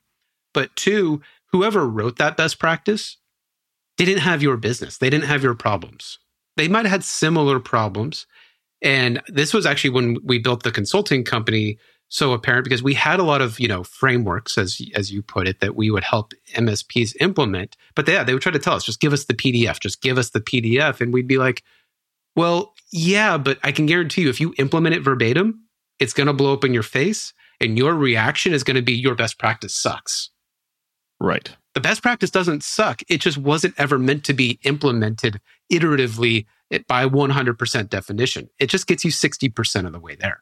But 0.54 0.76
two, 0.76 1.22
whoever 1.52 1.88
wrote 1.88 2.18
that 2.18 2.38
best 2.38 2.60
practice 2.60 3.18
didn't 3.98 4.20
have 4.20 4.44
your 4.44 4.58
business. 4.58 5.00
They 5.00 5.10
didn't 5.10 5.26
have 5.26 5.42
your 5.42 5.56
problems. 5.56 6.20
They 6.56 6.68
might 6.68 6.86
have 6.86 6.92
had 6.92 7.04
similar 7.04 7.60
problems. 7.60 8.28
And 8.84 9.20
this 9.28 9.56
was 9.56 9.66
actually 9.66 9.90
when 9.90 10.18
we 10.24 10.38
built 10.38 10.62
the 10.62 10.72
consulting 10.72 11.24
company 11.24 11.80
so 12.10 12.32
apparent 12.32 12.64
because 12.64 12.82
we 12.82 12.94
had 12.94 13.20
a 13.20 13.24
lot 13.24 13.42
of 13.42 13.60
you 13.60 13.68
know 13.68 13.84
frameworks 13.84 14.58
as 14.58 14.82
as 14.96 15.12
you 15.12 15.22
put 15.22 15.48
it 15.48 15.60
that 15.60 15.76
we 15.76 15.92
would 15.92 16.04
help 16.04 16.34
MSPs 16.56 17.16
implement. 17.20 17.76
But 17.96 18.08
yeah 18.08 18.24
they 18.24 18.34
would 18.34 18.42
try 18.42 18.52
to 18.52 18.60
tell 18.60 18.76
us 18.76 18.86
just 18.86 19.00
give 19.00 19.14
us 19.14 19.26
the 19.26 19.34
PDF 19.34 19.80
just 19.80 20.02
give 20.02 20.18
us 20.18 20.30
the 20.32 20.42
PDF 20.42 21.02
and 21.02 21.14
we'd 21.14 21.28
be 21.28 21.38
like 21.38 21.64
well 22.36 22.74
yeah 22.92 23.38
but 23.38 23.60
I 23.64 23.72
can 23.72 23.86
guarantee 23.86 24.22
you 24.22 24.30
if 24.30 24.40
you 24.40 24.54
implement 24.58 24.96
it 24.96 25.02
verbatim 25.02 25.64
it's 26.00 26.14
going 26.14 26.28
to 26.28 26.34
blow 26.34 26.54
up 26.54 26.64
in 26.64 26.74
your 26.74 26.84
face 26.84 27.34
and 27.60 27.78
your 27.78 27.96
reaction 27.96 28.54
is 28.54 28.64
going 28.64 28.76
to 28.76 28.82
be 28.82 28.94
your 28.94 29.16
best 29.16 29.40
practice 29.40 29.76
sucks 29.76 30.30
right. 31.20 31.56
The 31.74 31.82
best 31.82 32.02
practice 32.02 32.32
doesn't 32.32 32.64
suck 32.64 33.02
it 33.10 33.22
just 33.22 33.38
wasn't 33.38 33.76
ever 33.78 34.00
meant 34.00 34.24
to 34.26 34.34
be 34.34 34.60
implemented 34.64 35.42
iteratively 35.72 36.46
eh, 36.72 36.80
by 36.88 37.06
100% 37.06 37.90
definition. 37.90 38.50
It 38.60 38.68
just 38.68 38.88
gets 38.88 39.04
you 39.04 39.12
60% 39.12 39.86
of 39.86 39.92
the 39.92 40.00
way 40.00 40.16
there 40.16 40.42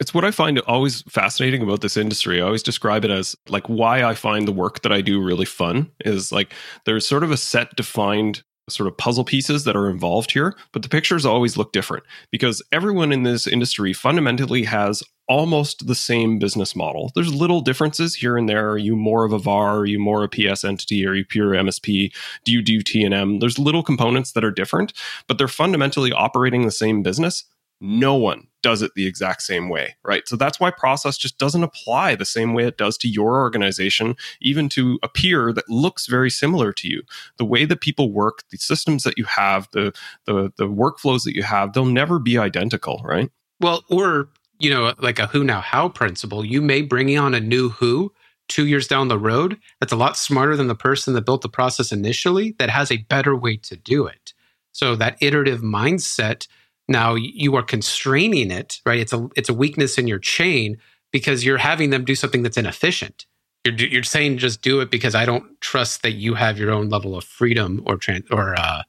it's 0.00 0.14
what 0.14 0.24
I 0.24 0.30
find 0.30 0.58
always 0.60 1.02
fascinating 1.02 1.62
about 1.62 1.80
this 1.80 1.96
industry. 1.96 2.40
I 2.40 2.44
always 2.44 2.62
describe 2.62 3.04
it 3.04 3.10
as 3.10 3.36
like 3.48 3.68
why 3.68 4.04
I 4.04 4.14
find 4.14 4.46
the 4.46 4.52
work 4.52 4.82
that 4.82 4.92
I 4.92 5.00
do 5.00 5.22
really 5.22 5.44
fun 5.44 5.90
is 6.04 6.32
like 6.32 6.52
there's 6.86 7.06
sort 7.06 7.24
of 7.24 7.30
a 7.30 7.36
set 7.36 7.74
defined 7.76 8.42
sort 8.68 8.86
of 8.86 8.96
puzzle 8.96 9.24
pieces 9.24 9.64
that 9.64 9.76
are 9.76 9.90
involved 9.90 10.32
here, 10.32 10.56
but 10.72 10.82
the 10.82 10.88
pictures 10.88 11.26
always 11.26 11.56
look 11.56 11.72
different 11.72 12.04
because 12.30 12.62
everyone 12.72 13.12
in 13.12 13.22
this 13.22 13.46
industry 13.46 13.92
fundamentally 13.92 14.64
has 14.64 15.02
almost 15.28 15.86
the 15.86 15.94
same 15.94 16.38
business 16.38 16.76
model. 16.76 17.10
There's 17.14 17.32
little 17.32 17.60
differences 17.60 18.14
here 18.14 18.36
and 18.36 18.48
there. 18.48 18.70
Are 18.70 18.78
you 18.78 18.96
more 18.96 19.24
of 19.24 19.32
a 19.32 19.38
VAR? 19.38 19.78
Are 19.78 19.86
you 19.86 19.98
more 19.98 20.24
a 20.24 20.28
PS 20.28 20.64
entity? 20.64 21.06
Are 21.06 21.14
you 21.14 21.24
pure 21.24 21.50
MSP? 21.50 22.14
Do 22.44 22.52
you 22.52 22.62
do 22.62 22.82
T&M? 22.82 23.38
There's 23.38 23.58
little 23.58 23.82
components 23.82 24.32
that 24.32 24.44
are 24.44 24.50
different, 24.50 24.92
but 25.26 25.38
they're 25.38 25.48
fundamentally 25.48 26.12
operating 26.12 26.64
the 26.64 26.70
same 26.70 27.02
business 27.02 27.44
no 27.82 28.14
one 28.14 28.46
does 28.62 28.80
it 28.80 28.92
the 28.94 29.06
exact 29.06 29.42
same 29.42 29.68
way, 29.68 29.96
right? 30.04 30.26
So 30.28 30.36
that's 30.36 30.60
why 30.60 30.70
process 30.70 31.18
just 31.18 31.36
doesn't 31.36 31.64
apply 31.64 32.14
the 32.14 32.24
same 32.24 32.54
way 32.54 32.64
it 32.64 32.78
does 32.78 32.96
to 32.98 33.08
your 33.08 33.40
organization, 33.40 34.14
even 34.40 34.68
to 34.70 35.00
a 35.02 35.08
peer 35.08 35.52
that 35.52 35.68
looks 35.68 36.06
very 36.06 36.30
similar 36.30 36.72
to 36.74 36.88
you. 36.88 37.02
The 37.38 37.44
way 37.44 37.64
that 37.64 37.80
people 37.80 38.12
work, 38.12 38.44
the 38.50 38.58
systems 38.58 39.02
that 39.02 39.18
you 39.18 39.24
have, 39.24 39.68
the 39.72 39.92
the 40.26 40.52
the 40.56 40.68
workflows 40.68 41.24
that 41.24 41.34
you 41.34 41.42
have, 41.42 41.72
they'll 41.72 41.84
never 41.84 42.18
be 42.18 42.38
identical, 42.38 43.02
right? 43.04 43.30
Well, 43.60 43.84
or 43.90 44.28
you 44.60 44.70
know, 44.70 44.94
like 45.00 45.18
a 45.18 45.26
who 45.26 45.42
not 45.42 45.64
how 45.64 45.88
principle, 45.88 46.44
you 46.44 46.62
may 46.62 46.82
bring 46.82 47.18
on 47.18 47.34
a 47.34 47.40
new 47.40 47.70
who 47.70 48.12
two 48.48 48.66
years 48.66 48.86
down 48.86 49.08
the 49.08 49.18
road 49.18 49.58
that's 49.80 49.92
a 49.92 49.96
lot 49.96 50.16
smarter 50.16 50.56
than 50.56 50.68
the 50.68 50.74
person 50.74 51.14
that 51.14 51.26
built 51.26 51.42
the 51.42 51.48
process 51.48 51.90
initially 51.90 52.54
that 52.58 52.70
has 52.70 52.92
a 52.92 52.98
better 53.08 53.34
way 53.34 53.56
to 53.56 53.76
do 53.76 54.06
it. 54.06 54.34
So 54.72 54.94
that 54.96 55.16
iterative 55.20 55.62
mindset 55.62 56.46
now 56.88 57.14
you 57.14 57.56
are 57.56 57.62
constraining 57.62 58.50
it, 58.50 58.80
right? 58.84 59.00
It's 59.00 59.12
a 59.12 59.28
it's 59.36 59.48
a 59.48 59.54
weakness 59.54 59.98
in 59.98 60.06
your 60.06 60.18
chain 60.18 60.78
because 61.12 61.44
you're 61.44 61.58
having 61.58 61.90
them 61.90 62.04
do 62.04 62.14
something 62.14 62.42
that's 62.42 62.56
inefficient. 62.56 63.26
You're 63.64 63.74
you're 63.74 64.02
saying 64.02 64.38
just 64.38 64.62
do 64.62 64.80
it 64.80 64.90
because 64.90 65.14
I 65.14 65.24
don't 65.24 65.60
trust 65.60 66.02
that 66.02 66.12
you 66.12 66.34
have 66.34 66.58
your 66.58 66.70
own 66.70 66.88
level 66.88 67.16
of 67.16 67.24
freedom 67.24 67.82
or 67.86 67.96
trans, 67.96 68.24
or 68.30 68.58
uh, 68.58 68.82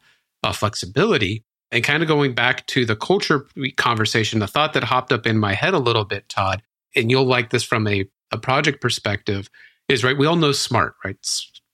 uh, 0.44 0.52
flexibility. 0.52 1.44
And 1.72 1.84
kind 1.84 2.04
of 2.04 2.08
going 2.08 2.36
back 2.36 2.68
to 2.68 2.86
the 2.86 2.96
culture 2.96 3.48
conversation, 3.78 4.40
the 4.40 4.48
thought 4.48 4.74
that 4.74 4.84
hopped 4.84 5.12
up 5.12 5.26
in 5.26 5.40
my 5.40 5.54
head 5.54 5.74
a 5.74 5.80
little 5.80 6.06
bit, 6.06 6.30
Todd, 6.30 6.62
and 6.96 7.10
you'll 7.10 7.26
like 7.26 7.50
this 7.50 7.64
from 7.64 7.88
a, 7.88 8.06
a 8.32 8.38
project 8.38 8.80
perspective, 8.80 9.50
is 9.90 10.04
right. 10.04 10.18
We 10.18 10.28
all 10.28 10.36
know 10.36 10.52
SMART, 10.52 10.96
right? 11.04 11.18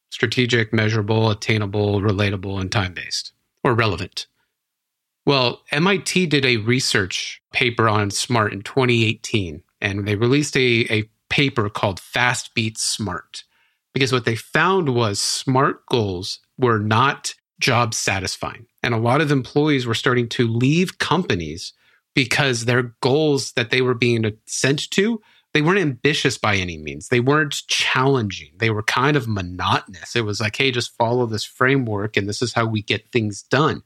Strategic, 0.09 0.71
measurable, 0.71 1.29
attainable, 1.29 1.99
relatable, 1.99 2.61
and 2.61 2.71
time 2.71 2.93
based 2.93 3.33
or 3.61 3.73
relevant. 3.73 4.27
Well, 5.29 5.61
MIT 5.71 6.25
did 6.25 6.43
a 6.43 6.57
research 6.57 7.39
paper 7.53 7.87
on 7.87 8.09
SMART 8.09 8.51
in 8.51 8.63
2018, 8.63 9.61
and 9.79 10.07
they 10.07 10.15
released 10.15 10.57
a, 10.57 10.91
a 10.91 11.07
paper 11.29 11.69
called 11.69 11.99
Fast 11.99 12.55
Beat 12.55 12.79
Smart. 12.79 13.43
Because 13.93 14.11
what 14.11 14.25
they 14.25 14.35
found 14.35 14.95
was 14.95 15.19
SMART 15.19 15.85
goals 15.85 16.39
were 16.57 16.79
not 16.79 17.35
job 17.59 17.93
satisfying. 17.93 18.65
And 18.81 18.95
a 18.95 18.97
lot 18.97 19.21
of 19.21 19.31
employees 19.31 19.85
were 19.85 19.93
starting 19.93 20.27
to 20.29 20.47
leave 20.47 20.97
companies 20.97 21.73
because 22.15 22.65
their 22.65 22.95
goals 22.99 23.51
that 23.51 23.69
they 23.69 23.83
were 23.83 23.93
being 23.93 24.35
sent 24.47 24.89
to, 24.89 25.21
they 25.53 25.61
weren't 25.61 25.77
ambitious 25.77 26.39
by 26.39 26.55
any 26.55 26.79
means. 26.79 27.09
They 27.09 27.19
weren't 27.19 27.61
challenging. 27.67 28.53
They 28.57 28.71
were 28.71 28.81
kind 28.81 29.15
of 29.15 29.27
monotonous. 29.27 30.15
It 30.15 30.25
was 30.25 30.41
like, 30.41 30.55
hey, 30.55 30.71
just 30.71 30.97
follow 30.97 31.27
this 31.27 31.43
framework 31.43 32.17
and 32.17 32.27
this 32.27 32.41
is 32.41 32.53
how 32.53 32.65
we 32.65 32.81
get 32.81 33.11
things 33.11 33.43
done. 33.43 33.83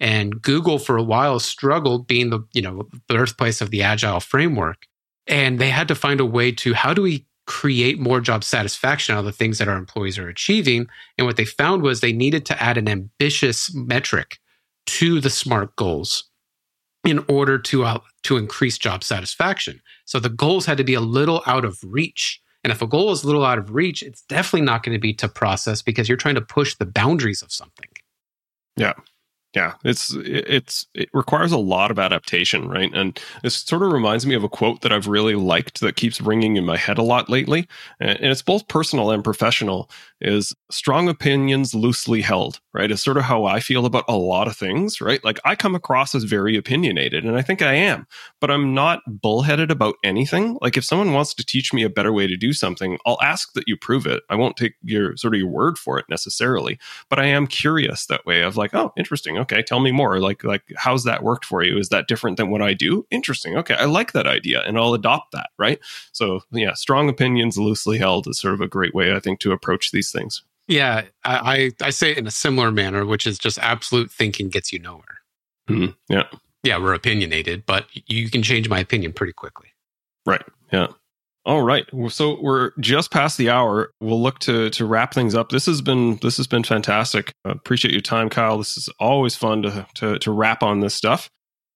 And 0.00 0.42
Google 0.42 0.78
for 0.78 0.96
a 0.96 1.02
while 1.02 1.38
struggled 1.38 2.06
being 2.06 2.30
the, 2.30 2.40
you 2.52 2.62
know, 2.62 2.88
birthplace 3.08 3.60
of 3.60 3.70
the 3.70 3.82
agile 3.82 4.20
framework. 4.20 4.86
And 5.26 5.58
they 5.58 5.70
had 5.70 5.88
to 5.88 5.94
find 5.94 6.20
a 6.20 6.26
way 6.26 6.52
to 6.52 6.74
how 6.74 6.92
do 6.92 7.02
we 7.02 7.26
create 7.46 7.98
more 7.98 8.20
job 8.20 8.42
satisfaction 8.42 9.14
out 9.14 9.20
of 9.20 9.24
the 9.24 9.32
things 9.32 9.58
that 9.58 9.68
our 9.68 9.76
employees 9.76 10.18
are 10.18 10.28
achieving? 10.28 10.86
And 11.16 11.26
what 11.26 11.36
they 11.36 11.44
found 11.44 11.82
was 11.82 12.00
they 12.00 12.12
needed 12.12 12.44
to 12.46 12.62
add 12.62 12.76
an 12.76 12.88
ambitious 12.88 13.72
metric 13.74 14.38
to 14.86 15.20
the 15.20 15.30
SMART 15.30 15.76
goals 15.76 16.24
in 17.04 17.24
order 17.28 17.58
to 17.58 17.84
uh, 17.84 17.98
to 18.22 18.36
increase 18.36 18.78
job 18.78 19.04
satisfaction. 19.04 19.80
So 20.06 20.18
the 20.18 20.30
goals 20.30 20.66
had 20.66 20.78
to 20.78 20.84
be 20.84 20.94
a 20.94 21.00
little 21.00 21.42
out 21.46 21.64
of 21.64 21.78
reach. 21.82 22.40
And 22.62 22.72
if 22.72 22.80
a 22.80 22.86
goal 22.86 23.12
is 23.12 23.22
a 23.22 23.26
little 23.26 23.44
out 23.44 23.58
of 23.58 23.74
reach, 23.74 24.02
it's 24.02 24.22
definitely 24.22 24.62
not 24.62 24.82
going 24.82 24.94
to 24.94 25.00
be 25.00 25.12
to 25.14 25.28
process 25.28 25.82
because 25.82 26.08
you're 26.08 26.16
trying 26.16 26.34
to 26.36 26.40
push 26.40 26.74
the 26.74 26.86
boundaries 26.86 27.42
of 27.42 27.52
something. 27.52 27.88
Yeah. 28.76 28.94
Yeah, 29.54 29.74
it's 29.84 30.12
it's 30.16 30.88
it 30.94 31.08
requires 31.12 31.52
a 31.52 31.58
lot 31.58 31.92
of 31.92 31.98
adaptation, 32.00 32.68
right? 32.68 32.90
And 32.92 33.20
this 33.44 33.54
sort 33.54 33.82
of 33.82 33.92
reminds 33.92 34.26
me 34.26 34.34
of 34.34 34.42
a 34.42 34.48
quote 34.48 34.80
that 34.80 34.92
I've 34.92 35.06
really 35.06 35.36
liked 35.36 35.78
that 35.80 35.94
keeps 35.94 36.20
ringing 36.20 36.56
in 36.56 36.64
my 36.64 36.76
head 36.76 36.98
a 36.98 37.04
lot 37.04 37.28
lately, 37.30 37.68
and 38.00 38.18
it's 38.20 38.42
both 38.42 38.66
personal 38.66 39.12
and 39.12 39.22
professional. 39.22 39.88
Is 40.20 40.54
strong 40.72 41.08
opinions 41.08 41.72
loosely 41.72 42.20
held, 42.20 42.58
right? 42.72 42.90
Is 42.90 43.00
sort 43.00 43.16
of 43.16 43.22
how 43.24 43.44
I 43.44 43.60
feel 43.60 43.86
about 43.86 44.04
a 44.08 44.16
lot 44.16 44.48
of 44.48 44.56
things, 44.56 45.00
right? 45.00 45.22
Like 45.24 45.38
I 45.44 45.54
come 45.54 45.76
across 45.76 46.16
as 46.16 46.24
very 46.24 46.56
opinionated, 46.56 47.24
and 47.24 47.36
I 47.36 47.42
think 47.42 47.62
I 47.62 47.74
am, 47.74 48.08
but 48.40 48.50
I'm 48.50 48.74
not 48.74 49.02
bullheaded 49.06 49.70
about 49.70 49.94
anything. 50.02 50.58
Like 50.62 50.76
if 50.76 50.84
someone 50.84 51.12
wants 51.12 51.32
to 51.34 51.44
teach 51.44 51.72
me 51.72 51.84
a 51.84 51.88
better 51.90 52.12
way 52.12 52.26
to 52.26 52.36
do 52.36 52.52
something, 52.52 52.98
I'll 53.06 53.18
ask 53.22 53.52
that 53.52 53.68
you 53.68 53.76
prove 53.76 54.04
it. 54.04 54.24
I 54.30 54.34
won't 54.34 54.56
take 54.56 54.74
your 54.82 55.16
sort 55.16 55.34
of 55.34 55.38
your 55.38 55.48
word 55.48 55.78
for 55.78 55.96
it 55.96 56.06
necessarily, 56.08 56.76
but 57.08 57.20
I 57.20 57.26
am 57.26 57.46
curious 57.46 58.06
that 58.06 58.26
way 58.26 58.42
of 58.42 58.56
like, 58.56 58.74
oh, 58.74 58.92
interesting 58.96 59.38
okay 59.44 59.62
tell 59.62 59.80
me 59.80 59.92
more. 59.92 60.18
Like 60.18 60.42
like 60.44 60.62
how's 60.76 61.04
that 61.04 61.22
worked 61.22 61.44
for 61.44 61.62
you? 61.62 61.78
Is 61.78 61.88
that 61.90 62.08
different 62.08 62.36
than 62.36 62.50
what 62.50 62.62
i 62.62 62.74
do? 62.74 63.06
Interesting. 63.10 63.56
Okay 63.56 63.74
i 63.74 63.84
like 63.84 64.12
that 64.12 64.26
idea 64.26 64.62
and 64.66 64.76
i'll 64.78 64.94
adopt 64.94 65.32
that 65.32 65.50
right? 65.58 65.78
So 66.12 66.40
yeah 66.50 66.74
strong 66.74 67.08
opinions 67.08 67.56
loosely 67.56 67.98
held 67.98 68.26
is 68.26 68.38
sort 68.38 68.54
of 68.54 68.60
a 68.60 68.68
great 68.68 68.94
way 68.94 69.14
i 69.14 69.20
think 69.20 69.40
to 69.40 69.52
approach 69.52 69.90
these 69.92 70.10
things. 70.10 70.42
Yeah 70.66 71.02
i 71.24 71.72
i 71.82 71.90
say 71.90 72.10
it 72.12 72.18
in 72.18 72.26
a 72.26 72.30
similar 72.44 72.70
manner 72.70 73.04
which 73.06 73.26
is 73.26 73.38
just 73.38 73.58
absolute 73.58 74.10
thinking 74.10 74.48
gets 74.48 74.72
you 74.72 74.78
nowhere. 74.78 75.18
Mm-hmm. 75.68 75.92
yeah. 76.08 76.24
Yeah 76.62 76.78
we're 76.78 76.94
opinionated 76.94 77.64
but 77.66 77.86
you 78.06 78.30
can 78.30 78.42
change 78.42 78.68
my 78.68 78.80
opinion 78.80 79.12
pretty 79.12 79.32
quickly. 79.32 79.68
Right. 80.26 80.44
Yeah 80.72 80.88
all 81.46 81.62
right. 81.62 81.86
So 82.08 82.38
we're 82.40 82.70
just 82.80 83.10
past 83.10 83.36
the 83.36 83.50
hour. 83.50 83.90
We'll 84.00 84.22
look 84.22 84.38
to 84.40 84.70
to 84.70 84.86
wrap 84.86 85.12
things 85.12 85.34
up. 85.34 85.50
This 85.50 85.66
has 85.66 85.82
been 85.82 86.18
this 86.22 86.36
has 86.38 86.46
been 86.46 86.64
fantastic. 86.64 87.32
I 87.44 87.50
appreciate 87.50 87.92
your 87.92 88.00
time, 88.00 88.30
Kyle. 88.30 88.56
This 88.56 88.76
is 88.76 88.88
always 88.98 89.36
fun 89.36 89.62
to 89.62 89.86
to 89.96 90.18
to 90.18 90.30
wrap 90.30 90.62
on 90.62 90.80
this 90.80 90.94
stuff. 90.94 91.28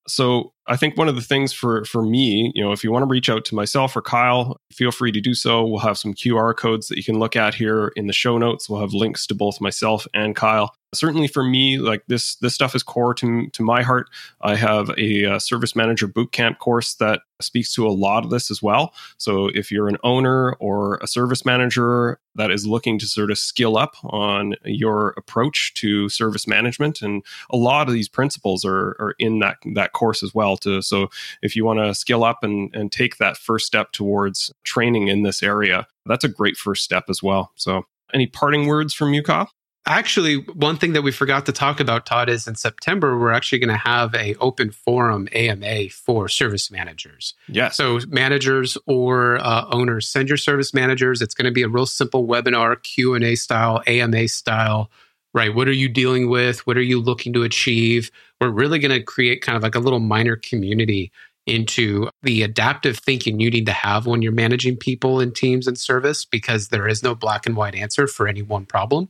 So 0.08 0.52
I 0.66 0.76
think 0.76 0.96
one 0.96 1.08
of 1.08 1.16
the 1.16 1.20
things 1.22 1.52
for 1.52 1.84
for 1.84 2.02
me, 2.02 2.50
you 2.54 2.64
know, 2.64 2.72
if 2.72 2.82
you 2.82 2.90
want 2.90 3.02
to 3.02 3.10
reach 3.10 3.28
out 3.28 3.44
to 3.46 3.54
myself 3.54 3.94
or 3.94 4.00
Kyle, 4.00 4.56
feel 4.72 4.90
free 4.90 5.12
to 5.12 5.20
do 5.20 5.34
so. 5.34 5.66
We'll 5.66 5.80
have 5.80 5.98
some 5.98 6.14
QR 6.14 6.56
codes 6.56 6.88
that 6.88 6.96
you 6.96 7.04
can 7.04 7.18
look 7.18 7.36
at 7.36 7.54
here 7.54 7.92
in 7.94 8.06
the 8.06 8.14
show 8.14 8.38
notes. 8.38 8.70
We'll 8.70 8.80
have 8.80 8.94
links 8.94 9.26
to 9.26 9.34
both 9.34 9.60
myself 9.60 10.06
and 10.14 10.34
Kyle. 10.34 10.72
Certainly 10.94 11.28
for 11.28 11.44
me 11.44 11.78
like 11.78 12.02
this 12.08 12.36
this 12.36 12.54
stuff 12.54 12.74
is 12.74 12.82
core 12.82 13.14
to 13.14 13.48
to 13.50 13.62
my 13.62 13.82
heart. 13.82 14.08
I 14.40 14.56
have 14.56 14.90
a, 14.96 15.24
uh, 15.26 15.38
service 15.38 15.76
manager 15.76 16.08
bootcamp 16.08 16.58
course 16.58 16.94
that 16.94 17.20
speaks 17.40 17.72
to 17.74 17.86
a 17.86 17.90
lot 17.90 18.24
of 18.24 18.30
this 18.30 18.50
as 18.50 18.62
well. 18.62 18.94
So 19.18 19.48
if 19.54 19.70
you're 19.70 19.88
an 19.88 19.98
owner 20.02 20.54
or 20.54 20.96
a 21.02 21.06
service 21.06 21.44
manager 21.44 22.18
that 22.34 22.50
is 22.50 22.66
looking 22.66 22.98
to 22.98 23.06
sort 23.06 23.30
of 23.30 23.38
skill 23.38 23.76
up 23.76 23.94
on 24.04 24.54
your 24.64 25.14
approach 25.16 25.74
to 25.74 26.08
service 26.08 26.46
management 26.46 27.02
and 27.02 27.24
a 27.50 27.56
lot 27.56 27.86
of 27.88 27.94
these 27.94 28.08
principles 28.08 28.64
are, 28.64 28.96
are 28.98 29.14
in 29.18 29.38
that 29.40 29.56
that 29.74 29.92
course 29.92 30.22
as 30.22 30.34
well 30.34 30.56
to 30.56 30.82
so 30.82 31.08
if 31.42 31.54
you 31.54 31.64
want 31.64 31.78
to 31.78 31.94
skill 31.94 32.24
up 32.24 32.42
and 32.42 32.74
and 32.74 32.90
take 32.92 33.18
that 33.18 33.36
first 33.36 33.66
step 33.66 33.92
towards 33.92 34.52
training 34.64 35.08
in 35.08 35.22
this 35.22 35.42
area 35.42 35.86
that's 36.06 36.24
a 36.24 36.28
great 36.28 36.56
first 36.56 36.82
step 36.82 37.04
as 37.08 37.22
well. 37.22 37.52
So 37.54 37.84
any 38.14 38.26
parting 38.26 38.66
words 38.66 38.94
from 38.94 39.12
you 39.12 39.22
kyle 39.22 39.50
Actually, 39.88 40.36
one 40.36 40.76
thing 40.76 40.92
that 40.92 41.00
we 41.00 41.10
forgot 41.10 41.46
to 41.46 41.52
talk 41.52 41.80
about, 41.80 42.04
Todd, 42.04 42.28
is 42.28 42.46
in 42.46 42.56
September 42.56 43.18
we're 43.18 43.32
actually 43.32 43.58
going 43.58 43.70
to 43.70 43.88
have 43.88 44.14
a 44.14 44.34
open 44.34 44.70
forum 44.70 45.30
AMA 45.32 45.88
for 45.88 46.28
service 46.28 46.70
managers. 46.70 47.32
Yeah. 47.48 47.70
So 47.70 47.98
managers 48.06 48.76
or 48.86 49.38
uh, 49.38 49.64
owners, 49.72 50.06
send 50.06 50.28
your 50.28 50.36
service 50.36 50.74
managers. 50.74 51.22
It's 51.22 51.32
going 51.32 51.46
to 51.46 51.52
be 51.52 51.62
a 51.62 51.70
real 51.70 51.86
simple 51.86 52.26
webinar, 52.26 52.82
Q 52.82 53.14
and 53.14 53.24
A 53.24 53.34
style, 53.34 53.82
AMA 53.86 54.28
style. 54.28 54.90
Right. 55.32 55.54
What 55.54 55.68
are 55.68 55.72
you 55.72 55.88
dealing 55.88 56.28
with? 56.28 56.66
What 56.66 56.76
are 56.76 56.82
you 56.82 57.00
looking 57.00 57.32
to 57.32 57.42
achieve? 57.42 58.10
We're 58.42 58.50
really 58.50 58.78
going 58.78 58.92
to 58.92 59.02
create 59.02 59.40
kind 59.40 59.56
of 59.56 59.62
like 59.62 59.74
a 59.74 59.80
little 59.80 60.00
minor 60.00 60.36
community 60.36 61.10
into 61.46 62.10
the 62.22 62.42
adaptive 62.42 62.98
thinking 62.98 63.40
you 63.40 63.50
need 63.50 63.64
to 63.64 63.72
have 63.72 64.06
when 64.06 64.20
you're 64.20 64.32
managing 64.32 64.76
people 64.76 65.18
and 65.18 65.34
teams 65.34 65.66
and 65.66 65.78
service 65.78 66.26
because 66.26 66.68
there 66.68 66.86
is 66.86 67.02
no 67.02 67.14
black 67.14 67.46
and 67.46 67.56
white 67.56 67.74
answer 67.74 68.06
for 68.06 68.28
any 68.28 68.42
one 68.42 68.66
problem. 68.66 69.08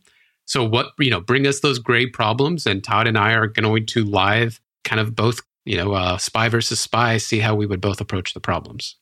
So 0.49 0.65
what, 0.65 0.93
you 0.99 1.11
know, 1.11 1.21
bring 1.21 1.47
us 1.47 1.61
those 1.61 1.79
great 1.79 2.15
problems 2.15 2.67
and 2.67 2.83
Todd 2.83 3.07
and 3.07 3.19
I 3.19 3.35
are 3.35 3.47
going 3.47 3.85
to 3.87 4.05
live 4.05 4.61
kind 4.83 4.99
of 4.99 5.15
both, 5.15 5.41
you 5.67 5.77
know, 5.77 5.93
uh, 5.93 6.17
spy 6.17 6.49
versus 6.49 6.81
spy, 6.81 7.19
see 7.19 7.41
how 7.41 7.55
we 7.55 7.67
would 7.67 7.83
both 7.83 8.01
approach 8.01 8.33
the 8.33 8.41
problems. 8.41 8.97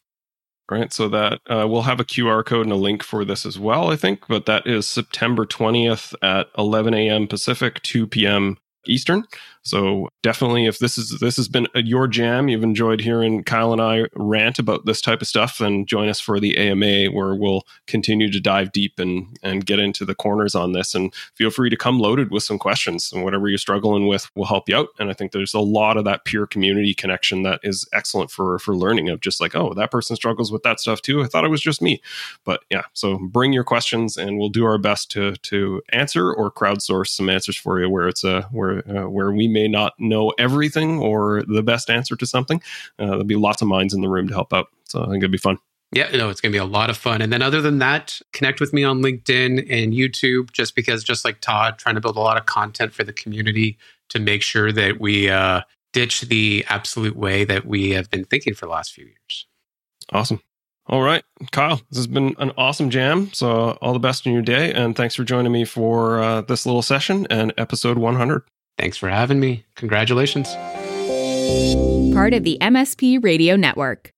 Right. 0.69 0.93
So 0.93 1.09
that 1.09 1.41
uh, 1.49 1.69
we'll 1.69 1.83
have 1.83 2.01
a 2.01 2.05
QR 2.05 2.45
code 2.45 2.67
and 2.67 2.73
a 2.73 2.77
link 2.77 3.05
for 3.05 3.25
this 3.25 3.47
as 3.47 3.57
well, 3.57 3.93
I 3.93 3.97
think, 3.97 4.27
but 4.27 4.47
that 4.47 4.67
is 4.67 4.89
September 4.89 5.47
20th 5.47 6.13
at 6.21 6.49
11 6.59 6.93
a.m. 6.93 7.29
Pacific, 7.29 7.81
2 7.83 8.09
p.m. 8.09 8.59
Eastern. 8.89 9.25
So 9.67 10.11
definitely, 10.23 10.67
if 10.67 10.79
this 10.79 10.97
is 10.97 11.19
this 11.19 11.37
has 11.37 11.49
been 11.49 11.67
your 11.75 12.07
jam, 12.07 12.47
you've 12.47 12.63
enjoyed 12.63 13.01
hearing 13.01 13.43
Kyle 13.43 13.73
and 13.73 13.83
I 13.83 14.05
rant 14.15 14.61
about 14.61 14.87
this 14.87 15.01
type 15.01 15.21
of 15.21 15.27
stuff, 15.27 15.59
then 15.59 15.87
join 15.87 16.09
us 16.09 16.21
for 16.21 16.39
the 16.39 16.57
AMA 16.57 17.07
where 17.07 17.35
we'll 17.35 17.65
continue 17.89 18.31
to 18.31 18.39
dive 18.39 18.71
deep 18.71 19.01
and 19.01 19.37
and 19.43 19.67
get 19.67 19.81
into 19.81 20.05
the 20.05 20.15
corners 20.15 20.55
on 20.55 20.71
this. 20.71 20.95
And 20.95 21.13
feel 21.35 21.51
free 21.51 21.69
to 21.69 21.77
come 21.77 21.99
loaded 21.99 22.31
with 22.31 22.45
some 22.45 22.61
questions 22.61 23.13
and 23.13 23.25
whatever 23.25 23.49
you're 23.49 23.59
struggling 23.59 24.07
with, 24.07 24.31
will 24.37 24.45
help 24.45 24.69
you 24.69 24.77
out. 24.77 24.91
And 25.01 25.11
I 25.11 25.15
think 25.15 25.33
there's 25.33 25.53
a 25.53 25.59
lot 25.59 25.97
of 25.97 26.05
that 26.05 26.25
peer 26.25 26.47
community 26.47 26.95
connection 26.95 27.43
that 27.43 27.59
is 27.65 27.89
excellent 27.93 28.31
for 28.31 28.61
for 28.61 28.77
learning 28.77 29.09
of 29.09 29.21
just 29.21 29.41
like, 29.41 29.57
oh, 29.57 29.75
that 29.75 29.91
person 29.91 30.15
struggles 30.15 30.53
with 30.53 30.63
that 30.63 30.79
stuff 30.79 31.03
too. 31.03 31.25
I 31.25 31.27
thought 31.27 31.45
it 31.45 31.51
was 31.51 31.61
just 31.61 31.83
me, 31.83 32.01
but 32.45 32.63
yeah. 32.71 32.83
So 32.93 33.19
bring 33.19 33.53
your 33.53 33.65
questions, 33.65 34.17
and 34.17 34.39
we'll 34.39 34.49
do 34.49 34.65
our 34.65 34.79
best 34.79 35.11
to 35.11 35.35
to 35.35 35.83
answer 35.89 36.33
or 36.33 36.53
crowdsource 36.53 37.09
some 37.09 37.29
answers 37.29 37.57
for 37.57 37.81
you 37.81 37.91
where 37.91 38.07
it's 38.07 38.23
a 38.23 38.43
where 38.53 38.89
uh, 38.89 39.09
where 39.09 39.33
we 39.33 39.49
may 39.57 39.69
not 39.69 39.95
know 39.99 40.33
everything 40.39 40.99
or 40.99 41.43
the 41.49 41.63
best 41.63 41.89
answer 41.89 42.15
to 42.17 42.27
something. 42.27 42.61
Uh, 42.99 43.07
there'll 43.07 43.25
be 43.25 43.37
lots 43.37 43.63
of 43.63 43.69
minds 43.69 43.95
in 43.95 44.03
the 44.03 44.09
room 44.09 44.29
to 44.29 44.35
help 44.35 44.53
out. 44.53 44.69
So 44.85 45.03
I 45.03 45.07
think 45.07 45.25
it'll 45.25 45.33
be 45.33 45.39
fun. 45.39 45.59
Yeah, 45.93 46.11
no, 46.15 46.29
it's 46.31 46.41
going 46.41 46.53
to 46.53 46.57
be 46.57 46.61
a 46.61 46.65
lot 46.65 46.91
of 46.91 46.97
fun. 46.97 47.23
And 47.23 47.33
then, 47.33 47.43
other 47.43 47.63
than 47.63 47.79
that, 47.79 48.21
connect 48.33 48.61
with 48.61 48.73
me 48.73 48.83
on 48.83 49.03
LinkedIn 49.03 49.67
and 49.71 49.93
YouTube, 49.93 50.53
just 50.53 50.75
because, 50.75 51.05
just 51.05 51.25
like 51.25 51.41
Todd, 51.41 51.79
trying 51.79 51.95
to 51.95 52.01
build 52.01 52.17
a 52.17 52.21
lot 52.21 52.37
of 52.37 52.47
content 52.47 52.93
for 52.93 53.05
the 53.05 53.13
community 53.13 53.79
to 54.09 54.19
make 54.19 54.43
sure 54.43 54.73
that 54.73 55.01
we 55.01 55.31
uh, 55.31 55.61
ditch 55.93 56.23
the 56.23 56.65
absolute 56.69 57.17
way 57.17 57.45
that 57.45 57.67
we 57.67 57.91
have 57.91 58.11
been 58.11 58.25
thinking 58.25 58.53
for 58.53 58.67
the 58.67 58.73
last 58.73 58.93
few 58.93 59.05
years. 59.05 59.47
Awesome. 60.13 60.41
All 60.89 61.03
right, 61.03 61.25
Kyle, 61.51 61.81
this 61.91 61.99
has 61.99 62.07
been 62.07 62.35
an 62.39 62.53
awesome 62.59 62.91
jam. 62.91 63.33
So, 63.33 63.79
all 63.81 63.93
the 63.93 63.99
best 64.01 64.27
in 64.27 64.33
your 64.33 64.43
day. 64.43 64.73
And 64.73 64.97
thanks 64.97 65.15
for 65.15 65.25
joining 65.25 65.53
me 65.53 65.65
for 65.65 66.21
uh, 66.21 66.41
this 66.43 66.67
little 66.67 66.83
session 66.83 67.29
and 67.31 67.55
episode 67.57 67.97
100. 67.97 68.43
Thanks 68.79 68.97
for 68.97 69.09
having 69.09 69.41
me. 69.41 69.65
Congratulations. 69.75 70.49
Part 72.15 72.35
of 72.35 72.45
the 72.45 72.59
MSP 72.61 73.23
Radio 73.23 73.57
Network. 73.57 74.13